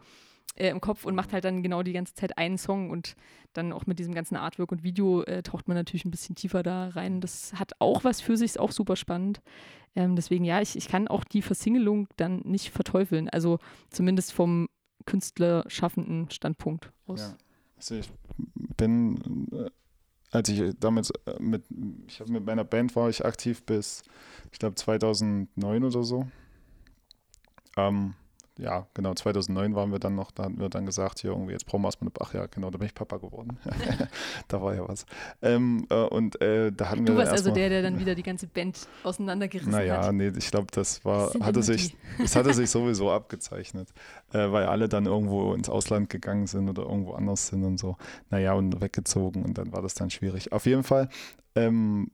äh, 0.54 0.68
im 0.68 0.80
Kopf 0.80 1.04
und 1.04 1.14
macht 1.14 1.32
halt 1.32 1.44
dann 1.44 1.62
genau 1.62 1.82
die 1.82 1.92
ganze 1.92 2.14
Zeit 2.14 2.38
einen 2.38 2.58
Song 2.58 2.90
und 2.90 3.16
dann 3.52 3.72
auch 3.72 3.86
mit 3.86 3.98
diesem 3.98 4.14
ganzen 4.14 4.36
Artwork 4.36 4.72
und 4.72 4.82
Video 4.82 5.22
äh, 5.22 5.42
taucht 5.42 5.68
man 5.68 5.76
natürlich 5.76 6.04
ein 6.04 6.10
bisschen 6.10 6.34
tiefer 6.34 6.62
da 6.62 6.88
rein. 6.88 7.20
Das 7.20 7.54
hat 7.54 7.72
auch 7.78 8.04
was 8.04 8.20
für 8.20 8.36
sich, 8.36 8.52
ist 8.52 8.60
auch 8.60 8.72
super 8.72 8.96
spannend. 8.96 9.40
Ähm, 9.94 10.16
deswegen 10.16 10.44
ja, 10.44 10.60
ich, 10.60 10.76
ich 10.76 10.88
kann 10.88 11.08
auch 11.08 11.24
die 11.24 11.42
Versingelung 11.42 12.08
dann 12.16 12.40
nicht 12.44 12.70
verteufeln. 12.70 13.28
Also 13.28 13.58
zumindest 13.90 14.32
vom 14.32 14.68
künstlerschaffenden 15.06 16.30
Standpunkt 16.30 16.92
aus. 17.06 17.20
Ja. 17.20 17.36
Also 17.76 17.94
ich 17.96 18.10
bin, 18.76 19.48
äh, 19.52 19.70
als 20.30 20.48
ich 20.48 20.74
damals 20.78 21.10
äh, 21.10 21.40
mit, 21.40 21.64
ich 22.06 22.26
mit 22.26 22.44
meiner 22.44 22.64
Band 22.64 22.94
war 22.96 23.08
ich 23.08 23.24
aktiv 23.24 23.62
bis, 23.64 24.02
ich 24.52 24.58
glaube 24.58 24.74
2009 24.74 25.84
oder 25.84 26.02
so. 26.02 26.26
Ähm, 27.76 28.14
ja, 28.58 28.86
genau, 28.94 29.12
2009 29.14 29.74
waren 29.74 29.92
wir 29.92 29.98
dann 29.98 30.14
noch, 30.14 30.30
da 30.30 30.44
hatten 30.44 30.58
wir 30.58 30.68
dann 30.68 30.86
gesagt, 30.86 31.20
hier 31.20 31.30
irgendwie, 31.30 31.52
jetzt 31.52 31.66
brauchen 31.66 31.82
wir 31.82 31.88
erstmal 31.88 32.10
eine, 32.10 32.26
ach 32.26 32.34
ja, 32.34 32.46
genau, 32.46 32.70
da 32.70 32.78
bin 32.78 32.86
ich 32.86 32.94
Papa 32.94 33.18
geworden. 33.18 33.58
da 34.48 34.62
war 34.62 34.74
ja 34.74 34.88
was. 34.88 35.04
Ähm, 35.42 35.86
äh, 35.90 35.94
und 35.94 36.40
äh, 36.40 36.72
da 36.72 36.90
hatten 36.90 37.04
du 37.04 37.12
wir 37.12 37.18
warst 37.18 37.32
also 37.32 37.50
der, 37.50 37.68
der 37.68 37.82
dann 37.82 37.98
wieder 37.98 38.14
die 38.14 38.22
ganze 38.22 38.46
Band 38.46 38.88
auseinandergerissen 39.04 39.72
naja, 39.72 39.98
hat. 39.98 40.12
Naja, 40.12 40.30
nee, 40.30 40.38
ich 40.38 40.50
glaube, 40.50 40.68
das 40.72 41.04
war, 41.04 41.30
das 41.32 41.42
hatte 41.42 41.62
sich, 41.62 41.96
das 42.18 42.34
hatte 42.36 42.54
sich 42.54 42.70
sowieso 42.70 43.10
abgezeichnet, 43.10 43.90
äh, 44.32 44.50
weil 44.50 44.64
alle 44.66 44.88
dann 44.88 45.06
irgendwo 45.06 45.52
ins 45.52 45.68
Ausland 45.68 46.08
gegangen 46.08 46.46
sind 46.46 46.68
oder 46.68 46.82
irgendwo 46.82 47.12
anders 47.12 47.48
sind 47.48 47.62
und 47.64 47.78
so. 47.78 47.96
Naja, 48.30 48.54
und 48.54 48.80
weggezogen 48.80 49.44
und 49.44 49.58
dann 49.58 49.72
war 49.72 49.82
das 49.82 49.94
dann 49.94 50.10
schwierig. 50.10 50.52
Auf 50.52 50.66
jeden 50.66 50.82
Fall 50.82 51.08
ähm, 51.56 52.10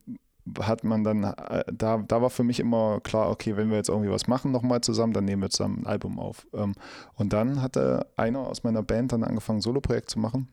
hat 0.61 0.85
man 0.85 1.05
dann, 1.05 1.25
äh, 1.25 1.65
da, 1.73 1.99
da 1.99 2.23
war 2.23 2.31
für 2.31 2.43
mich 2.43 2.61
immer 2.61 3.01
klar, 3.01 3.31
okay, 3.31 3.57
wenn 3.57 3.71
wir 3.71 3.77
jetzt 3.77 3.89
irgendwie 3.89 4.11
was 4.11 4.27
machen 4.27 4.51
nochmal 4.51 4.81
zusammen, 4.81 5.13
dann 5.13 5.25
nehmen 5.25 5.43
wir 5.43 5.51
zusammen 5.51 5.81
ein 5.83 5.87
Album 5.87 6.19
auf. 6.19 6.47
Ähm, 6.53 6.75
und 7.15 7.33
dann 7.33 7.63
hatte 7.63 8.07
einer 8.17 8.41
aus 8.41 8.65
meiner 8.65 8.83
Band 8.83 9.13
dann 9.13 9.25
angefangen, 9.25 9.59
ein 9.59 9.63
Soloprojekt 9.63 10.11
zu 10.11 10.19
machen. 10.19 10.49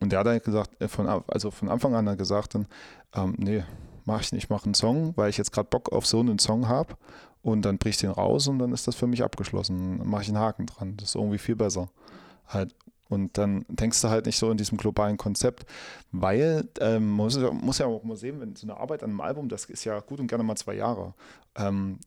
Und 0.00 0.10
der 0.10 0.20
hat 0.20 0.26
dann 0.26 0.38
gesagt, 0.38 0.80
äh, 0.80 0.88
von, 0.88 1.08
also 1.08 1.50
von 1.50 1.68
Anfang 1.68 1.94
an 1.94 2.16
gesagt 2.16 2.54
dann, 2.54 2.66
ähm, 3.14 3.34
nee, 3.38 3.64
mach 4.04 4.20
ich 4.20 4.32
nicht, 4.32 4.44
ich 4.44 4.50
mache 4.50 4.64
einen 4.64 4.74
Song, 4.74 5.16
weil 5.16 5.30
ich 5.30 5.36
jetzt 5.36 5.52
gerade 5.52 5.68
Bock 5.68 5.92
auf 5.92 6.06
so 6.06 6.20
einen 6.20 6.38
Song 6.38 6.68
habe 6.68 6.96
und 7.42 7.64
dann 7.64 7.78
bricht 7.78 8.02
den 8.02 8.10
raus 8.10 8.48
und 8.48 8.58
dann 8.58 8.72
ist 8.72 8.86
das 8.86 8.94
für 8.94 9.06
mich 9.06 9.22
abgeschlossen. 9.22 9.98
Dann 9.98 10.08
mache 10.08 10.22
ich 10.22 10.28
einen 10.28 10.38
Haken 10.38 10.66
dran. 10.66 10.96
Das 10.96 11.10
ist 11.10 11.14
irgendwie 11.16 11.38
viel 11.38 11.56
besser. 11.56 11.88
Halt. 12.46 12.74
Und 13.12 13.36
dann 13.36 13.66
denkst 13.68 14.00
du 14.00 14.08
halt 14.08 14.24
nicht 14.24 14.38
so 14.38 14.50
in 14.50 14.56
diesem 14.56 14.78
globalen 14.78 15.18
Konzept, 15.18 15.66
weil 16.12 16.66
ähm, 16.80 17.08
man 17.08 17.26
muss, 17.26 17.38
muss, 17.38 17.76
ja 17.76 17.84
auch 17.84 18.04
mal 18.04 18.16
sehen, 18.16 18.40
wenn 18.40 18.56
so 18.56 18.66
eine 18.66 18.78
Arbeit 18.78 19.02
an 19.02 19.10
einem 19.10 19.20
Album, 19.20 19.50
das 19.50 19.66
ist 19.66 19.84
ja 19.84 20.00
gut 20.00 20.18
und 20.18 20.28
gerne 20.28 20.42
mal 20.44 20.56
zwei 20.56 20.74
Jahre. 20.74 21.12
Ähm, 21.54 21.98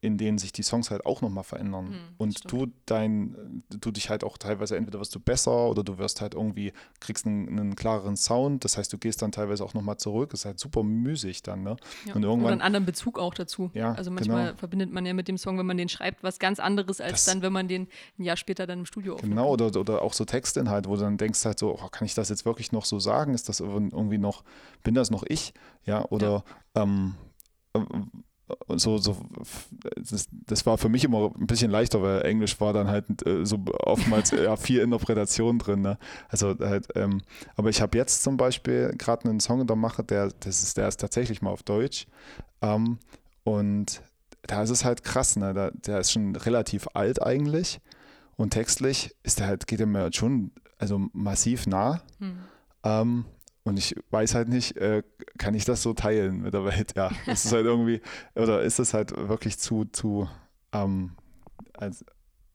in 0.00 0.16
denen 0.16 0.38
sich 0.38 0.52
die 0.52 0.62
Songs 0.62 0.90
halt 0.90 1.04
auch 1.06 1.22
nochmal 1.22 1.42
verändern. 1.42 1.86
Mhm, 1.86 1.96
und 2.18 2.38
stimmt. 2.38 2.52
du 2.52 2.72
dein, 2.86 3.64
du 3.68 3.90
dich 3.90 4.10
halt 4.10 4.22
auch 4.22 4.38
teilweise 4.38 4.76
entweder 4.76 5.00
wirst 5.00 5.14
du 5.14 5.20
besser 5.20 5.68
oder 5.68 5.82
du 5.82 5.98
wirst 5.98 6.20
halt 6.20 6.34
irgendwie, 6.34 6.72
kriegst 7.00 7.26
einen, 7.26 7.48
einen 7.48 7.74
klareren 7.74 8.16
Sound. 8.16 8.64
Das 8.64 8.78
heißt, 8.78 8.92
du 8.92 8.98
gehst 8.98 9.22
dann 9.22 9.32
teilweise 9.32 9.64
auch 9.64 9.74
nochmal 9.74 9.96
zurück. 9.96 10.32
Ist 10.34 10.44
halt 10.44 10.60
super 10.60 10.84
müßig 10.84 11.42
dann, 11.42 11.64
ne? 11.64 11.76
Ja. 12.06 12.14
Und 12.14 12.22
irgendwann, 12.22 12.44
oder 12.44 12.52
einen 12.52 12.62
anderen 12.62 12.86
Bezug 12.86 13.18
auch 13.18 13.34
dazu. 13.34 13.70
Ja, 13.74 13.92
also 13.94 14.12
manchmal 14.12 14.46
genau. 14.46 14.58
verbindet 14.58 14.92
man 14.92 15.04
ja 15.04 15.14
mit 15.14 15.26
dem 15.26 15.36
Song, 15.36 15.58
wenn 15.58 15.66
man 15.66 15.76
den 15.76 15.88
schreibt, 15.88 16.22
was 16.22 16.38
ganz 16.38 16.60
anderes, 16.60 17.00
als 17.00 17.24
das, 17.24 17.24
dann, 17.24 17.42
wenn 17.42 17.52
man 17.52 17.66
den 17.66 17.88
ein 18.18 18.22
Jahr 18.22 18.36
später 18.36 18.68
dann 18.68 18.80
im 18.80 18.86
Studio 18.86 19.14
aufnimmt. 19.14 19.32
Genau, 19.32 19.50
oder, 19.50 19.74
oder 19.78 20.02
auch 20.02 20.12
so 20.12 20.24
Textinhalt, 20.24 20.86
wo 20.86 20.94
du 20.94 21.00
dann 21.00 21.16
denkst 21.16 21.44
halt 21.44 21.58
so, 21.58 21.74
oh, 21.74 21.88
kann 21.88 22.06
ich 22.06 22.14
das 22.14 22.28
jetzt 22.28 22.44
wirklich 22.44 22.70
noch 22.70 22.84
so 22.84 23.00
sagen? 23.00 23.34
Ist 23.34 23.48
das 23.48 23.58
irgendwie 23.58 24.18
noch, 24.18 24.44
bin 24.84 24.94
das 24.94 25.10
noch 25.10 25.24
ich? 25.26 25.54
Ja, 25.84 26.04
oder 26.04 26.44
ja. 26.76 26.82
Ähm, 26.84 27.14
so, 28.68 28.98
so 28.98 29.16
das, 29.96 30.28
das, 30.30 30.66
war 30.66 30.78
für 30.78 30.88
mich 30.88 31.04
immer 31.04 31.32
ein 31.38 31.46
bisschen 31.46 31.70
leichter, 31.70 32.02
weil 32.02 32.22
Englisch 32.22 32.60
war 32.60 32.72
dann 32.72 32.88
halt 32.88 33.26
äh, 33.26 33.44
so 33.44 33.58
oftmals 33.80 34.30
ja, 34.30 34.56
viel 34.56 34.80
Interpretation 34.80 35.58
drin. 35.58 35.82
Ne? 35.82 35.98
Also 36.28 36.54
halt, 36.60 36.88
ähm, 36.94 37.22
aber 37.56 37.70
ich 37.70 37.80
habe 37.80 37.96
jetzt 37.96 38.22
zum 38.22 38.36
Beispiel 38.36 38.94
gerade 38.96 39.28
einen 39.28 39.40
Song 39.40 39.60
in 39.60 39.66
der 39.66 39.76
Mache, 39.76 40.04
der, 40.04 40.30
das 40.40 40.62
ist, 40.62 40.76
der 40.76 40.88
ist 40.88 41.00
tatsächlich 41.00 41.42
mal 41.42 41.50
auf 41.50 41.62
Deutsch. 41.62 42.06
Ähm, 42.62 42.98
und 43.44 44.02
da 44.42 44.62
ist 44.62 44.70
es 44.70 44.84
halt 44.84 45.04
krass, 45.04 45.36
ne? 45.36 45.52
Da, 45.52 45.70
der 45.70 46.00
ist 46.00 46.12
schon 46.12 46.36
relativ 46.36 46.88
alt 46.94 47.22
eigentlich 47.22 47.80
und 48.36 48.50
textlich 48.50 49.14
ist 49.22 49.40
der 49.40 49.46
halt, 49.46 49.66
geht 49.66 49.80
er 49.80 49.86
mir 49.86 50.10
schon 50.12 50.52
also 50.78 51.08
massiv 51.12 51.66
nah. 51.66 52.02
Hm. 52.18 52.38
Ähm, 52.84 53.24
und 53.68 53.78
ich 53.78 53.94
weiß 54.10 54.34
halt 54.34 54.48
nicht, 54.48 54.76
äh, 54.76 55.02
kann 55.36 55.54
ich 55.54 55.64
das 55.64 55.82
so 55.82 55.92
teilen 55.92 56.42
mit 56.42 56.54
der 56.54 56.64
Welt? 56.64 56.94
Ja, 56.96 57.10
ist 57.26 57.44
es 57.44 57.52
halt 57.52 57.66
irgendwie, 57.66 58.00
oder 58.34 58.62
ist 58.62 58.78
es 58.78 58.94
halt 58.94 59.16
wirklich 59.16 59.58
zu, 59.58 59.84
zu, 59.84 60.28
ähm, 60.72 61.12
als, 61.74 62.04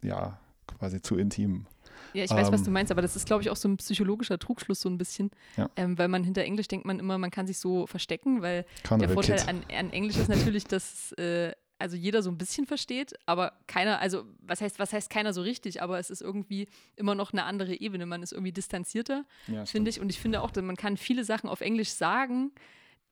ja, 0.01 0.39
quasi 0.79 1.01
zu 1.01 1.17
intim? 1.17 1.65
Ja, 2.13 2.23
ich 2.23 2.31
weiß, 2.31 2.47
ähm, 2.47 2.53
was 2.53 2.63
du 2.63 2.71
meinst, 2.71 2.91
aber 2.91 3.01
das 3.01 3.15
ist, 3.15 3.25
glaube 3.25 3.41
ich, 3.41 3.49
auch 3.49 3.55
so 3.55 3.67
ein 3.67 3.77
psychologischer 3.77 4.37
Trugschluss 4.37 4.81
so 4.81 4.89
ein 4.89 4.97
bisschen. 4.97 5.31
Ja. 5.57 5.69
Ähm, 5.75 5.97
weil 5.97 6.07
man 6.07 6.23
hinter 6.23 6.43
Englisch 6.43 6.67
denkt 6.67 6.85
man 6.85 6.99
immer, 6.99 7.17
man 7.17 7.31
kann 7.31 7.47
sich 7.47 7.57
so 7.57 7.87
verstecken, 7.87 8.41
weil 8.41 8.65
Carnival 8.83 9.07
der 9.07 9.13
Vorteil 9.13 9.49
an, 9.49 9.61
an, 9.75 9.91
Englisch 9.91 10.17
ist 10.17 10.29
natürlich, 10.29 10.65
dass 10.65 11.11
äh, 11.13 11.53
also 11.83 11.97
jeder 11.97 12.23
so 12.23 12.31
ein 12.31 12.37
bisschen 12.37 12.65
versteht, 12.65 13.13
aber 13.25 13.51
keiner, 13.67 13.99
also 13.99 14.23
was 14.39 14.61
heißt, 14.61 14.79
was 14.79 14.93
heißt 14.93 15.09
keiner 15.09 15.33
so 15.33 15.41
richtig, 15.41 15.81
aber 15.81 15.99
es 15.99 16.09
ist 16.09 16.21
irgendwie 16.21 16.69
immer 16.95 17.13
noch 17.13 17.33
eine 17.33 17.43
andere 17.43 17.75
Ebene. 17.75 18.05
Man 18.05 18.23
ist 18.23 18.31
irgendwie 18.31 18.53
distanzierter, 18.53 19.25
ja, 19.47 19.65
finde 19.65 19.89
ich. 19.89 19.99
Und 19.99 20.09
ich 20.09 20.17
finde 20.17 20.41
auch, 20.41 20.49
dass 20.49 20.63
man 20.63 20.77
kann 20.77 20.95
viele 20.95 21.25
Sachen 21.25 21.49
auf 21.49 21.59
Englisch 21.59 21.89
sagen, 21.89 22.53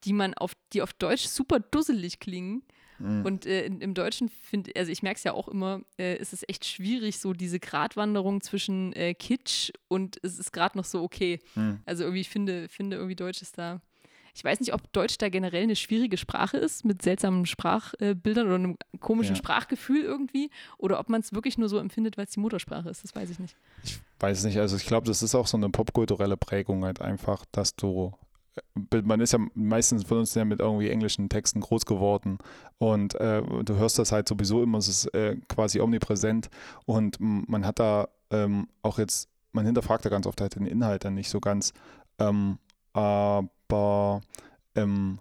die 0.06 0.14
man 0.14 0.34
auf, 0.36 0.54
die 0.72 0.82
auf 0.82 0.94
Deutsch 0.94 1.26
super 1.26 1.60
dusselig 1.60 2.22
klingen. 2.22 2.64
Mhm. 2.98 3.26
Und 3.26 3.46
äh, 3.46 3.66
im 3.66 3.94
Deutschen 3.94 4.30
finde, 4.30 4.72
also 4.78 4.90
ich 4.90 5.04
merke 5.04 5.18
es 5.18 5.26
ja 5.26 5.34
auch 5.34 5.50
immer, 5.50 5.82
äh, 6.00 6.16
ist 6.16 6.32
es 6.32 6.48
echt 6.48 6.64
schwierig, 6.64 7.20
so 7.20 7.34
diese 7.34 7.60
Gratwanderung 7.60 8.40
zwischen 8.40 8.94
äh, 8.94 9.14
Kitsch 9.16 9.72
und 9.90 10.18
es 10.24 10.40
ist 10.40 10.54
gerade 10.54 10.78
noch 10.78 10.86
so 10.86 11.04
okay. 11.04 11.40
Mhm. 11.56 11.82
Also 11.86 12.06
irgendwie 12.06 12.24
finde, 12.24 12.70
finde 12.70 12.96
irgendwie 12.96 13.18
Deutsch 13.18 13.42
ist 13.42 13.58
da 13.58 13.82
ich 14.34 14.44
weiß 14.44 14.60
nicht, 14.60 14.74
ob 14.74 14.92
Deutsch 14.94 15.18
da 15.18 15.30
generell 15.30 15.64
eine 15.64 15.76
schwierige 15.76 16.18
Sprache 16.18 16.58
ist, 16.58 16.86
mit 16.86 17.02
seltsamen 17.02 17.46
Sprachbildern 17.46 18.48
oder 18.48 18.56
einem 18.56 18.78
komischen 19.00 19.36
ja. 19.36 19.40
Sprachgefühl 19.40 20.04
irgendwie, 20.04 20.50
oder 20.78 21.00
ob 21.00 21.10
man 21.10 21.22
es 21.22 21.34
wirklich 21.34 21.58
nur 21.58 21.70
so 21.70 21.78
empfindet, 21.78 22.18
weil 22.18 22.26
es 22.26 22.32
die 22.32 22.40
Muttersprache 22.40 22.90
ist, 22.90 23.04
das 23.04 23.16
weiß 23.16 23.30
ich 23.30 23.40
nicht. 23.40 23.56
Ich 23.84 24.00
weiß 24.20 24.44
nicht, 24.44 24.58
also 24.60 24.76
ich 24.76 24.86
glaube, 24.86 25.08
das 25.08 25.22
ist 25.22 25.36
auch 25.36 25.48
so 25.48 25.58
eine 25.58 25.70
popkulturelle 25.70 26.38
Prägung 26.38 26.86
halt 26.86 27.02
einfach, 27.02 27.46
dass 27.52 27.76
du 27.76 28.14
äh, 28.56 29.02
man 29.04 29.20
ist 29.22 29.34
ja 29.34 29.40
meistens 29.54 30.04
von 30.04 30.20
uns 30.20 30.34
ja 30.36 30.46
mit 30.46 30.60
irgendwie 30.60 30.90
englischen 30.90 31.30
Texten 31.30 31.62
groß 31.62 31.86
geworden 31.86 32.38
und 32.78 33.16
äh, 33.16 33.42
du 33.42 33.76
hörst 33.76 34.00
das 34.00 34.12
halt 34.12 34.28
sowieso 34.28 34.64
immer, 34.64 34.78
es 34.78 34.88
ist 34.88 35.14
äh, 35.14 35.38
quasi 35.48 35.80
omnipräsent 35.80 36.50
und 36.86 37.18
man 37.20 37.66
hat 37.66 37.80
da 37.80 38.10
ähm, 38.30 38.68
auch 38.82 39.00
jetzt, 39.00 39.30
man 39.52 39.66
hinterfragt 39.66 40.06
da 40.06 40.10
ganz 40.10 40.26
oft 40.28 40.42
halt 40.42 40.56
den 40.56 40.66
Inhalt 40.66 41.06
dann 41.06 41.16
nicht 41.16 41.30
so 41.30 41.40
ganz, 41.40 41.74
ähm, 42.20 42.58
aber 42.94 43.50
aber 43.72 44.22
ähm, 44.76 45.20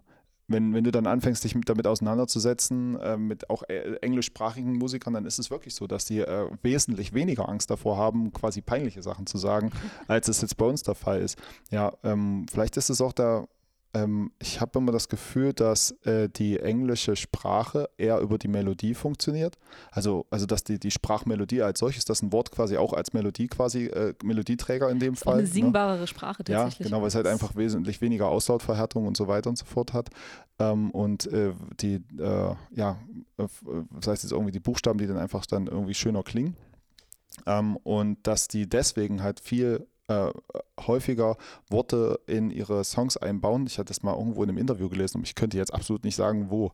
wenn, 0.48 0.74
wenn 0.74 0.82
du 0.82 0.90
dann 0.90 1.06
anfängst, 1.06 1.44
dich 1.44 1.54
mit, 1.54 1.68
damit 1.68 1.86
auseinanderzusetzen, 1.86 2.98
äh, 2.98 3.16
mit 3.16 3.48
auch 3.50 3.62
äh, 3.68 3.94
englischsprachigen 4.00 4.76
Musikern, 4.76 5.14
dann 5.14 5.24
ist 5.24 5.38
es 5.38 5.50
wirklich 5.50 5.74
so, 5.74 5.86
dass 5.86 6.06
die 6.06 6.18
äh, 6.18 6.50
wesentlich 6.62 7.14
weniger 7.14 7.48
Angst 7.48 7.70
davor 7.70 7.96
haben, 7.96 8.32
quasi 8.32 8.60
peinliche 8.60 9.02
Sachen 9.02 9.26
zu 9.26 9.38
sagen, 9.38 9.70
als 10.08 10.26
es 10.28 10.40
jetzt 10.40 10.56
bei 10.56 10.66
uns 10.66 10.82
der 10.82 10.96
Fall 10.96 11.20
ist. 11.20 11.38
Ja, 11.70 11.92
ähm, 12.02 12.46
vielleicht 12.50 12.76
ist 12.76 12.90
es 12.90 13.00
auch 13.00 13.12
der 13.12 13.46
ähm, 13.92 14.31
ich 14.38 14.61
habe 14.61 14.79
immer 14.79 14.92
das 14.92 15.09
Gefühl, 15.09 15.53
dass 15.53 15.90
äh, 16.05 16.29
die 16.29 16.61
englische 16.61 17.16
Sprache 17.16 17.90
eher 17.96 18.20
über 18.20 18.38
die 18.38 18.48
Melodie 18.48 18.94
funktioniert. 18.94 19.59
Also, 19.90 20.26
also 20.31 20.46
dass 20.46 20.62
die, 20.62 20.79
die 20.79 20.90
Sprachmelodie 20.90 21.62
als 21.62 21.81
solches, 21.81 22.05
dass 22.05 22.22
ein 22.22 22.33
Wort 22.33 22.53
quasi 22.53 22.76
auch 22.76 22.92
als 22.92 23.12
Melodie 23.12 23.48
quasi, 23.48 23.87
äh, 23.87 24.14
Melodieträger 24.22 24.88
in 24.90 25.00
dem 25.00 25.16
Fall. 25.16 25.35
Eine 25.35 25.42
ne? 25.42 25.48
singbarere 25.48 26.00
ne? 26.00 26.07
Sprache 26.07 26.44
tatsächlich. 26.44 26.79
Ja, 26.79 26.85
genau, 26.85 27.00
weil 27.00 27.09
es 27.09 27.14
halt 27.16 27.26
einfach 27.26 27.57
wesentlich 27.57 28.00
weniger 28.00 28.29
Auslautverhärtung 28.29 29.07
und 29.07 29.16
so 29.16 29.26
weiter 29.26 29.50
und 29.50 29.57
so 29.57 29.64
fort 29.64 29.92
hat. 29.92 30.11
Ähm, 30.61 30.90
und 30.92 31.26
äh, 31.33 31.53
die, 31.81 31.96
äh, 32.18 32.55
ja, 32.74 32.98
das 33.37 33.50
äh, 34.07 34.11
heißt 34.11 34.22
jetzt 34.22 34.33
irgendwie 34.33 34.53
die 34.53 34.61
Buchstaben, 34.61 34.98
die 34.98 35.07
dann 35.07 35.18
einfach 35.18 35.46
dann 35.46 35.66
irgendwie 35.66 35.94
schöner 35.94 36.22
klingen. 36.22 36.57
Ähm, 37.46 37.76
und 37.79 38.18
dass 38.26 38.48
die 38.48 38.68
deswegen 38.68 39.22
halt 39.22 39.40
viel 39.40 39.87
äh, 40.11 40.33
häufiger 40.87 41.37
Worte 41.68 42.18
in 42.27 42.51
ihre 42.51 42.83
Songs 42.85 43.16
einbauen. 43.16 43.66
Ich 43.66 43.79
hatte 43.79 43.88
das 43.88 44.03
mal 44.03 44.16
irgendwo 44.16 44.42
in 44.42 44.49
einem 44.49 44.59
Interview 44.59 44.88
gelesen 44.88 45.18
und 45.18 45.27
ich 45.27 45.37
könnte 45.37 45.57
jetzt 45.57 45.73
absolut 45.73 46.05
nicht 46.05 46.16
sagen, 46.16 46.51
wo. 46.51 46.73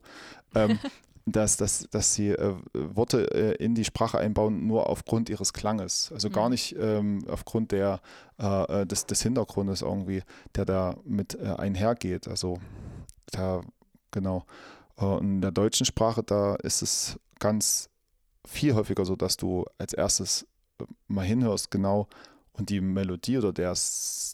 Ähm, 0.54 0.78
dass, 1.28 1.56
dass, 1.56 1.88
dass 1.90 2.14
sie 2.14 2.30
äh, 2.30 2.54
Worte 2.72 3.28
äh, 3.34 3.62
in 3.62 3.74
die 3.74 3.84
Sprache 3.84 4.18
einbauen, 4.18 4.68
nur 4.68 4.88
aufgrund 4.88 5.28
ihres 5.28 5.52
Klanges. 5.52 6.12
Also 6.12 6.28
mhm. 6.28 6.32
gar 6.32 6.48
nicht 6.48 6.76
ähm, 6.78 7.24
aufgrund 7.28 7.72
der, 7.72 8.00
äh, 8.38 8.82
äh, 8.82 8.86
des, 8.86 9.06
des 9.06 9.22
Hintergrundes 9.22 9.82
irgendwie, 9.82 10.22
der 10.54 10.64
da 10.64 10.94
mit 11.04 11.34
äh, 11.34 11.48
einhergeht. 11.58 12.28
Also 12.28 12.60
da, 13.32 13.60
genau. 14.12 14.46
Äh, 15.00 15.18
in 15.18 15.40
der 15.40 15.50
deutschen 15.50 15.84
Sprache, 15.84 16.22
da 16.22 16.54
ist 16.54 16.80
es 16.82 17.18
ganz 17.40 17.90
viel 18.46 18.76
häufiger 18.76 19.04
so, 19.04 19.16
dass 19.16 19.36
du 19.36 19.64
als 19.78 19.94
erstes 19.94 20.46
mal 21.08 21.26
hinhörst, 21.26 21.72
genau, 21.72 22.06
und 22.58 22.70
die 22.70 22.80
Melodie 22.80 23.38
oder 23.38 23.52
der, 23.52 23.74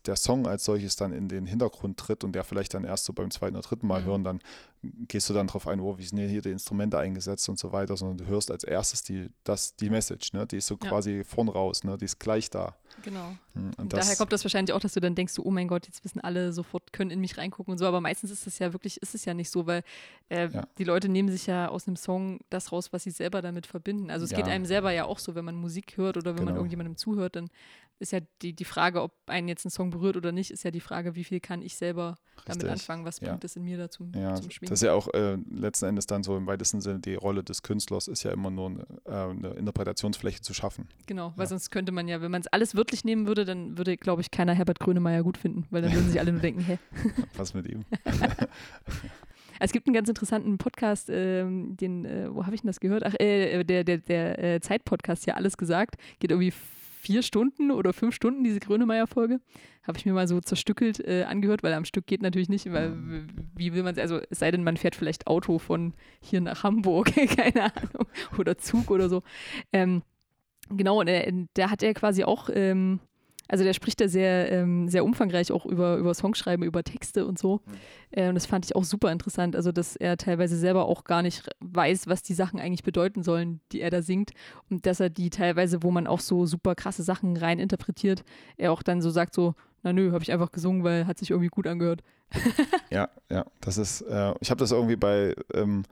der 0.07 0.17
Song 0.17 0.47
als 0.47 0.65
solches 0.65 0.97
dann 0.97 1.13
in 1.13 1.29
den 1.29 1.47
Hintergrund 1.47 1.99
tritt 1.99 2.25
und 2.25 2.33
der 2.33 2.45
vielleicht 2.45 2.75
dann 2.75 2.85
erst 2.85 3.05
so 3.05 3.13
beim 3.13 3.31
zweiten 3.31 3.57
oder 3.57 3.67
dritten 3.67 3.87
Mal 3.87 4.03
mhm. 4.03 4.07
hören, 4.07 4.25
dann 4.25 4.41
gehst 4.83 5.31
du 5.31 5.35
dann 5.35 5.47
drauf 5.47 5.69
ein, 5.69 5.81
oh, 5.81 5.97
wie 5.99 6.05
sind 6.05 6.19
hier 6.19 6.43
die 6.43 6.51
Instrumente 6.51 6.99
eingesetzt 6.99 7.49
und 7.49 7.59
so 7.59 7.73
weiter, 7.73 7.97
sondern 7.97 8.19
du 8.19 8.27
hörst 8.27 8.51
als 8.51 8.65
erstes 8.65 9.03
die, 9.03 9.31
das, 9.45 9.77
die 9.77 9.91
Message, 9.91 10.33
ne? 10.33 10.47
die 10.47 10.57
ist 10.57 10.67
so 10.67 10.77
ja. 10.83 10.89
quasi 10.89 11.23
vorn 11.25 11.49
raus, 11.49 11.85
ne? 11.85 11.97
die 11.97 12.05
ist 12.05 12.19
gleich 12.19 12.51
da. 12.51 12.75
Genau. 13.03 13.33
Hm, 13.55 13.71
und 13.79 13.93
daher 13.93 14.17
kommt 14.17 14.33
das 14.33 14.45
wahrscheinlich 14.45 14.75
auch, 14.75 14.81
dass 14.81 14.93
du 14.93 15.01
dann 15.01 15.15
denkst, 15.15 15.35
oh 15.39 15.51
mein 15.51 15.69
Gott, 15.69 15.87
jetzt 15.87 16.05
wissen 16.05 16.21
alle 16.21 16.53
sofort, 16.53 16.93
können 16.93 17.11
in 17.11 17.21
mich 17.21 17.39
reingucken 17.39 17.73
und 17.73 17.79
so, 17.79 17.87
aber 17.87 18.01
meistens 18.01 18.31
ist 18.31 18.47
es 18.47 18.59
ja 18.59 18.73
wirklich, 18.73 19.01
ist 19.01 19.15
es 19.15 19.25
ja 19.25 19.35
nicht 19.35 19.51
so, 19.51 19.67
weil 19.67 19.83
äh, 20.29 20.49
ja. 20.49 20.67
die 20.79 20.85
Leute 20.85 21.09
nehmen 21.09 21.31
sich 21.31 21.47
ja 21.47 21.69
aus 21.69 21.87
einem 21.87 21.97
Song 21.97 22.41
das 22.51 22.73
raus, 22.73 22.93
was 22.93 23.05
sie 23.05 23.11
selber 23.11 23.41
damit 23.41 23.67
verbinden. 23.67 24.11
Also 24.11 24.25
es 24.25 24.33
ja. 24.33 24.39
geht 24.39 24.47
einem 24.47 24.67
selber 24.67 24.91
ja 24.91 25.05
auch 25.05 25.21
so, 25.21 25.35
wenn 25.35 25.45
man 25.45 25.55
Musik 25.55 25.97
hört 25.97 26.17
oder 26.17 26.33
wenn 26.33 26.39
genau. 26.39 26.51
man 26.51 26.57
irgendjemandem 26.57 26.97
zuhört, 26.97 27.37
dann 27.37 27.51
ist 28.03 28.13
ja 28.13 28.21
die, 28.43 28.53
die 28.53 28.65
Frage, 28.65 29.01
ob 29.01 29.15
einen 29.27 29.49
jetzt 29.49 29.65
ein 29.65 29.71
Song 29.71 29.91
berührt 29.91 30.17
oder 30.17 30.33
nicht, 30.33 30.51
ist 30.51 30.65
ja 30.65 30.71
die 30.71 30.81
Frage, 30.81 31.15
wie 31.15 31.25
viel 31.25 31.41
kann 31.41 31.63
ich 31.63 31.77
selber 31.77 32.17
Richtig. 32.37 32.47
damit 32.47 32.69
anfangen, 32.69 33.05
was 33.05 33.21
bringt 33.21 33.45
es 33.45 33.57
in 33.57 33.63
mir 33.63 33.79
dazu 33.79 34.11
ja, 34.15 34.35
zum 34.35 34.51
Schwingen. 34.51 34.71
Das 34.71 34.83
ist 34.83 34.87
ja 34.87 34.93
auch 34.93 35.09
äh, 35.15 35.37
letzten 35.51 35.87
Endes 35.87 36.07
dann 36.07 36.23
so 36.23 36.37
im 36.37 36.47
weitesten 36.47 36.81
Sinne, 36.81 37.01
die 37.01 37.15
Rolle 37.15 37.43
des 37.43 37.63
Künstlers 37.63 38.09
ist 38.09 38.25
ja 38.25 38.33
immer 38.33 38.51
nur 38.51 38.71
eine, 38.71 38.87
äh, 39.07 39.31
eine 39.31 39.49
Interpretationsfläche 39.51 40.43
zu 40.43 40.53
schaffen. 40.53 40.89
Genau, 41.07 41.33
weil 41.37 41.47
sonst 41.47 41.71
könnte 41.71 41.93
man 41.93 42.09
ja, 42.09 42.21
wenn 42.21 42.31
man 42.31 42.43
es 42.43 42.49
alles 42.49 42.75
wörtlich 42.75 43.05
nehmen 43.05 43.27
würde, 43.27 43.45
dann 43.45 43.79
würde, 43.79 43.97
glaube 43.97 44.21
ich, 44.21 44.31
keiner 44.31 44.53
Herbert 44.53 44.81
Grönemeyer 44.81 45.23
gut 45.23 45.39
finden, 45.39 45.67
weil 45.71 45.83
dann 45.83 45.93
würden 45.93 46.11
sich 46.11 46.21
alle 46.21 46.33
nur 46.33 46.41
denken, 46.41 46.61
hä? 46.61 46.79
Was 47.37 47.55
mit 47.55 47.67
ihm? 47.67 47.85
Es 49.65 49.71
gibt 49.71 49.87
einen 49.87 49.95
ganz 49.95 50.09
interessanten 50.09 50.59
Podcast, 50.59 51.09
ähm, 51.09 51.77
den, 51.77 52.05
äh, 52.05 52.35
wo 52.35 52.45
habe 52.47 52.55
ich 52.57 52.63
denn 52.63 52.67
das 52.67 52.81
gehört? 52.81 53.05
Ach, 53.07 53.15
äh, 53.21 53.63
der, 53.63 53.85
der, 53.85 53.99
der 53.99 54.39
äh, 54.43 54.61
Zeit-Podcast, 54.61 55.25
ja, 55.27 55.35
alles 55.35 55.57
gesagt. 55.57 55.95
Geht 56.19 56.33
irgendwie 56.33 56.53
vier 57.03 57.23
Stunden 57.23 57.73
oder 57.73 57.93
fünf 57.93 58.15
Stunden, 58.15 58.45
diese 58.45 58.61
Grönemeyer-Folge. 58.61 59.41
Habe 59.83 59.99
ich 59.99 60.07
mir 60.07 60.13
mal 60.13 60.29
so 60.29 60.41
zerstückelt 60.41 61.01
äh, 61.01 61.25
angehört, 61.25 61.65
weil 61.65 61.73
am 61.75 61.85
Stück 61.85 62.07
geht 62.07 62.23
natürlich 62.23 62.49
nicht, 62.49 62.73
weil 62.73 62.97
wie 63.57 63.75
will 63.75 63.83
man 63.83 63.95
es, 63.95 63.99
also 64.01 64.21
es 64.31 64.39
sei 64.39 64.53
denn, 64.53 64.63
man 64.63 64.77
fährt 64.77 64.95
vielleicht 64.95 65.27
Auto 65.27 65.59
von 65.59 65.95
hier 66.21 66.41
nach 66.41 66.63
Hamburg, 66.63 67.13
keine 67.37 67.65
Ahnung, 67.65 68.07
oder 68.39 68.57
Zug 68.57 68.93
oder 68.93 69.09
so. 69.09 69.23
Ähm, 69.73 70.03
genau, 70.71 71.01
und 71.01 71.09
äh, 71.09 71.33
da 71.55 71.71
hat 71.71 71.83
er 71.83 71.93
quasi 71.93 72.23
auch 72.23 72.49
ähm, 72.53 73.01
also 73.53 73.65
der 73.65 73.75
spricht 73.75 74.01
da 74.01 74.09
sehr, 74.09 74.51
ähm, 74.51 74.89
sehr 74.89 75.05
umfangreich 75.05 75.53
auch 75.53 75.67
über, 75.67 75.99
über 75.99 76.15
Songschreiben, 76.15 76.65
über 76.65 76.83
Texte 76.85 77.27
und 77.27 77.39
so. 77.39 77.61
Mhm. 77.67 77.73
Äh, 78.13 78.29
und 78.31 78.35
das 78.35 78.47
fand 78.47 78.65
ich 78.65 78.75
auch 78.75 78.83
super 78.83 79.13
interessant. 79.13 79.55
Also, 79.55 79.73
dass 79.73 79.95
er 79.95 80.17
teilweise 80.17 80.57
selber 80.57 80.87
auch 80.87 81.05
gar 81.05 81.21
nicht 81.21 81.51
weiß, 81.61 82.07
was 82.07 82.23
die 82.23 82.33
Sachen 82.33 82.59
eigentlich 82.59 82.83
bedeuten 82.83 83.23
sollen, 83.23 83.61
die 83.71 83.83
er 83.83 83.91
da 83.91 84.01
singt. 84.01 84.31
Und 84.71 84.87
dass 84.87 85.01
er 85.01 85.11
die 85.11 85.29
teilweise, 85.29 85.83
wo 85.83 85.91
man 85.91 86.07
auch 86.07 86.21
so 86.21 86.47
super 86.47 86.75
krasse 86.75 87.03
Sachen 87.03 87.37
rein 87.37 87.59
interpretiert, 87.59 88.25
er 88.57 88.73
auch 88.73 88.83
dann 88.83 89.03
so 89.03 89.11
sagt, 89.11 89.35
so, 89.35 89.55
na 89.83 89.93
nö, 89.93 90.13
habe 90.13 90.25
ich 90.25 90.33
einfach 90.33 90.51
gesungen, 90.51 90.83
weil 90.83 91.07
hat 91.07 91.19
sich 91.19 91.29
irgendwie 91.29 91.51
gut 91.51 91.67
angehört. 91.67 92.03
ja, 92.91 93.11
ja, 93.31 93.45
das 93.61 93.77
ist, 93.77 94.01
äh, 94.01 94.33
ich 94.41 94.51
habe 94.51 94.61
das 94.61 94.73
irgendwie 94.73 94.97
bei 94.97 95.35
ähm, 95.53 95.83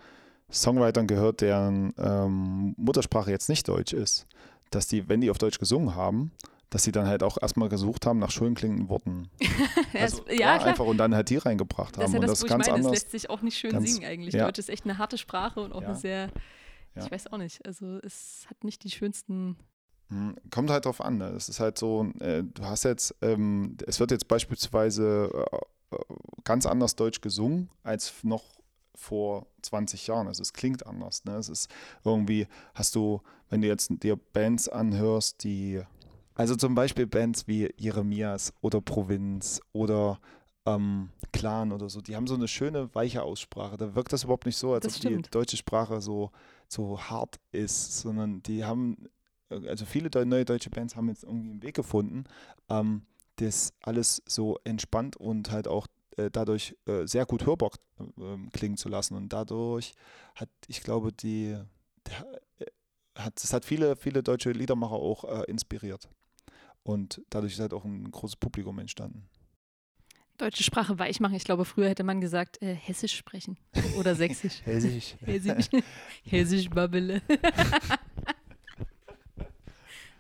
Songwritern 0.51 1.07
gehört, 1.07 1.43
deren 1.43 1.93
ähm, 1.99 2.75
Muttersprache 2.79 3.31
jetzt 3.31 3.51
nicht 3.51 3.69
Deutsch 3.69 3.93
ist, 3.93 4.27
dass 4.71 4.87
die, 4.87 5.11
wenn 5.11 5.21
die 5.21 5.31
auf 5.31 5.37
Deutsch 5.37 5.59
gesungen 5.59 5.95
haben, 5.95 6.33
dass 6.71 6.85
sie 6.85 6.93
dann 6.93 7.07
halt 7.07 7.23
auch 7.23 7.37
erstmal 7.41 7.69
gesucht 7.69 8.07
haben 8.07 8.19
nach 8.19 8.31
schön 8.31 8.55
klingenden 8.55 8.89
Worten. 8.89 9.29
also, 9.95 10.25
ja, 10.29 10.35
ja 10.35 10.65
einfach 10.65 10.87
und 10.87 10.99
dann 10.99 11.15
halt 11.15 11.29
die 11.29 11.37
reingebracht 11.37 11.97
haben. 11.97 12.03
Das 12.03 12.11
ist 12.11 12.15
ja 12.15 12.21
das, 12.21 12.31
und 12.31 12.31
das 12.31 12.43
wo 12.43 12.47
ganz 12.47 12.67
ich 12.67 12.73
meine, 12.73 12.77
anders. 12.79 12.93
Das 12.93 13.03
lässt 13.03 13.11
sich 13.11 13.31
auch 13.31 13.43
nicht 13.43 13.59
schön 13.59 13.73
ganz, 13.73 13.93
singen 13.93 14.07
eigentlich. 14.07 14.35
Ja. 14.35 14.47
Deutsch 14.47 14.59
ist 14.59 14.71
echt 14.71 14.85
eine 14.85 14.99
harte 14.99 15.19
Sprache 15.19 15.61
und 15.61 15.73
auch 15.73 15.83
ja. 15.83 15.89
eine 15.89 15.97
sehr, 15.97 16.31
ich 16.95 17.11
weiß 17.11 17.33
auch 17.33 17.39
nicht, 17.39 17.65
also 17.67 17.99
es 17.99 18.47
hat 18.49 18.65
nicht 18.65 18.85
die 18.85 18.91
schönsten 18.91 19.57
hm, 20.11 20.35
Kommt 20.51 20.71
halt 20.71 20.85
drauf 20.85 21.01
an. 21.01 21.19
Ne? 21.19 21.29
Es 21.29 21.49
ist 21.49 21.61
halt 21.61 21.79
so, 21.79 22.11
äh, 22.19 22.43
du 22.43 22.65
hast 22.65 22.85
jetzt, 22.85 23.15
ähm, 23.23 23.77
es 23.87 24.01
wird 24.01 24.11
jetzt 24.11 24.29
beispielsweise 24.29 25.31
äh, 25.93 25.97
äh 25.97 25.99
ganz 26.45 26.67
anders 26.67 26.97
Deutsch 26.97 27.21
gesungen 27.21 27.71
als 27.83 28.13
noch 28.23 28.43
vor 28.95 29.47
20 29.63 30.07
Jahren. 30.09 30.27
Also 30.27 30.43
es 30.43 30.53
klingt 30.53 30.87
anders. 30.87 31.25
Ne? 31.25 31.37
Es 31.37 31.49
ist 31.49 31.71
irgendwie, 32.05 32.47
hast 32.75 32.95
du, 32.97 33.23
wenn 33.49 33.63
du 33.63 33.69
jetzt 33.69 33.91
dir 34.03 34.17
Bands 34.17 34.69
anhörst, 34.69 35.45
die 35.45 35.83
also 36.41 36.57
zum 36.57 36.75
Beispiel 36.75 37.07
Bands 37.07 37.47
wie 37.49 37.71
Jeremias 37.77 38.55
oder 38.63 38.81
Provinz 38.81 39.61
oder 39.73 40.19
ähm, 40.65 41.11
Clan 41.35 41.71
oder 41.71 41.91
so, 41.91 42.01
die 42.01 42.17
haben 42.17 42.27
so 42.27 42.35
eine 42.35 42.49
schöne, 42.49 42.95
weiche 42.95 43.23
Aussprache. 43.23 43.77
Da 43.77 43.95
wirkt 43.95 44.15
das 44.15 44.25
überhaupt 44.25 44.47
nicht 44.47 44.57
so, 44.57 44.73
als 44.73 44.87
Das 44.87 44.95
ob 44.95 44.99
stimmt. 45.01 45.27
die 45.27 45.31
deutsche 45.31 45.59
Sprache 45.59 46.01
so, 46.01 46.31
so 46.67 46.99
hart 46.99 47.39
ist, 47.53 48.01
sondern 48.01 48.43
die 48.43 48.65
haben, 48.65 48.97
äh, 49.51 49.69
also 49.69 49.85
viele 49.85 50.09
neue 50.25 50.47
deutsche 50.47 50.71
Bands 50.71 50.97
haben 50.97 51.09
jetzt 51.09 51.25
irgendwie 51.25 51.51
einen 51.51 51.63
Weg 51.63 51.77
gefunden, 51.77 52.25
ähm, 52.71 53.03
das 53.37 53.75
alles 53.83 54.23
so 54.25 54.57
entspannt 54.65 55.19
und 55.19 55.51
halt 55.51 55.69
auch 55.69 55.89
äh, 56.17 56.31
dadurch 56.31 56.75
äh, 56.87 57.07
sehr 57.07 57.27
gut 57.27 57.45
hörbar 57.45 57.73
äh, 57.99 58.49
klingen 58.55 58.79
zu 58.79 58.89
lassen. 58.89 59.15
Und 59.15 59.31
dadurch 59.31 59.93
hat, 60.37 60.49
ich 60.69 60.81
glaube, 60.81 61.13
die, 61.13 61.59
der, 62.07 62.41
äh, 62.61 62.65
hat, 63.19 63.45
es 63.45 63.53
hat 63.53 63.67
viele, 63.67 63.95
viele 63.95 64.23
deutsche 64.23 64.53
Liedermacher 64.53 64.95
auch 64.95 65.25
äh, 65.25 65.45
inspiriert. 65.45 66.09
Und 66.83 67.23
dadurch 67.31 67.55
ist 67.55 67.61
halt 67.61 67.75
auch 67.75 67.85
ein 67.85 68.11
großes 68.11 68.37
Publikum 68.37 68.79
entstanden. 68.79 69.29
Deutsche 70.39 70.63
Sprache 70.63 70.99
weich 70.99 71.21
machen. 71.21 71.35
Ich 71.35 71.45
glaube, 71.45 71.67
früher 71.67 71.89
hätte 71.91 72.03
man 72.03 72.21
gesagt, 72.21 72.63
äh, 72.63 72.75
Hessisch 72.75 73.15
sprechen. 73.15 73.59
Oder 73.99 74.15
Sächsisch. 74.15 74.63
Hessisch. 74.65 75.17
Hessisch. 75.21 75.67
Hessisch 76.25 76.71
Babbele. 76.71 77.21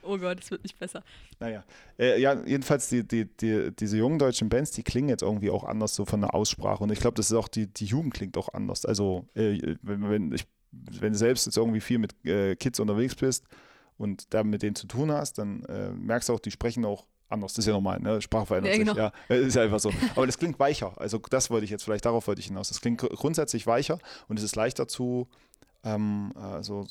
oh 0.03 0.19
Gott, 0.19 0.41
es 0.41 0.51
wird 0.51 0.63
nicht 0.63 0.79
besser. 0.79 1.03
Naja, 1.39 1.65
äh, 1.99 2.21
ja, 2.21 2.45
jedenfalls 2.45 2.91
die, 2.91 3.09
die, 3.09 3.25
die, 3.25 3.75
diese 3.75 3.97
jungen 3.97 4.19
deutschen 4.19 4.51
Bands, 4.51 4.73
die 4.73 4.83
klingen 4.83 5.09
jetzt 5.09 5.23
irgendwie 5.23 5.49
auch 5.49 5.65
anders 5.65 5.95
so 5.95 6.05
von 6.05 6.21
der 6.21 6.35
Aussprache. 6.35 6.85
Und 6.85 6.93
ich 6.93 7.01
glaube, 7.01 7.15
das 7.15 7.31
ist 7.31 7.37
auch, 7.37 7.49
die, 7.49 7.69
die 7.69 7.87
Jugend 7.87 8.13
klingt 8.13 8.37
auch 8.37 8.53
anders. 8.53 8.85
Also, 8.85 9.27
äh, 9.35 9.77
wenn, 9.81 10.11
wenn, 10.11 10.33
ich, 10.33 10.47
wenn 10.71 11.15
du 11.15 11.19
selbst 11.19 11.47
jetzt 11.47 11.57
irgendwie 11.57 11.81
viel 11.81 11.99
mit 11.99 12.15
äh, 12.27 12.57
Kids 12.57 12.79
unterwegs 12.79 13.15
bist 13.15 13.47
und 14.01 14.33
da 14.35 14.43
mit 14.45 14.63
denen 14.63 14.75
zu 14.75 14.87
tun 14.87 15.13
hast, 15.13 15.39
dann 15.39 15.63
äh, 15.65 15.91
merkst 15.91 16.29
du 16.29 16.35
auch, 16.35 16.41
die 16.41 16.51
sprechen 16.51 16.85
auch 16.85 17.07
anders. 17.29 17.53
Das 17.53 17.61
ist 17.65 17.67
ja 17.67 17.73
normal, 17.75 18.01
ne? 18.01 18.21
Sprache 18.21 18.47
verändert 18.47 18.73
Ja, 18.73 18.79
sich. 18.79 18.87
genau. 18.89 18.99
Ja, 18.99 19.13
äh, 19.29 19.47
ist 19.47 19.55
ja 19.55 19.63
einfach 19.63 19.79
so. 19.81 19.93
Aber 20.17 20.27
das 20.27 20.39
klingt 20.39 20.59
weicher. 20.59 20.93
Also, 21.01 21.19
das 21.31 21.51
wollte 21.51 21.65
ich 21.65 21.71
jetzt, 21.71 21.85
vielleicht 21.85 22.05
darauf 22.07 22.27
wollte 22.27 22.41
ich 22.41 22.47
hinaus. 22.49 22.69
Das 22.69 22.81
klingt 22.81 22.99
gr- 23.01 23.09
grundsätzlich 23.15 23.67
weicher 23.67 23.99
und 24.29 24.39
es 24.39 24.45
ist 24.45 24.57
leichter 24.57 24.89
zu. 24.89 25.29
Ähm, 25.83 26.33
also 26.37 26.87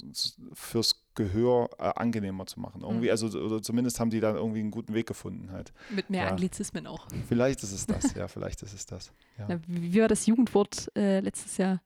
fürs 0.53 1.03
Gehör 1.13 1.69
äh, 1.77 1.91
angenehmer 1.95 2.47
zu 2.47 2.59
machen. 2.59 2.81
Irgendwie, 2.81 3.05
Mhm. 3.05 3.11
also 3.11 3.27
oder 3.39 3.61
zumindest 3.61 3.99
haben 3.99 4.09
die 4.09 4.19
da 4.19 4.33
irgendwie 4.33 4.61
einen 4.61 4.71
guten 4.71 4.95
Weg 4.95 5.05
gefunden 5.07 5.51
halt. 5.51 5.71
Mit 5.91 6.09
mehr 6.09 6.23
Ja. 6.23 6.29
Anglizismen 6.29 6.87
auch. 6.87 7.05
Vielleicht 7.27 7.61
ist 7.61 7.71
es 7.71 7.85
das, 7.85 8.13
ja, 8.15 8.27
vielleicht 8.27 8.63
ist 8.63 8.73
es 8.73 8.87
das. 8.87 9.11
Ja. 9.37 9.45
Na, 9.47 9.59
wie 9.67 9.93
wie 9.93 10.01
war 10.01 10.07
das 10.07 10.25
Jugendwort 10.25 10.89
äh, 10.95 11.19
letztes 11.19 11.57
Jahr? 11.57 11.81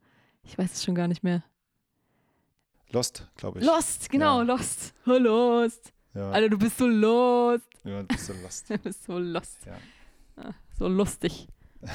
Ich 0.45 0.57
weiß 0.57 0.71
es 0.71 0.83
schon 0.85 0.95
gar 0.95 1.09
nicht 1.09 1.23
mehr. 1.23 1.43
Lost, 2.93 3.27
glaube 3.37 3.59
ich. 3.59 3.65
Lost, 3.65 4.09
genau, 4.09 4.39
Ja. 4.39 4.43
Lost. 4.43 4.93
Oh, 5.05 5.11
Lost. 5.17 5.91
Ja, 6.13 6.29
Alter, 6.31 6.49
du 6.49 6.57
bist 6.59 6.77
so 6.77 6.85
lost. 6.87 7.67
ja 7.83 8.01
du 8.03 8.07
bist 8.07 8.25
so 8.27 8.33
lost. 8.43 8.69
Du 8.69 8.77
bist 8.77 9.03
so 9.03 9.17
lost. 9.19 9.65
Ja. 9.65 9.73
Ah, 10.35 10.53
so 10.77 10.87
lustig. 10.87 11.47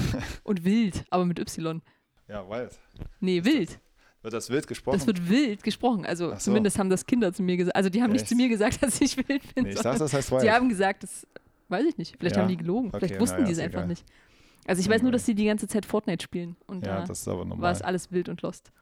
Und 0.44 0.64
wild, 0.64 1.04
aber 1.10 1.24
mit 1.24 1.38
Y. 1.38 1.80
Ja, 2.26 2.48
wild. 2.50 2.76
Nee, 3.20 3.44
wild. 3.44 3.78
Wird 4.22 4.34
das 4.34 4.50
wild 4.50 4.66
gesprochen? 4.66 4.98
Das 4.98 5.06
wird 5.06 5.28
wild 5.28 5.62
gesprochen. 5.62 6.04
Also 6.04 6.30
so. 6.30 6.36
zumindest 6.36 6.78
haben 6.78 6.90
das 6.90 7.06
Kinder 7.06 7.32
zu 7.32 7.42
mir 7.44 7.56
gesagt. 7.56 7.76
Also 7.76 7.88
die 7.90 8.02
haben 8.02 8.10
nicht 8.10 8.22
Echt? 8.22 8.28
zu 8.30 8.34
mir 8.34 8.48
gesagt, 8.48 8.82
dass 8.82 9.00
ich 9.00 9.16
wild 9.16 9.54
bin. 9.54 9.64
nee, 9.64 9.70
ich 9.70 9.80
dachte, 9.80 10.00
das 10.00 10.12
heißt 10.12 10.30
wild. 10.32 10.42
die 10.42 10.50
haben 10.50 10.68
gesagt, 10.68 11.04
das 11.04 11.26
weiß 11.68 11.86
ich 11.86 11.96
nicht. 11.96 12.16
Vielleicht 12.18 12.34
Ja. 12.36 12.42
haben 12.42 12.48
die 12.48 12.56
gelogen. 12.56 12.88
Okay, 12.88 12.98
Vielleicht 13.06 13.20
wussten 13.20 13.36
naja, 13.36 13.46
die 13.46 13.52
es 13.52 13.58
einfach 13.60 13.78
egal. 13.80 13.88
nicht. 13.88 14.04
Also 14.66 14.80
ich 14.82 14.88
weiß 14.88 15.02
nur, 15.02 15.12
dass 15.12 15.24
sie 15.24 15.34
die 15.36 15.46
ganze 15.46 15.68
Zeit 15.68 15.86
Fortnite 15.86 16.22
spielen. 16.24 16.56
Und 16.66 16.84
ja, 16.84 16.96
da 17.00 17.04
das 17.06 17.20
ist 17.20 17.28
aber 17.28 17.38
war 17.38 17.44
normal. 17.46 17.72
es 17.72 17.80
alles 17.82 18.10
wild 18.10 18.28
und 18.28 18.42
lost. 18.42 18.72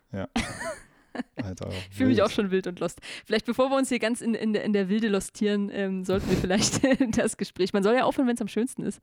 Alter, 1.36 1.68
Ich 1.90 1.96
fühle 1.96 2.10
mich 2.10 2.22
auch 2.22 2.30
schon 2.30 2.50
wild 2.50 2.66
und 2.66 2.80
lost. 2.80 3.00
Vielleicht 3.24 3.46
bevor 3.46 3.70
wir 3.70 3.76
uns 3.76 3.88
hier 3.88 3.98
ganz 3.98 4.20
in, 4.20 4.34
in, 4.34 4.52
der- 4.52 4.64
in 4.64 4.72
der 4.72 4.88
Wilde 4.88 5.08
lostieren, 5.08 5.70
ähm, 5.72 6.04
sollten 6.04 6.28
wir 6.30 6.36
vielleicht 6.36 6.80
das 7.18 7.36
Gespräch. 7.36 7.72
Man 7.72 7.82
soll 7.82 7.94
ja 7.94 8.04
aufhören, 8.04 8.26
wenn 8.28 8.34
es 8.36 8.40
am 8.42 8.48
schönsten 8.48 8.82
ist. 8.82 9.00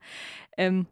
Ähm, 0.56 0.86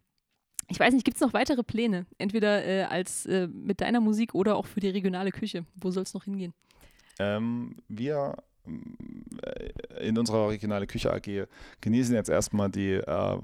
ich 0.68 0.78
weiß 0.80 0.94
nicht, 0.94 1.04
gibt 1.04 1.16
es 1.16 1.20
noch 1.20 1.32
weitere 1.34 1.62
Pläne? 1.62 2.06
Entweder 2.18 2.64
äh, 2.64 2.82
als 2.84 3.26
äh, 3.26 3.48
mit 3.48 3.80
deiner 3.80 4.00
Musik 4.00 4.34
oder 4.34 4.56
auch 4.56 4.66
für 4.66 4.80
die 4.80 4.88
regionale 4.88 5.30
Küche. 5.30 5.66
Wo 5.74 5.90
soll 5.90 6.04
es 6.04 6.14
noch 6.14 6.24
hingehen? 6.24 6.54
Ähm, 7.18 7.76
wir 7.88 8.36
äh, 9.42 10.08
in 10.08 10.16
unserer 10.18 10.48
regionale 10.48 10.86
Küche 10.86 11.12
AG 11.12 11.46
genießen 11.80 12.14
jetzt 12.14 12.30
erstmal 12.30 12.70
die 12.70 12.92
äh, 12.92 13.38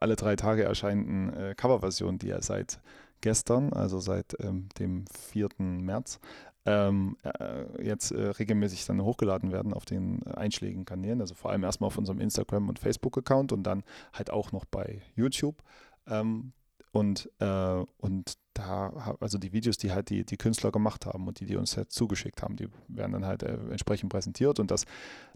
alle 0.00 0.16
drei 0.16 0.36
Tage 0.36 0.62
erscheinenden 0.62 1.34
äh, 1.34 1.54
Coverversionen, 1.56 2.18
die 2.18 2.28
ja 2.28 2.40
seit 2.40 2.80
gestern, 3.20 3.72
also 3.74 3.98
seit 4.00 4.34
ähm, 4.40 4.68
dem 4.78 5.04
4. 5.32 5.48
März, 5.58 6.20
ähm, 6.66 7.16
äh, 7.22 7.82
jetzt 7.82 8.10
äh, 8.10 8.28
regelmäßig 8.28 8.84
dann 8.86 9.02
hochgeladen 9.02 9.52
werden 9.52 9.72
auf 9.72 9.84
den 9.84 10.22
äh, 10.26 10.32
einschlägigen 10.32 10.84
Kanälen, 10.84 11.20
also 11.20 11.34
vor 11.34 11.50
allem 11.50 11.64
erstmal 11.64 11.88
auf 11.88 11.98
unserem 11.98 12.20
Instagram- 12.20 12.68
und 12.68 12.78
Facebook-Account 12.78 13.52
und 13.52 13.62
dann 13.62 13.82
halt 14.12 14.30
auch 14.30 14.52
noch 14.52 14.64
bei 14.64 15.00
YouTube. 15.14 15.62
Ähm, 16.06 16.52
und, 16.92 17.30
äh, 17.38 17.84
und 17.98 18.34
da, 18.54 19.16
also 19.20 19.38
die 19.38 19.52
Videos, 19.52 19.78
die 19.78 19.92
halt 19.92 20.10
die, 20.10 20.24
die 20.24 20.36
Künstler 20.36 20.72
gemacht 20.72 21.06
haben 21.06 21.28
und 21.28 21.38
die, 21.38 21.46
die 21.46 21.56
uns 21.56 21.76
halt 21.76 21.92
zugeschickt 21.92 22.42
haben, 22.42 22.56
die 22.56 22.68
werden 22.88 23.12
dann 23.12 23.24
halt 23.24 23.44
äh, 23.44 23.56
entsprechend 23.70 24.10
präsentiert 24.10 24.58
und 24.58 24.72
das, 24.72 24.86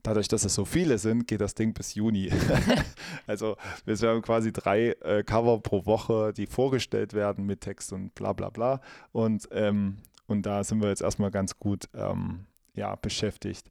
dadurch, 0.03 0.27
dass 0.27 0.45
es 0.45 0.55
so 0.55 0.65
viele 0.65 0.99
sind, 0.99 1.29
geht 1.29 1.41
das 1.41 1.55
Ding 1.55 1.73
bis 1.73 1.95
Juni. 1.95 2.31
also 3.29 3.57
wir 3.85 3.97
haben 3.97 4.23
quasi 4.23 4.53
drei 4.53 4.97
äh, 5.03 5.23
Cover 5.23 5.61
pro 5.61 5.87
Woche, 5.87 6.33
die 6.33 6.47
vorgestellt 6.47 7.13
werden 7.15 7.47
mit 7.47 7.61
Text 7.61 7.93
und 7.93 8.15
bla 8.17 8.33
bla 8.33 8.51
bla 8.51 8.81
und, 9.13 9.49
ähm, 9.53 9.99
und 10.27 10.47
da 10.47 10.65
sind 10.65 10.81
wir 10.83 10.89
jetzt 10.89 11.03
erstmal 11.03 11.31
ganz 11.31 11.59
gut 11.59 11.89
ähm, 11.95 12.47
ja, 12.75 12.95
beschäftigt. 12.97 13.71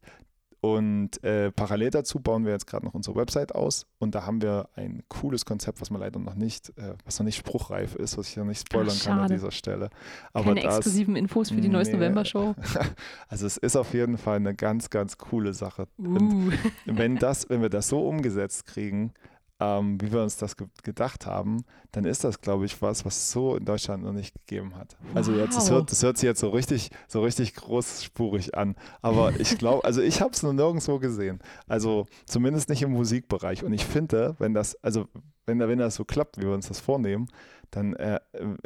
Und 0.64 1.22
äh, 1.22 1.52
parallel 1.52 1.90
dazu 1.90 2.20
bauen 2.20 2.46
wir 2.46 2.52
jetzt 2.52 2.66
gerade 2.66 2.86
noch 2.86 2.94
unsere 2.94 3.16
Website 3.16 3.54
aus 3.54 3.84
und 3.98 4.14
da 4.14 4.24
haben 4.24 4.40
wir 4.40 4.70
ein 4.76 5.02
cooles 5.08 5.44
Konzept, 5.44 5.78
was 5.82 5.90
man 5.90 6.00
leider 6.00 6.18
noch 6.18 6.36
nicht, 6.36 6.70
äh, 6.78 6.94
was 7.04 7.18
noch 7.18 7.26
nicht 7.26 7.36
spruchreif 7.36 7.94
ist, 7.96 8.16
was 8.16 8.30
ich 8.30 8.36
noch 8.38 8.46
nicht 8.46 8.66
spoilern 8.66 8.96
Ach, 8.98 9.04
kann 9.04 9.18
an 9.18 9.30
dieser 9.30 9.50
Stelle. 9.50 9.90
Aber 10.32 10.54
Keine 10.54 10.62
das, 10.62 10.78
exklusiven 10.78 11.16
Infos 11.16 11.50
für 11.50 11.60
die 11.60 11.68
Neues 11.68 11.88
Nee. 11.88 11.96
November-Show. 11.96 12.54
also 13.28 13.46
es 13.46 13.58
ist 13.58 13.76
auf 13.76 13.92
jeden 13.92 14.16
Fall 14.16 14.36
eine 14.36 14.54
ganz, 14.54 14.88
ganz 14.88 15.18
coole 15.18 15.52
Sache. 15.52 15.86
Und 15.98 16.14
Uh. 16.22 16.52
wenn, 16.86 17.16
das, 17.16 17.50
wenn 17.50 17.60
wir 17.60 17.68
das 17.68 17.88
so 17.88 18.08
umgesetzt 18.08 18.64
kriegen, 18.64 19.12
ähm, 19.60 20.00
wie 20.00 20.12
wir 20.12 20.22
uns 20.22 20.36
das 20.36 20.56
ge 20.56 20.66
gedacht 20.82 21.26
haben, 21.26 21.64
dann 21.92 22.04
ist 22.04 22.24
das, 22.24 22.40
glaube 22.40 22.64
ich, 22.66 22.82
was, 22.82 23.04
was 23.04 23.16
es 23.16 23.30
so 23.30 23.56
in 23.56 23.64
Deutschland 23.64 24.02
noch 24.02 24.12
nicht 24.12 24.34
gegeben 24.34 24.74
hat. 24.76 24.96
Also 25.14 25.32
jetzt, 25.32 25.56
das 25.56 25.66
Wow. 25.70 25.76
hört, 25.76 25.92
das 25.92 26.02
hört 26.02 26.18
sich 26.18 26.26
jetzt 26.26 26.40
so 26.40 26.50
richtig, 26.50 26.90
so 27.06 27.22
richtig 27.22 27.54
großspurig 27.54 28.56
an. 28.56 28.74
Aber 29.00 29.38
ich 29.38 29.56
glaube, 29.58 29.84
also 29.84 30.00
ich 30.02 30.20
habe 30.20 30.32
es 30.32 30.42
noch 30.42 30.52
nirgendwo 30.52 30.98
gesehen. 30.98 31.38
Also 31.68 32.06
zumindest 32.26 32.68
nicht 32.68 32.82
im 32.82 32.90
Musikbereich. 32.92 33.62
Und 33.64 33.72
ich 33.72 33.84
finde, 33.84 34.34
wenn 34.38 34.54
das, 34.54 34.76
also 34.82 35.06
wenn, 35.46 35.60
wenn 35.60 35.78
das 35.78 35.94
so 35.94 36.04
klappt, 36.04 36.38
wie 36.38 36.42
wir 36.42 36.52
uns 36.54 36.68
das 36.68 36.80
vornehmen, 36.80 37.28
dann 37.70 37.94
äh, 37.94 38.20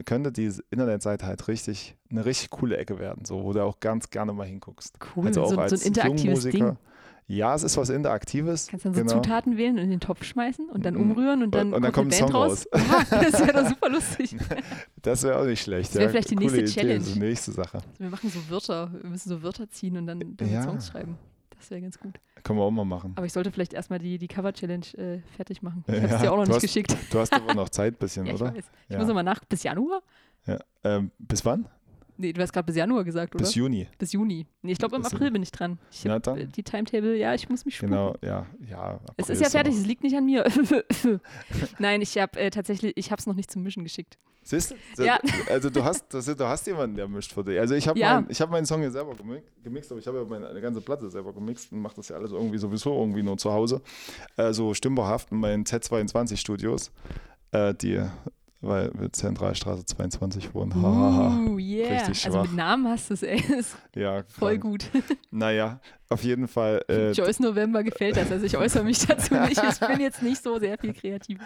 könnte 0.05 0.32
diese 0.32 0.62
Internetseite 0.70 1.26
halt 1.26 1.49
richtig, 1.49 1.97
eine 2.11 2.24
richtig 2.24 2.51
coole 2.51 2.76
Ecke 2.76 2.99
werden, 2.99 3.24
so, 3.24 3.43
wo 3.43 3.53
du 3.53 3.62
auch 3.64 3.80
ganz 3.80 4.11
gerne 4.11 4.32
mal 4.32 4.47
hinguckst. 4.47 4.99
Cool, 5.16 5.26
Also 5.26 5.43
auch 5.43 5.51
so, 5.51 5.59
als 5.59 5.72
so 5.72 5.76
ein 5.76 5.86
interaktives. 5.89 6.45
Ding. 6.45 6.76
Ja, 7.31 7.55
es 7.55 7.62
ist 7.62 7.76
was 7.76 7.91
Interaktives. 7.91 8.68
Kannst 8.68 8.87
dann 8.87 8.95
so 8.95 9.01
genau. 9.03 9.12
Zutaten 9.12 9.57
wählen 9.59 9.76
und 9.76 9.83
in 9.85 9.91
den 9.91 10.01
Topf 10.01 10.24
schmeißen 10.24 10.68
und 10.70 10.85
dann 10.87 10.95
Mhm. 10.95 11.11
umrühren 11.12 11.43
und 11.43 11.55
dann, 11.55 11.68
Und- 11.68 11.74
und 11.74 11.83
dann 11.83 11.93
kommt, 11.93 12.11
kommt 12.11 12.14
ein 12.14 12.33
Band 12.33 12.33
Song 12.33 12.43
raus. 12.43 12.66
Ja, 13.12 13.20
das 13.31 13.41
wäre 13.47 13.53
doch 13.62 13.68
super 13.68 13.89
lustig. 13.91 14.37
Das 15.03 15.22
wäre 15.22 15.39
auch 15.39 15.45
nicht 15.45 15.61
schlecht. 15.62 15.91
Das 15.91 15.95
wäre 15.97 16.05
ja. 16.05 16.11
vielleicht 16.11 16.31
die 16.31 16.37
nächste 16.37 16.61
Idee, 16.61 16.70
Challenge. 16.72 17.05
Die 17.05 17.18
nächste 17.18 17.53
Sache. 17.53 17.76
Also 17.79 17.87
wir 17.99 18.09
machen 18.11 18.31
so 18.31 18.39
Wörter, 18.51 18.91
wir 19.03 19.11
müssen 19.11 19.29
so 19.29 19.43
Wörter 19.43 19.68
ziehen 19.68 19.97
und 19.99 20.07
dann, 20.07 20.37
dann 20.37 20.51
Ja. 20.51 20.62
Songs 20.62 20.89
schreiben. 20.89 21.18
Das 21.59 21.70
wäre 21.70 21.81
ganz 21.83 21.99
gut. 21.99 22.14
Können 22.45 22.59
wir 22.61 22.62
auch 22.62 22.70
mal 22.70 22.85
machen. 22.85 23.12
Aber 23.16 23.26
ich 23.26 23.33
sollte 23.33 23.51
vielleicht 23.53 23.74
erstmal 23.74 23.99
die, 23.99 24.16
die 24.16 24.29
Cover-Challenge 24.29 24.87
äh, 24.97 25.18
fertig 25.37 25.61
machen. 25.61 25.85
Ich 25.89 25.95
Ja, 25.95 26.03
habe 26.03 26.14
es 26.14 26.20
dir 26.22 26.33
auch 26.33 26.37
noch 26.37 26.47
nicht 26.47 26.55
hast- 26.55 26.62
geschickt. 26.62 26.97
Du 27.11 27.18
hast 27.18 27.33
aber 27.35 27.53
noch 27.55 27.68
Zeit 27.68 27.95
ein 27.95 27.99
bisschen, 27.99 28.24
Ja, 28.26 28.35
ich 28.35 28.41
oder? 28.41 28.55
weiß. 28.55 28.64
Ich 28.89 28.93
Ja. 28.93 28.99
muss 28.99 29.09
nochmal 29.09 29.24
nach. 29.24 29.45
Bis 29.45 29.64
Januar? 29.64 30.01
Ja. 30.47 30.59
Ähm, 30.85 31.11
bis 31.18 31.45
wann? 31.45 31.66
Nee, 32.21 32.33
du 32.33 32.43
hast 32.43 32.53
gerade 32.53 32.66
bis 32.66 32.75
Januar 32.77 33.05
gesagt, 33.05 33.35
oder? 33.35 33.45
Bis 33.45 33.55
Juni. 33.55 33.87
Bis 33.97 34.12
Juni. 34.12 34.45
Nee, 34.62 34.73
ich 34.73 34.79
glaube 34.79 34.97
im 34.97 35.05
April 35.07 35.31
bin 35.31 35.43
ich 35.43 35.53
dran. 35.53 35.79
Ich 35.93 36.05
Na 36.05 36.19
dann. 36.19 36.37
äh, 36.37 36.47
die 36.47 36.64
Timetable, 36.64 37.16
ja, 37.16 37.33
ich 37.33 37.49
muss 37.49 37.64
mich 37.64 37.77
spucken. 37.77 37.93
Genau, 37.93 38.14
ja. 38.23 38.45
ja 38.69 39.01
Es 39.16 39.25
April 39.31 39.35
ist 39.37 39.41
ja 39.43 39.51
fertig, 39.51 39.75
es 39.75 39.87
liegt 39.87 40.03
nicht 40.03 40.16
an 40.16 40.25
mir. 40.27 40.45
Nein, 41.79 42.03
ich 42.03 42.19
habe 42.19 42.39
äh, 42.39 42.51
tatsächlich, 42.51 42.93
ich 42.97 43.11
habe 43.11 43.21
es 43.21 43.27
noch 43.27 43.35
nicht 43.35 43.51
zum 43.51 43.62
Mischen 43.62 43.85
geschickt. 43.85 44.19
Siehst 44.43 44.75
du? 44.97 45.05
Ja. 45.05 45.19
Also 45.51 45.69
du 45.69 45.85
hast, 45.85 46.07
das, 46.14 46.25
du 46.25 46.49
hast 46.49 46.66
jemanden, 46.66 46.97
der 46.97 47.07
mischt 47.07 47.33
für 47.35 47.45
dich. 47.45 47.59
Also 47.61 47.75
ich 47.75 47.87
habe 47.87 47.99
Ja. 47.99 48.14
mein, 48.21 48.31
ich 48.31 48.41
hab 48.41 48.51
meinen 48.51 48.64
Song 48.64 48.83
ja 48.83 48.91
selber 48.91 49.12
gemi- 49.12 49.43
gemixt, 49.62 49.91
aber 49.93 50.01
ich 50.01 50.07
habe 50.07 50.19
ja 50.19 50.25
meine 50.25 50.49
eine 50.49 50.61
ganze 50.62 50.81
Platte 50.81 51.11
selber 51.11 51.33
gemixt 51.35 51.71
und 51.71 51.81
mache 51.83 51.97
das 51.97 52.09
ja 52.09 52.16
alles 52.16 52.33
irgendwie 52.33 52.57
sowieso 52.59 52.99
irgendwie 52.99 53.23
nur 53.23 53.37
zu 53.37 53.53
Hause. 53.53 53.83
Äh, 54.37 54.53
so 54.55 54.73
stimmbarhaft 54.73 55.33
in 55.33 55.39
meinen 55.39 55.64
Z22 55.64 56.37
Studios, 56.39 56.91
äh, 57.53 57.75
die, 57.75 58.03
weil 58.61 58.90
wir 58.94 59.12
Zentralstraße 59.12 59.84
22 59.84 60.52
wohnen. 60.54 60.72
Uh, 60.72 61.59
yeah. 61.59 62.02
Richtig 62.02 62.26
also 62.26 62.40
mit 62.40 62.48
schwach. 62.48 62.56
Namen 62.56 62.88
hast 62.88 63.11
du 63.11 63.14
es, 63.14 63.22
ey. 63.22 63.40
Ist 63.40 63.76
Ja, 63.94 64.24
voll 64.24 64.59
gut. 64.59 64.90
Naja, 65.30 65.80
auf 66.09 66.24
jeden 66.24 66.48
Fall. 66.48 66.82
Äh, 66.88 67.12
Joyce 67.12 67.40
November 67.40 67.84
gefällt 67.84 68.16
das. 68.16 68.32
Also 68.32 68.46
ich 68.46 68.56
äußere 68.56 68.82
mich 68.82 69.06
dazu 69.06 69.34
nicht. 69.34 69.62
Ich 69.62 69.78
bin 69.86 70.00
jetzt 70.00 70.22
nicht 70.22 70.42
so 70.42 70.59
sehr 70.59 70.78
viel 70.78 70.94
kreativ. 70.94 71.38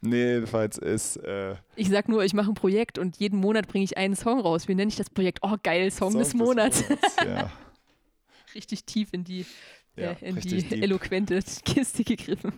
nee, 0.00 0.34
jedenfalls 0.34 0.76
ist 0.76 1.16
äh, 1.18 1.54
Ich 1.76 1.88
sag 1.88 2.08
nur, 2.08 2.24
ich 2.24 2.34
mache 2.34 2.50
ein 2.50 2.54
Projekt 2.54 2.98
und 2.98 3.16
jeden 3.18 3.38
Monat 3.38 3.68
bringe 3.68 3.84
ich 3.84 3.96
einen 3.96 4.16
Song 4.16 4.40
raus. 4.40 4.68
Wie 4.68 4.74
nenne 4.74 4.88
ich 4.88 4.96
das 4.96 5.08
Projekt? 5.08 5.38
Oh, 5.42 5.54
geil, 5.62 5.90
Song, 5.90 6.18
des 6.18 6.34
Monats. 6.34 6.82
Monats, 6.88 7.16
Ja, 7.24 7.50
Richtig 8.54 8.84
tief 8.84 9.08
in 9.12 9.24
die, 9.24 9.46
ja 9.96 10.12
äh, 10.12 10.28
in 10.28 10.36
die 10.36 10.62
deep. 10.64 10.82
eloquente 10.82 11.40
Kiste 11.64 12.02
gegriffen. 12.04 12.52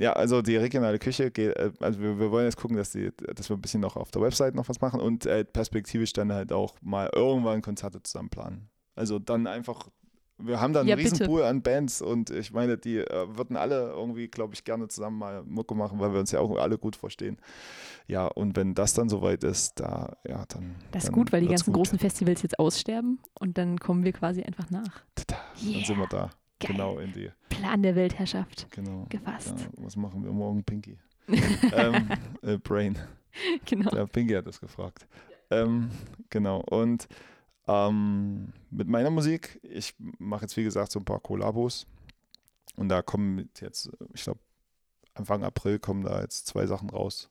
Ja, 0.00 0.14
also 0.14 0.40
die 0.40 0.56
regionale 0.56 0.98
Küche 0.98 1.30
geht, 1.30 1.54
äh, 1.56 1.70
also 1.78 2.00
wir, 2.00 2.18
wir 2.18 2.30
wollen 2.30 2.46
jetzt 2.46 2.56
gucken, 2.56 2.78
dass, 2.78 2.90
die, 2.90 3.10
dass 3.34 3.50
wir 3.50 3.56
ein 3.56 3.60
bisschen 3.60 3.82
noch 3.82 3.96
auf 3.96 4.10
der 4.10 4.22
Website 4.22 4.54
noch 4.54 4.66
was 4.68 4.80
machen 4.80 4.98
und 4.98 5.26
äh, 5.26 5.44
perspektivisch 5.44 6.14
dann 6.14 6.32
halt 6.32 6.52
auch 6.52 6.74
mal 6.80 7.10
irgendwann 7.14 7.60
Konzerte 7.60 8.02
zusammen 8.02 8.30
planen. 8.30 8.70
Also 8.96 9.18
dann 9.18 9.46
einfach, 9.46 9.90
wir 10.38 10.58
haben 10.58 10.72
da 10.72 10.80
einen 10.80 10.88
Ja, 10.88 10.94
riesen 10.94 11.18
bitte. 11.18 11.26
Pool 11.26 11.42
an 11.42 11.60
Bands 11.60 12.00
und 12.00 12.30
ich 12.30 12.50
meine, 12.50 12.78
die 12.78 12.96
äh, 12.96 13.36
würden 13.36 13.58
alle 13.58 13.90
irgendwie, 13.90 14.28
glaube 14.28 14.54
ich, 14.54 14.64
gerne 14.64 14.88
zusammen 14.88 15.18
mal 15.18 15.42
Mucke 15.44 15.74
machen, 15.74 16.00
weil 16.00 16.14
wir 16.14 16.20
uns 16.20 16.30
ja 16.30 16.40
auch 16.40 16.56
alle 16.56 16.78
gut 16.78 16.96
verstehen. 16.96 17.36
Ja, 18.06 18.26
und 18.26 18.56
wenn 18.56 18.74
das 18.74 18.94
dann 18.94 19.10
soweit 19.10 19.44
ist, 19.44 19.80
da, 19.80 20.16
ja, 20.26 20.46
dann. 20.48 20.76
Das 20.92 21.04
ist 21.04 21.08
dann 21.08 21.14
gut, 21.14 21.30
weil 21.30 21.42
die 21.42 21.48
ganzen 21.48 21.74
gut. 21.74 21.82
großen 21.82 21.98
Festivals 21.98 22.40
jetzt 22.40 22.58
aussterben 22.58 23.20
und 23.38 23.58
dann 23.58 23.78
kommen 23.78 24.02
wir 24.02 24.12
quasi 24.12 24.42
einfach 24.42 24.70
nach. 24.70 25.02
Tada, 25.14 25.38
Yeah. 25.62 25.74
Dann 25.74 25.84
sind 25.84 25.98
wir 25.98 26.06
da. 26.06 26.30
Geil. 26.60 26.72
Genau, 26.72 26.98
in 26.98 27.12
die. 27.12 27.30
Plan 27.48 27.82
der 27.82 27.96
Weltherrschaft 27.96 28.68
Genau. 28.70 29.06
gefasst. 29.08 29.54
Ja, 29.58 29.66
was 29.84 29.96
machen 29.96 30.22
wir 30.24 30.32
morgen, 30.32 30.62
Pinky? 30.62 30.98
ähm, 31.72 32.08
äh, 32.42 32.58
Brain. 32.58 32.98
genau. 33.64 33.90
Der 33.90 34.06
Pinky 34.06 34.34
hat 34.34 34.46
das 34.46 34.60
gefragt. 34.60 35.06
Ähm, 35.50 35.90
genau. 36.28 36.60
Und 36.60 37.08
ähm, 37.66 38.52
mit 38.70 38.88
meiner 38.88 39.10
Musik, 39.10 39.58
ich 39.62 39.94
mache 40.18 40.42
jetzt 40.42 40.56
wie 40.56 40.64
gesagt 40.64 40.92
so 40.92 40.98
ein 41.00 41.04
paar 41.04 41.20
Kollabos. 41.20 41.86
Und 42.76 42.88
da 42.88 43.02
kommen 43.02 43.48
jetzt, 43.60 43.90
ich 44.14 44.22
glaube, 44.24 44.40
Anfang 45.14 45.42
April 45.44 45.78
kommen 45.78 46.04
da 46.04 46.20
jetzt 46.20 46.46
zwei 46.46 46.66
Sachen 46.66 46.90
raus. 46.90 47.30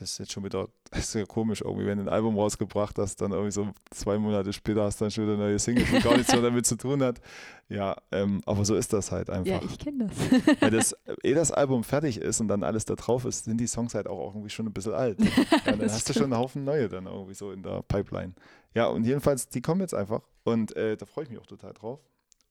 Das 0.00 0.12
ist 0.12 0.18
jetzt 0.18 0.32
schon 0.32 0.44
wieder, 0.44 0.68
das 0.90 1.00
ist 1.00 1.14
ja 1.14 1.24
komisch 1.24 1.62
irgendwie, 1.62 1.86
wenn 1.86 1.98
du 1.98 2.04
ein 2.04 2.08
Album 2.08 2.38
rausgebracht 2.38 2.98
hast, 2.98 3.20
dann 3.20 3.32
irgendwie 3.32 3.50
so 3.50 3.68
zwei 3.90 4.18
Monate 4.18 4.52
später 4.52 4.84
hast 4.84 5.00
du 5.00 5.04
dann 5.04 5.10
schon 5.10 5.24
wieder 5.24 5.34
eine 5.34 5.44
neue 5.44 5.58
Single, 5.58 5.84
die 5.84 6.00
gar 6.00 6.16
nichts 6.16 6.32
mehr 6.32 6.42
damit 6.42 6.66
zu 6.66 6.76
tun 6.76 7.02
hat. 7.02 7.20
Ja, 7.68 7.96
ähm, 8.12 8.40
aber 8.46 8.64
so 8.64 8.76
ist 8.76 8.92
das 8.92 9.10
halt 9.10 9.30
einfach. 9.30 9.62
Ja, 9.62 9.68
ich 9.68 9.78
kenne 9.78 10.06
das. 10.06 10.60
Weil 10.60 10.70
das, 10.70 10.96
ehe 11.22 11.34
das 11.34 11.50
Album 11.50 11.82
fertig 11.84 12.20
ist 12.20 12.40
und 12.40 12.48
dann 12.48 12.62
alles 12.62 12.84
da 12.84 12.94
drauf 12.94 13.24
ist, 13.24 13.44
sind 13.44 13.58
die 13.58 13.66
Songs 13.66 13.94
halt 13.94 14.06
auch 14.06 14.34
irgendwie 14.34 14.50
schon 14.50 14.66
ein 14.66 14.72
bisschen 14.72 14.94
alt. 14.94 15.18
Ja, 15.66 15.72
dann 15.72 15.90
hast 15.90 16.08
du 16.08 16.12
schon 16.12 16.24
einen 16.24 16.36
Haufen 16.36 16.64
neue 16.64 16.88
dann 16.88 17.06
irgendwie 17.06 17.34
so 17.34 17.50
in 17.50 17.62
der 17.62 17.82
Pipeline. 17.82 18.34
Ja, 18.74 18.86
und 18.86 19.04
jedenfalls, 19.04 19.48
die 19.48 19.60
kommen 19.60 19.80
jetzt 19.80 19.94
einfach 19.94 20.20
und 20.44 20.76
äh, 20.76 20.96
da 20.96 21.06
freue 21.06 21.24
ich 21.24 21.30
mich 21.30 21.38
auch 21.38 21.46
total 21.46 21.72
drauf. 21.72 22.00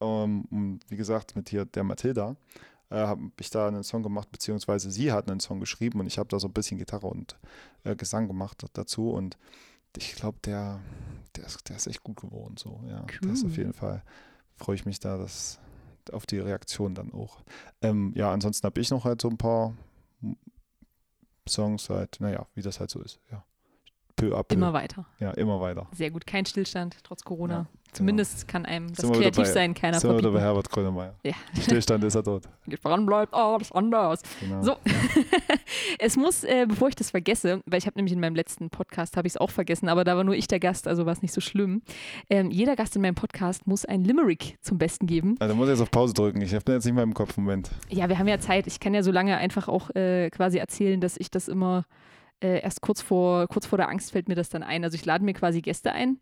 Ähm, 0.02 0.46
und 0.52 0.80
wie 0.90 0.98
gesagt, 0.98 1.36
mit 1.36 1.50
hier 1.50 1.66
der 1.66 1.84
Mathilda 1.84 2.36
äh, 2.90 2.96
habe 2.96 3.32
ich 3.40 3.50
da 3.50 3.68
einen 3.68 3.84
Song 3.84 4.04
gemacht, 4.04 4.32
beziehungsweise 4.32 4.92
sie 4.92 5.12
hat 5.12 5.30
einen 5.30 5.40
Song 5.40 5.60
geschrieben 5.60 6.00
und 6.00 6.08
ich 6.08 6.18
habe 6.18 6.30
da 6.30 6.40
so 6.40 6.48
ein 6.48 6.54
bisschen 6.54 6.78
Gitarre 6.78 7.08
und 7.08 7.38
äh, 7.84 7.96
Gesang 7.96 8.28
gemacht 8.28 8.66
dazu 8.74 9.12
und 9.12 9.38
ich 9.98 10.16
glaube, 10.16 10.38
der, 10.44 10.80
der, 11.36 11.46
ist, 11.46 11.70
der 11.70 11.78
ist 11.78 11.88
echt 11.88 12.04
gut 12.04 12.18
geworden. 12.18 12.56
So, 12.58 12.82
ja. 12.88 13.06
Der 13.24 13.32
ist 13.32 13.46
auf 13.46 13.52
Cool. 13.52 13.58
jeden 13.58 13.74
Fall, 13.74 14.04
freue 14.56 14.76
ich 14.76 14.86
mich 14.86 15.00
da, 15.00 15.18
dass 15.18 15.60
auf 16.12 16.26
die 16.26 16.40
Reaktion 16.40 16.94
dann 16.94 17.14
auch. 17.14 17.42
Ähm, 17.82 18.14
ja, 18.16 18.32
ansonsten 18.32 18.66
habe 18.66 18.80
ich 18.82 18.90
noch 18.92 19.06
halt 19.06 19.22
so 19.22 19.30
ein 19.30 19.38
paar 19.38 19.74
Songs 21.48 21.90
halt, 21.90 22.18
naja, 22.20 22.46
wie 22.56 22.62
das 22.62 22.80
halt 22.80 22.90
so 22.90 23.02
ist, 23.02 23.20
ja. 23.32 23.44
Peu 24.16 24.34
à 24.38 24.44
peu. 24.44 24.56
Immer 24.56 24.72
weiter. 24.72 25.06
Ja, 25.20 25.32
immer 25.32 25.60
weiter. 25.60 25.88
Sehr 25.92 26.10
gut. 26.10 26.26
Kein 26.26 26.46
Stillstand, 26.46 26.98
trotz 27.04 27.24
Corona. 27.24 27.54
Ja, 27.54 27.68
Zumindest 27.98 28.48
kann 28.48 28.66
einem 28.66 28.90
das 28.90 28.98
Sind 28.98 29.10
wir 29.10 29.14
bei- 29.16 29.22
Kreativsein 29.24 29.74
keiner 29.74 30.00
Sind 30.00 30.10
wir 30.12 30.18
wieder 30.18 30.32
bei 30.32 30.40
verbieten. 30.40 30.46
Herbert 30.46 30.70
Grönemeyer. 30.70 31.16
Ja. 31.24 31.34
Stillstand 31.62 32.04
ist 32.04 32.16
er 32.16 32.24
tot. 32.24 32.44
Dran 32.84 33.06
bleibt 33.06 33.34
alles 33.34 33.72
anders. 33.72 34.22
Genau. 34.42 34.62
So. 34.62 34.76
es 36.00 36.18
muss, 36.18 36.44
äh, 36.44 36.66
bevor 36.68 36.90
ich 36.90 36.96
das 36.96 37.12
vergesse, 37.12 37.62
weil 37.66 37.80
ich 37.80 37.86
habe 37.88 37.98
nämlich 37.98 38.14
in 38.14 38.20
meinem 38.20 38.36
letzten 38.36 38.70
Podcast, 38.70 39.18
habe 39.18 39.28
ich 39.28 39.34
es 39.34 39.38
auch 39.38 39.50
vergessen, 39.52 39.90
aber 39.90 40.04
da 40.04 40.16
war 40.18 40.24
nur 40.24 40.36
ich 40.36 40.48
der 40.48 40.60
Gast, 40.60 40.88
also 40.88 41.06
war 41.06 41.14
es 41.14 41.22
nicht 41.22 41.34
so 41.34 41.42
schlimm. 41.42 41.82
Ähm, 42.30 42.52
jeder 42.52 42.76
Gast 42.76 42.96
in 42.96 43.02
meinem 43.02 43.16
Podcast 43.16 43.68
muss 43.68 43.86
ein 43.86 44.04
Limerick 44.04 44.58
zum 44.62 44.78
Besten 44.78 45.08
geben. 45.08 45.36
Also 45.40 45.56
muss 45.56 45.68
ich 45.68 45.72
jetzt 45.74 45.82
auf 45.82 45.92
Pause 45.92 46.14
drücken. 46.14 46.42
Ich 46.42 46.54
habe 46.54 46.72
jetzt 46.74 46.86
nicht 46.86 46.94
mehr 46.94 47.04
im 47.04 47.14
Kopf. 47.14 47.38
Moment. 47.38 47.70
Ja, 47.90 48.10
wir 48.10 48.18
haben 48.20 48.28
ja 48.28 48.40
Zeit. 48.40 48.68
Ich 48.68 48.80
kann 48.80 48.94
ja 48.94 49.04
so 49.04 49.12
lange 49.12 49.38
einfach 49.38 49.68
auch 49.68 49.90
äh, 49.96 50.30
quasi 50.30 50.58
erzählen, 50.58 51.00
dass 51.02 51.18
ich 51.18 51.30
das 51.32 51.48
immer 51.48 51.86
äh, 52.42 52.62
erst 52.62 52.82
kurz 52.82 53.02
vor, 53.02 53.48
kurz 53.48 53.66
vor 53.66 53.78
der 53.78 53.90
Angst 53.90 54.12
fällt 54.12 54.28
mir 54.30 54.36
das 54.36 54.50
dann 54.50 54.64
ein. 54.64 54.84
Also 54.84 54.96
ich 54.96 55.06
lade 55.06 55.24
mir 55.24 55.34
quasi 55.34 55.62
Gäste 55.62 55.92
ein 55.92 56.18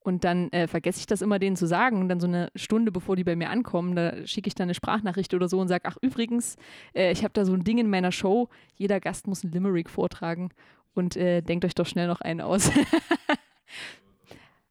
und 0.00 0.24
dann 0.24 0.50
äh, 0.50 0.66
vergesse 0.66 0.98
ich 0.98 1.06
das 1.06 1.20
immer 1.22 1.38
denen 1.38 1.56
zu 1.56 1.66
sagen. 1.66 2.00
Und 2.00 2.08
dann 2.08 2.20
so 2.20 2.26
eine 2.26 2.50
Stunde, 2.56 2.90
bevor 2.90 3.16
die 3.16 3.24
bei 3.24 3.36
mir 3.36 3.50
ankommen, 3.50 3.94
da 3.94 4.26
schicke 4.26 4.48
ich 4.48 4.54
dann 4.54 4.66
eine 4.66 4.74
Sprachnachricht 4.74 5.34
oder 5.34 5.48
so 5.48 5.60
und 5.60 5.68
sage, 5.68 5.84
ach 5.86 5.96
übrigens, 6.00 6.56
äh, 6.94 7.12
ich 7.12 7.22
habe 7.22 7.32
da 7.34 7.44
so 7.44 7.52
ein 7.52 7.64
Ding 7.64 7.78
in 7.78 7.90
meiner 7.90 8.12
Show, 8.12 8.48
jeder 8.74 8.98
Gast 9.00 9.26
muss 9.26 9.44
ein 9.44 9.52
Limerick 9.52 9.90
vortragen 9.90 10.50
und 10.94 11.16
äh, 11.16 11.42
denkt 11.42 11.64
euch 11.64 11.74
doch 11.74 11.86
schnell 11.86 12.06
noch 12.06 12.20
einen 12.20 12.40
aus. 12.40 12.70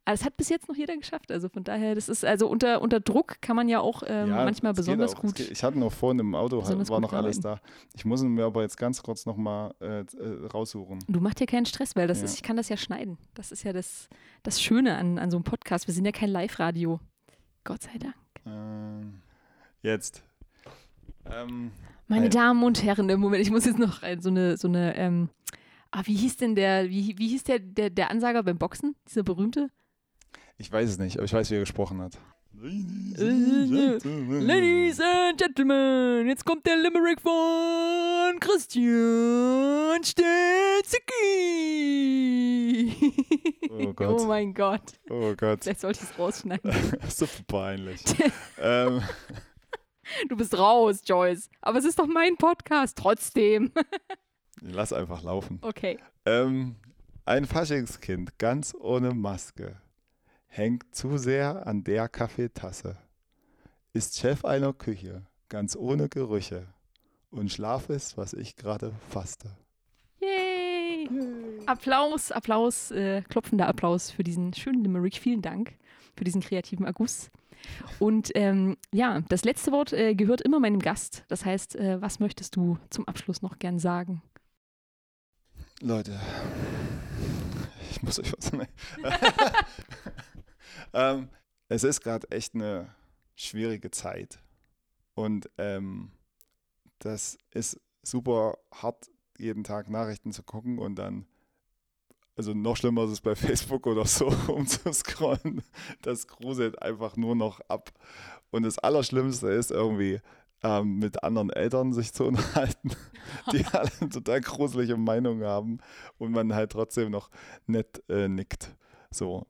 Aber 0.06 0.16
das 0.16 0.26
hat 0.26 0.38
bis 0.38 0.50
jetzt 0.50 0.68
noch 0.68 0.76
jeder 0.76 0.98
geschafft. 0.98 1.32
Also 1.32 1.50
von 1.50 1.64
daher, 1.64 1.94
das 1.94 2.10
ist 2.10 2.26
also 2.26 2.48
unter, 2.48 2.82
unter 2.82 3.00
Druck 3.00 3.42
kann 3.42 3.56
man 3.56 3.70
ja 3.70 3.80
auch 3.80 4.02
ähm, 4.08 4.30
Ja, 4.30 4.44
manchmal 4.46 4.74
besonders 4.74 5.16
auch. 5.16 5.22
Gut. 5.22 5.40
Ich 5.40 5.64
hatte 5.64 5.78
noch 5.78 5.92
vorhin 5.92 6.20
im 6.20 6.34
Auto, 6.34 6.60
besonders 6.60 6.90
war 6.90 7.00
noch 7.00 7.14
alles 7.14 7.40
da. 7.40 7.60
Ich 7.96 8.06
muss 8.06 8.24
ihn 8.24 8.30
mir 8.30 8.46
aber 8.46 8.62
jetzt 8.64 8.78
ganz 8.78 9.04
kurz 9.04 9.26
nochmal 9.28 9.74
äh, 9.82 10.00
äh, 10.00 10.48
raussuchen. 10.52 11.00
Du 11.08 11.20
machst 11.20 11.40
dir 11.40 11.46
keinen 11.46 11.66
Stress, 11.68 11.96
weil 11.96 12.08
das 12.08 12.20
Ja. 12.20 12.26
ist, 12.26 12.36
ich 12.36 12.44
kann 12.44 12.58
das 12.58 12.70
ja 12.70 12.78
schneiden. 12.78 13.18
Das 13.36 13.52
ist 13.52 13.64
ja 13.64 13.72
das, 13.74 14.10
das 14.42 14.62
Schöne 14.62 14.98
an, 14.98 15.20
an 15.20 15.30
so 15.30 15.38
einem 15.38 15.44
Podcast. 15.44 15.86
Wir 15.88 15.94
sind 15.94 16.06
ja 16.06 16.12
kein 16.12 16.30
Live-Radio. 16.30 17.00
Gott 17.64 17.84
sei 17.84 17.98
Dank. 18.00 18.16
Ähm, 18.48 19.22
jetzt. 19.84 20.24
Ähm, 21.26 21.72
Meine 22.08 22.24
Hey. 22.24 22.30
Damen 22.30 22.64
und 22.64 22.82
Herren, 22.84 23.10
im 23.10 23.20
Moment, 23.20 23.42
ich 23.44 23.52
muss 23.52 23.66
jetzt 23.66 23.78
noch 23.78 24.02
so 24.20 24.30
eine, 24.30 24.58
so 24.58 24.68
eine, 24.68 24.96
ähm, 24.96 25.30
ah, 25.92 26.02
wie 26.06 26.16
hieß 26.16 26.38
denn 26.38 26.56
der, 26.56 26.90
wie, 26.90 27.16
wie 27.20 27.28
hieß 27.28 27.44
der, 27.44 27.60
der, 27.60 27.90
der 27.92 28.10
Ansager 28.10 28.42
beim 28.42 28.58
Boxen? 28.58 28.96
Dieser 29.08 29.22
berühmte? 29.24 29.70
Ich 30.60 30.72
weiß 30.72 30.88
es 30.90 30.98
nicht, 31.00 31.18
aber 31.18 31.26
ich 31.26 31.34
weiß, 31.34 31.50
wie 31.50 31.56
er 31.56 31.60
gesprochen 31.62 32.02
hat. 32.02 32.18
Ladies 32.62 33.22
and 33.22 34.04
Ladies 34.44 35.00
and 35.00 35.38
Gentlemen, 35.40 36.28
jetzt 36.28 36.44
kommt 36.46 36.66
der 36.66 36.76
Limerick 36.78 37.22
von 37.22 38.38
Christian 38.42 40.04
Stelzicki. 40.04 41.00
Oh 43.70 43.94
Gott. 43.96 44.20
oh 44.22 44.26
mein 44.26 44.54
Gott. 44.54 44.82
Oh 45.10 45.34
Gott, 45.38 45.64
Vielleicht 45.64 45.80
sollte 45.80 46.00
ich 46.04 46.10
es 46.10 46.20
rausschneiden. 46.20 46.70
super 47.10 47.44
peinlich. 47.48 48.02
ähm, 48.60 49.02
Du 50.28 50.36
bist 50.36 50.58
raus, 50.58 51.02
Joyce. 51.06 51.50
Aber 51.62 51.78
es 51.80 51.86
ist 51.86 51.98
doch 52.00 52.08
mein 52.08 52.36
Podcast 52.36 52.98
trotzdem. 52.98 53.72
lass 54.60 54.92
einfach 54.92 55.22
laufen. 55.24 55.60
Okay. 55.62 55.98
Ähm, 56.26 56.76
ein 57.26 57.46
Faschingskind, 57.46 58.38
ganz 58.40 58.74
ohne 58.78 59.14
Maske, 59.14 59.78
hängt 60.50 60.94
zu 60.94 61.18
sehr 61.18 61.66
an 61.66 61.84
der 61.84 62.10
Kaffeetasse, 62.10 62.98
ist 63.94 64.20
Chef 64.20 64.44
einer 64.44 64.74
Küche, 64.74 65.24
ganz 65.48 65.76
ohne 65.76 66.10
Gerüche, 66.10 66.68
und 67.32 67.52
Schlaf 67.52 67.90
ist, 67.90 68.18
was 68.18 68.34
ich 68.34 68.56
gerade 68.56 68.92
fasste. 69.10 69.56
Yay. 70.20 71.08
Applaus, 71.66 72.32
Applaus, 72.32 72.92
äh, 72.92 73.22
klopfender 73.22 73.68
Applaus 73.68 74.12
für 74.12 74.24
diesen 74.24 74.54
schönen 74.54 74.84
Limerick. 74.84 75.18
Vielen 75.18 75.42
Dank 75.42 75.76
für 76.18 76.24
diesen 76.24 76.42
kreativen 76.42 76.86
Erguss. 76.86 77.30
Und 78.00 78.32
ähm, 78.36 78.78
ja, 78.92 79.22
das 79.30 79.44
letzte 79.44 79.72
Wort 79.72 79.94
äh, 79.94 80.16
gehört 80.16 80.42
immer 80.42 80.60
meinem 80.60 80.80
Gast. 80.80 81.26
Das 81.28 81.46
heißt, 81.46 81.76
äh, 81.76 82.02
was 82.02 82.20
möchtest 82.20 82.56
du 82.56 82.78
zum 82.90 83.08
Abschluss 83.08 83.42
noch 83.42 83.60
gern 83.60 83.80
sagen? 83.80 84.22
Leute, 85.82 86.20
ich 88.02 88.04
muss 88.04 88.20
euch 88.20 88.34
was 88.38 88.52
ähm, 90.94 91.30
es 91.68 91.84
ist 91.84 92.02
gerade 92.02 92.30
echt 92.32 92.56
eine 92.56 92.96
schwierige 93.36 93.92
Zeit. 93.92 94.40
Und 95.16 95.50
ähm, 95.58 96.12
das 97.00 97.38
ist 97.52 97.80
super 98.04 98.58
hart, 98.74 99.10
jeden 99.38 99.66
Tag 99.66 99.90
Nachrichten 99.90 100.32
zu 100.32 100.44
gucken 100.44 100.80
und 100.80 100.96
dann, 100.96 101.26
also 102.38 102.54
noch 102.54 102.78
schlimmer 102.78 103.04
ist 103.04 103.12
es 103.12 103.22
bei 103.22 103.36
Facebook 103.36 103.86
oder 103.86 104.06
so, 104.06 104.28
umzuscrollen. 104.48 105.62
Das 106.02 106.28
gruselt 106.28 106.82
einfach 106.82 107.18
nur 107.18 107.36
noch 107.36 107.60
ab. 107.68 107.92
Und 108.50 108.64
das 108.64 108.80
Allerschlimmste 108.80 109.50
ist 109.50 109.72
irgendwie, 109.72 110.22
ähm, 110.64 111.00
mit 111.00 111.24
anderen 111.24 111.50
Eltern 111.50 111.94
sich 111.94 112.14
zu 112.14 112.26
unterhalten, 112.28 112.92
die 113.52 113.66
alle 113.72 113.92
total 114.12 114.42
gruselige 114.42 114.98
Meinungen 114.98 115.44
haben 115.44 115.80
und 116.18 116.32
man 116.32 116.54
halt 116.54 116.72
trotzdem 116.72 117.12
noch 117.12 117.30
nett 117.68 118.04
äh, 118.10 118.28
nickt. 118.28 118.76
So, 119.12 119.48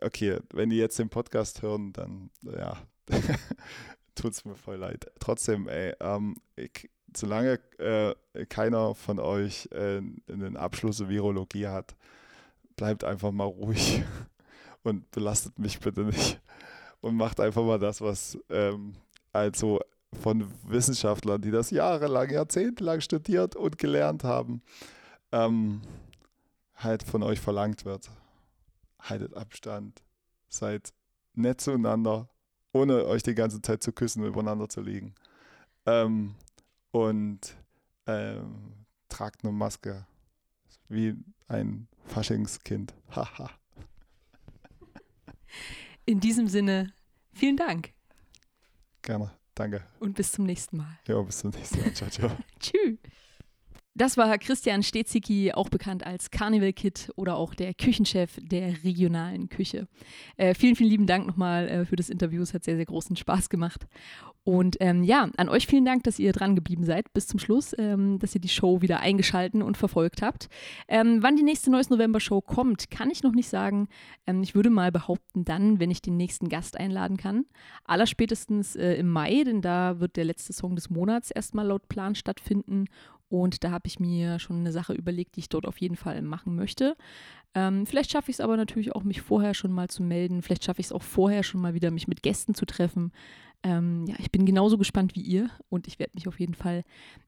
okay, 0.00 0.38
wenn 0.52 0.70
die 0.70 0.76
jetzt 0.76 0.98
den 0.98 1.08
Podcast 1.08 1.62
hören, 1.62 1.92
dann 1.92 2.30
ja, 2.42 2.76
tut 4.14 4.32
es 4.32 4.44
mir 4.44 4.56
voll 4.56 4.76
leid. 4.76 5.10
Trotzdem, 5.18 5.68
ey, 5.68 5.94
ähm, 6.00 6.36
ich, 6.56 6.90
solange 7.16 7.58
äh, 7.78 8.14
keiner 8.46 8.94
von 8.94 9.18
euch 9.18 9.68
äh, 9.72 10.00
einen 10.28 10.56
Abschluss 10.56 11.00
in 11.00 11.08
Virologie 11.08 11.66
hat, 11.66 11.96
bleibt 12.76 13.04
einfach 13.04 13.32
mal 13.32 13.44
ruhig 13.44 14.02
und 14.82 15.10
belastet 15.10 15.58
mich 15.58 15.80
bitte 15.80 16.02
nicht. 16.02 16.40
Und 17.00 17.16
macht 17.16 17.40
einfach 17.40 17.62
mal 17.62 17.78
das, 17.78 18.02
was 18.02 18.38
ähm, 18.50 18.94
also 19.32 19.80
von 20.12 20.50
Wissenschaftlern, 20.64 21.40
die 21.40 21.50
das 21.50 21.70
jahrelang, 21.70 22.30
jahrzehntelang 22.30 23.00
studiert 23.00 23.56
und 23.56 23.78
gelernt 23.78 24.24
haben, 24.24 24.62
ähm, 25.32 25.82
halt 26.74 27.02
von 27.02 27.22
euch 27.22 27.40
verlangt 27.40 27.84
wird. 27.84 28.10
Haltet 28.98 29.34
Abstand, 29.34 30.02
seid 30.48 30.92
nett 31.34 31.60
zueinander, 31.60 32.28
ohne 32.72 33.06
euch 33.06 33.22
die 33.22 33.34
ganze 33.34 33.62
Zeit 33.62 33.82
zu 33.82 33.92
küssen 33.92 34.22
und 34.22 34.28
übereinander 34.28 34.68
zu 34.68 34.80
liegen. 34.80 35.14
Ähm, 35.86 36.34
und 36.90 37.54
ähm, 38.06 38.86
tragt 39.08 39.44
eine 39.44 39.52
Maske 39.52 40.06
wie 40.88 41.16
ein 41.48 41.88
Faschingskind. 42.06 42.94
Haha. 43.14 43.50
In 46.04 46.20
diesem 46.20 46.48
Sinne, 46.48 46.92
vielen 47.32 47.56
Dank. 47.56 47.92
Gerne, 49.02 49.30
danke. 49.60 49.82
Und 50.00 50.14
bis 50.14 50.32
zum 50.32 50.46
nächsten 50.46 50.78
Mal. 50.78 50.98
Ja, 51.06 51.20
bis 51.22 51.38
zum 51.38 51.50
nächsten 51.50 51.80
Mal. 51.80 51.92
Ciao, 51.92 52.10
ciao. 52.10 52.30
Tschüss. 52.60 52.98
Das 53.94 54.16
war 54.16 54.38
Christian 54.38 54.84
Stezicki, 54.84 55.52
auch 55.52 55.68
bekannt 55.68 56.06
als 56.06 56.30
Carnival 56.30 56.72
Kid 56.72 57.10
oder 57.16 57.36
auch 57.36 57.54
der 57.54 57.74
Küchenchef 57.74 58.38
der 58.40 58.84
regionalen 58.84 59.48
Küche. 59.48 59.88
Äh, 60.36 60.54
vielen, 60.54 60.76
vielen 60.76 60.90
lieben 60.90 61.06
Dank 61.06 61.26
nochmal 61.26 61.68
äh, 61.68 61.84
für 61.84 61.96
das 61.96 62.08
Interview. 62.08 62.40
Es 62.40 62.54
hat 62.54 62.62
sehr, 62.62 62.76
sehr 62.76 62.86
großen 62.86 63.16
Spaß 63.16 63.48
gemacht. 63.48 63.86
Und 64.42 64.76
ähm, 64.80 65.02
ja, 65.02 65.28
an 65.36 65.48
euch 65.48 65.66
vielen 65.66 65.84
Dank, 65.84 66.04
dass 66.04 66.18
ihr 66.18 66.32
dran 66.32 66.54
geblieben 66.54 66.84
seid 66.84 67.12
bis 67.12 67.26
zum 67.26 67.38
Schluss, 67.38 67.74
ähm, 67.78 68.18
dass 68.20 68.34
ihr 68.34 68.40
die 68.40 68.48
Show 68.48 68.80
wieder 68.80 69.00
eingeschalten 69.00 69.60
und 69.60 69.76
verfolgt 69.76 70.22
habt. 70.22 70.48
Ähm, 70.88 71.22
wann 71.22 71.36
die 71.36 71.42
nächste 71.42 71.70
Neues 71.70 71.90
November 71.90 72.20
Show 72.20 72.40
kommt, 72.40 72.90
kann 72.90 73.10
ich 73.10 73.22
noch 73.22 73.32
nicht 73.32 73.48
sagen. 73.48 73.88
Ähm, 74.26 74.42
ich 74.42 74.54
würde 74.54 74.70
mal 74.70 74.92
behaupten, 74.92 75.44
dann, 75.44 75.78
wenn 75.78 75.90
ich 75.90 76.00
den 76.00 76.16
nächsten 76.16 76.48
Gast 76.48 76.78
einladen 76.78 77.16
kann. 77.16 77.44
Allerspätestens 77.84 78.76
äh, 78.76 78.94
im 78.94 79.10
Mai, 79.10 79.42
denn 79.44 79.60
da 79.60 80.00
wird 80.00 80.16
der 80.16 80.24
letzte 80.24 80.52
Song 80.52 80.74
des 80.74 80.88
Monats 80.90 81.30
erstmal 81.30 81.66
laut 81.66 81.88
Plan 81.88 82.14
stattfinden. 82.14 82.86
Und 83.30 83.62
da 83.62 83.70
habe 83.70 83.86
ich 83.86 84.00
mir 84.00 84.40
schon 84.40 84.58
eine 84.58 84.72
Sache 84.72 84.92
überlegt, 84.92 85.36
die 85.36 85.40
ich 85.40 85.48
dort 85.48 85.64
auf 85.64 85.80
jeden 85.80 85.96
Fall 85.96 86.20
machen 86.20 86.56
möchte. 86.56 86.96
Ähm, 87.54 87.86
vielleicht 87.86 88.10
schaffe 88.10 88.30
ich 88.30 88.36
es 88.36 88.40
aber 88.40 88.56
natürlich 88.56 88.94
auch, 88.94 89.04
mich 89.04 89.22
vorher 89.22 89.54
schon 89.54 89.72
mal 89.72 89.88
zu 89.88 90.02
melden. 90.02 90.42
Vielleicht 90.42 90.64
schaffe 90.64 90.80
ich 90.80 90.86
es 90.86 90.92
auch 90.92 91.02
vorher 91.02 91.44
schon 91.44 91.60
mal 91.60 91.72
wieder, 91.72 91.92
mich 91.92 92.08
mit 92.08 92.22
Gästen 92.22 92.54
zu 92.54 92.66
treffen. 92.66 93.12
Ähm, 93.62 94.06
ja, 94.08 94.14
ich 94.18 94.32
bin 94.32 94.46
genauso 94.46 94.78
gespannt 94.78 95.14
wie 95.14 95.20
ihr 95.20 95.50
und 95.68 95.86
ich 95.86 95.98
werde 95.98 96.12
mich 96.14 96.26
auf 96.26 96.40
jeden 96.40 96.54
Fall 96.54 96.82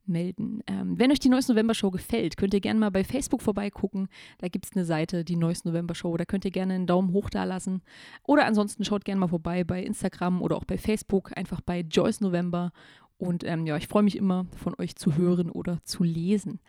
melden. 0.07 0.61
Ähm, 0.67 0.99
wenn 0.99 1.13
euch 1.13 1.21
die 1.21 1.29
Neues 1.29 1.49
November 1.49 1.75
Show 1.75 1.91
gefällt, 1.91 2.37
könnt 2.37 2.55
ihr 2.55 2.61
gerne 2.61 2.81
mal 2.81 2.91
bei 2.91 3.05
Facebook 3.05 3.43
vorbeigucken. 3.43 4.09
Da 4.39 4.49
gibt 4.49 4.65
es 4.67 4.73
eine 4.73 4.85
Seite, 4.85 5.25
die 5.25 5.37
Neues 5.37 5.65
November 5.65 5.95
Show. 5.95 6.17
Da 6.17 6.25
könnt 6.25 6.45
ihr 6.45 6.51
gerne 6.51 6.75
einen 6.75 6.87
Daumen 6.87 7.13
hoch 7.13 7.29
da 7.29 7.45
lassen. 7.45 7.83
Oder 8.25 8.47
ansonsten 8.47 8.85
schaut 8.85 9.05
gerne 9.05 9.21
mal 9.21 9.29
vorbei 9.29 9.63
bei 9.63 9.83
Instagram 9.83 10.41
oder 10.41 10.57
auch 10.57 10.65
bei 10.65 10.79
Facebook, 10.79 11.37
einfach 11.37 11.61
bei 11.61 11.81
Joyce 11.81 12.23
November 12.23 12.73
und 13.19 13.45
ähm, 13.45 13.67
ja, 13.67 13.77
ich 13.77 13.89
freue 13.89 14.03
mich 14.03 14.17
immer, 14.17 14.47
von 14.57 14.75
euch 14.79 14.97
zu 14.97 15.17
hören 15.17 15.51
oder 15.51 15.79
zu 15.85 16.03
lesen. 16.03 16.61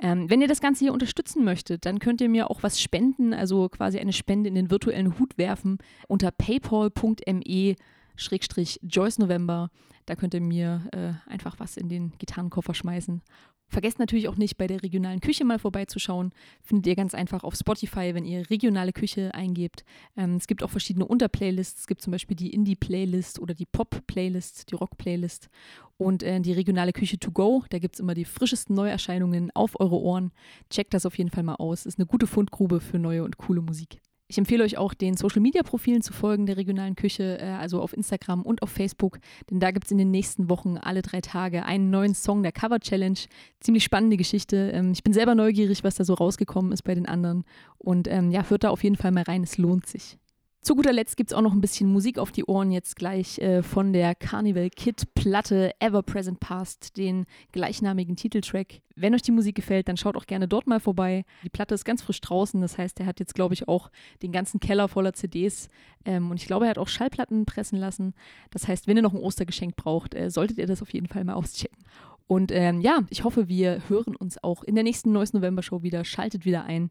Ähm, 0.00 0.28
wenn 0.28 0.40
ihr 0.40 0.48
das 0.48 0.60
Ganze 0.60 0.84
hier 0.84 0.92
unterstützen 0.92 1.44
möchtet, 1.44 1.86
dann 1.86 1.98
könnt 1.98 2.20
ihr 2.20 2.28
mir 2.28 2.50
auch 2.50 2.62
was 2.62 2.80
spenden, 2.80 3.32
also 3.32 3.68
quasi 3.68 3.98
eine 3.98 4.12
Spende 4.12 4.48
in 4.48 4.54
den 4.54 4.70
virtuellen 4.70 5.18
Hut 5.18 5.38
werfen 5.38 5.78
unter 6.08 6.30
paypal.me 6.30 7.76
Schrägstrich 8.16 8.80
Joyce 8.82 9.18
November. 9.18 9.70
Da 10.06 10.14
könnt 10.14 10.34
ihr 10.34 10.40
mir 10.40 10.88
äh, 10.92 11.30
einfach 11.30 11.58
was 11.58 11.76
in 11.76 11.88
den 11.88 12.12
Gitarrenkoffer 12.18 12.74
schmeißen. 12.74 13.22
Vergesst 13.68 13.98
natürlich 13.98 14.28
auch 14.28 14.36
nicht, 14.36 14.56
bei 14.56 14.66
der 14.66 14.82
regionalen 14.82 15.20
Küche 15.20 15.44
mal 15.44 15.58
vorbeizuschauen. 15.58 16.32
Findet 16.62 16.86
ihr 16.86 16.96
ganz 16.96 17.14
einfach 17.14 17.44
auf 17.44 17.54
Spotify, 17.54 18.14
wenn 18.14 18.24
ihr 18.24 18.48
regionale 18.50 18.92
Küche 18.92 19.34
eingebt. 19.34 19.84
Ähm, 20.16 20.36
es 20.36 20.46
gibt 20.46 20.62
auch 20.62 20.70
verschiedene 20.70 21.06
Unterplaylists. 21.06 21.80
Es 21.80 21.86
gibt 21.86 22.02
zum 22.02 22.12
Beispiel 22.12 22.36
die 22.36 22.52
Indie-Playlist 22.52 23.40
oder 23.40 23.54
die 23.54 23.66
Pop-Playlist, 23.66 24.70
die 24.70 24.74
Rock-Playlist 24.74 25.48
und 25.96 26.22
äh, 26.22 26.40
die 26.40 26.52
regionale 26.52 26.92
Küche 26.92 27.18
to 27.18 27.30
go. 27.30 27.64
Da 27.70 27.78
gibt 27.78 27.96
es 27.96 28.00
immer 28.00 28.14
die 28.14 28.24
frischesten 28.24 28.76
Neuerscheinungen 28.76 29.50
auf 29.54 29.80
eure 29.80 30.00
Ohren. 30.00 30.32
Checkt 30.70 30.94
das 30.94 31.06
auf 31.06 31.18
jeden 31.18 31.30
Fall 31.30 31.42
mal 31.42 31.56
aus. 31.56 31.86
Ist 31.86 31.98
eine 31.98 32.06
gute 32.06 32.26
Fundgrube 32.26 32.80
für 32.80 32.98
neue 32.98 33.24
und 33.24 33.38
coole 33.38 33.60
Musik. 33.60 34.00
Ich 34.34 34.38
empfehle 34.38 34.64
euch 34.64 34.78
auch, 34.78 34.94
den 34.94 35.16
Social-Media-Profilen 35.16 36.02
zu 36.02 36.12
folgen 36.12 36.46
der 36.46 36.56
regionalen 36.56 36.96
Küche, 36.96 37.38
äh, 37.40 37.44
also 37.44 37.80
auf 37.80 37.92
Instagram 37.92 38.42
und 38.42 38.62
auf 38.62 38.70
Facebook, 38.70 39.20
denn 39.48 39.60
da 39.60 39.70
gibt 39.70 39.84
es 39.84 39.92
in 39.92 39.98
den 39.98 40.10
nächsten 40.10 40.50
Wochen 40.50 40.76
alle 40.76 41.02
drei 41.02 41.20
Tage 41.20 41.64
einen 41.64 41.90
neuen 41.90 42.16
Song 42.16 42.42
der 42.42 42.50
Cover 42.50 42.80
Challenge. 42.80 43.20
Ziemlich 43.60 43.84
spannende 43.84 44.16
Geschichte. 44.16 44.72
Ähm, 44.74 44.90
ich 44.90 45.04
bin 45.04 45.12
selber 45.12 45.36
neugierig, 45.36 45.84
was 45.84 45.94
da 45.94 46.04
so 46.04 46.14
rausgekommen 46.14 46.72
ist 46.72 46.82
bei 46.82 46.96
den 46.96 47.06
anderen. 47.06 47.44
Und 47.78 48.08
ähm, 48.08 48.32
ja, 48.32 48.44
hört 48.48 48.64
da 48.64 48.70
auf 48.70 48.82
jeden 48.82 48.96
Fall 48.96 49.12
mal 49.12 49.22
rein, 49.22 49.44
es 49.44 49.56
lohnt 49.56 49.86
sich. 49.86 50.18
Zu 50.64 50.76
guter 50.76 50.94
Letzt 50.94 51.18
gibt 51.18 51.30
es 51.30 51.36
auch 51.36 51.42
noch 51.42 51.52
ein 51.52 51.60
bisschen 51.60 51.92
Musik 51.92 52.18
auf 52.18 52.32
die 52.32 52.46
Ohren 52.46 52.70
jetzt 52.70 52.96
gleich 52.96 53.38
äh, 53.38 53.62
von 53.62 53.92
der 53.92 54.14
Carnival 54.14 54.70
Kid 54.70 55.14
Platte 55.14 55.72
Ever 55.78 56.02
Present 56.02 56.40
Past, 56.40 56.96
den 56.96 57.26
gleichnamigen 57.52 58.16
Titeltrack. 58.16 58.80
Wenn 58.96 59.14
euch 59.14 59.20
die 59.20 59.32
Musik 59.32 59.56
gefällt, 59.56 59.88
dann 59.88 59.98
schaut 59.98 60.16
auch 60.16 60.24
gerne 60.24 60.48
dort 60.48 60.66
mal 60.66 60.80
vorbei. 60.80 61.26
Die 61.42 61.50
Platte 61.50 61.74
ist 61.74 61.84
ganz 61.84 62.00
frisch 62.00 62.22
draußen, 62.22 62.62
das 62.62 62.78
heißt, 62.78 62.98
er 62.98 63.04
hat 63.04 63.20
jetzt, 63.20 63.34
glaube 63.34 63.52
ich, 63.52 63.68
auch 63.68 63.90
den 64.22 64.32
ganzen 64.32 64.58
Keller 64.58 64.88
voller 64.88 65.12
CDs 65.12 65.68
ähm, 66.06 66.30
und 66.30 66.40
ich 66.40 66.46
glaube, 66.46 66.64
er 66.64 66.70
hat 66.70 66.78
auch 66.78 66.88
Schallplatten 66.88 67.44
pressen 67.44 67.78
lassen. 67.78 68.14
Das 68.50 68.66
heißt, 68.66 68.86
wenn 68.86 68.96
ihr 68.96 69.02
noch 69.02 69.12
ein 69.12 69.20
Ostergeschenk 69.20 69.76
braucht, 69.76 70.14
äh, 70.14 70.30
solltet 70.30 70.56
ihr 70.56 70.66
das 70.66 70.80
auf 70.80 70.94
jeden 70.94 71.08
Fall 71.08 71.24
mal 71.24 71.34
auschecken. 71.34 71.84
Und 72.26 72.52
ähm, 72.52 72.80
ja, 72.80 73.00
ich 73.10 73.24
hoffe, 73.24 73.48
wir 73.48 73.82
hören 73.88 74.16
uns 74.16 74.42
auch 74.42 74.62
in 74.62 74.74
der 74.74 74.84
nächsten 74.84 75.12
Neues 75.12 75.34
November 75.34 75.62
Show 75.62 75.82
wieder. 75.82 76.06
Schaltet 76.06 76.46
wieder 76.46 76.64
ein. 76.64 76.90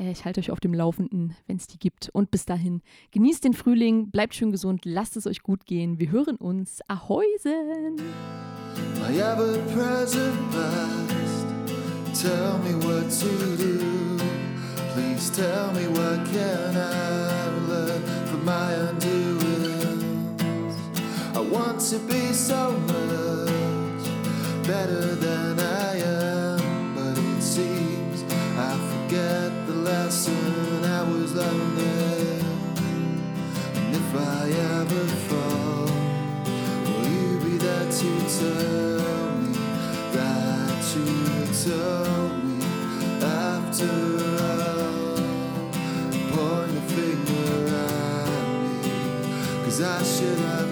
Äh, 0.00 0.10
ich 0.10 0.24
halte 0.24 0.40
euch 0.40 0.50
auf 0.50 0.60
dem 0.60 0.74
Laufenden, 0.74 1.36
wenn 1.46 1.56
es 1.56 1.66
die 1.66 1.78
gibt. 1.78 2.08
Und 2.12 2.30
bis 2.30 2.46
dahin, 2.46 2.82
genießt 3.12 3.44
den 3.44 3.52
Frühling, 3.52 4.10
bleibt 4.10 4.34
schön 4.34 4.50
gesund, 4.50 4.84
lasst 4.84 5.16
es 5.16 5.26
euch 5.26 5.42
gut 5.42 5.66
gehen. 5.66 5.98
Wir 5.98 6.10
hören 6.10 6.36
uns. 6.36 6.80
Ahäusen! 6.88 7.96
My 9.00 9.16
ever 9.16 9.58
present 9.74 10.36
past, 10.52 11.46
tell 12.22 12.58
me 12.58 12.74
what 12.84 13.10
to 13.10 13.56
do. 13.56 13.78
Please 14.94 15.30
tell 15.30 15.72
me 15.72 15.86
what 15.88 16.24
can 16.32 16.76
I 16.76 17.48
learn 17.68 18.02
from 18.26 18.44
my 18.44 18.72
undoings. 18.88 19.20
I 21.34 21.40
want 21.40 21.80
to 21.90 21.98
be 22.06 22.32
so 22.32 22.72
much 22.86 24.06
better 24.66 25.16
than 25.16 25.58
I 25.58 25.96
am, 25.96 26.94
but 26.94 27.18
it 27.18 27.42
seems 27.42 27.89
And 31.42 31.78
if 33.94 34.14
I 34.14 34.50
ever 34.78 35.06
fall, 35.28 35.86
will 36.84 37.06
you 37.08 37.30
be 37.40 37.54
there 37.56 37.90
to 37.90 38.10
tell 38.38 39.30
me 39.38 39.52
that 40.12 40.82
you 40.94 41.08
told 41.64 42.34
me 42.44 42.64
after 43.22 43.94
all? 44.44 45.16
Point 46.32 46.70
the 46.74 46.82
finger 46.94 47.54
at 47.74 48.44
me, 48.62 49.64
cause 49.64 49.80
I 49.80 50.02
should 50.02 50.38
have 50.38 50.69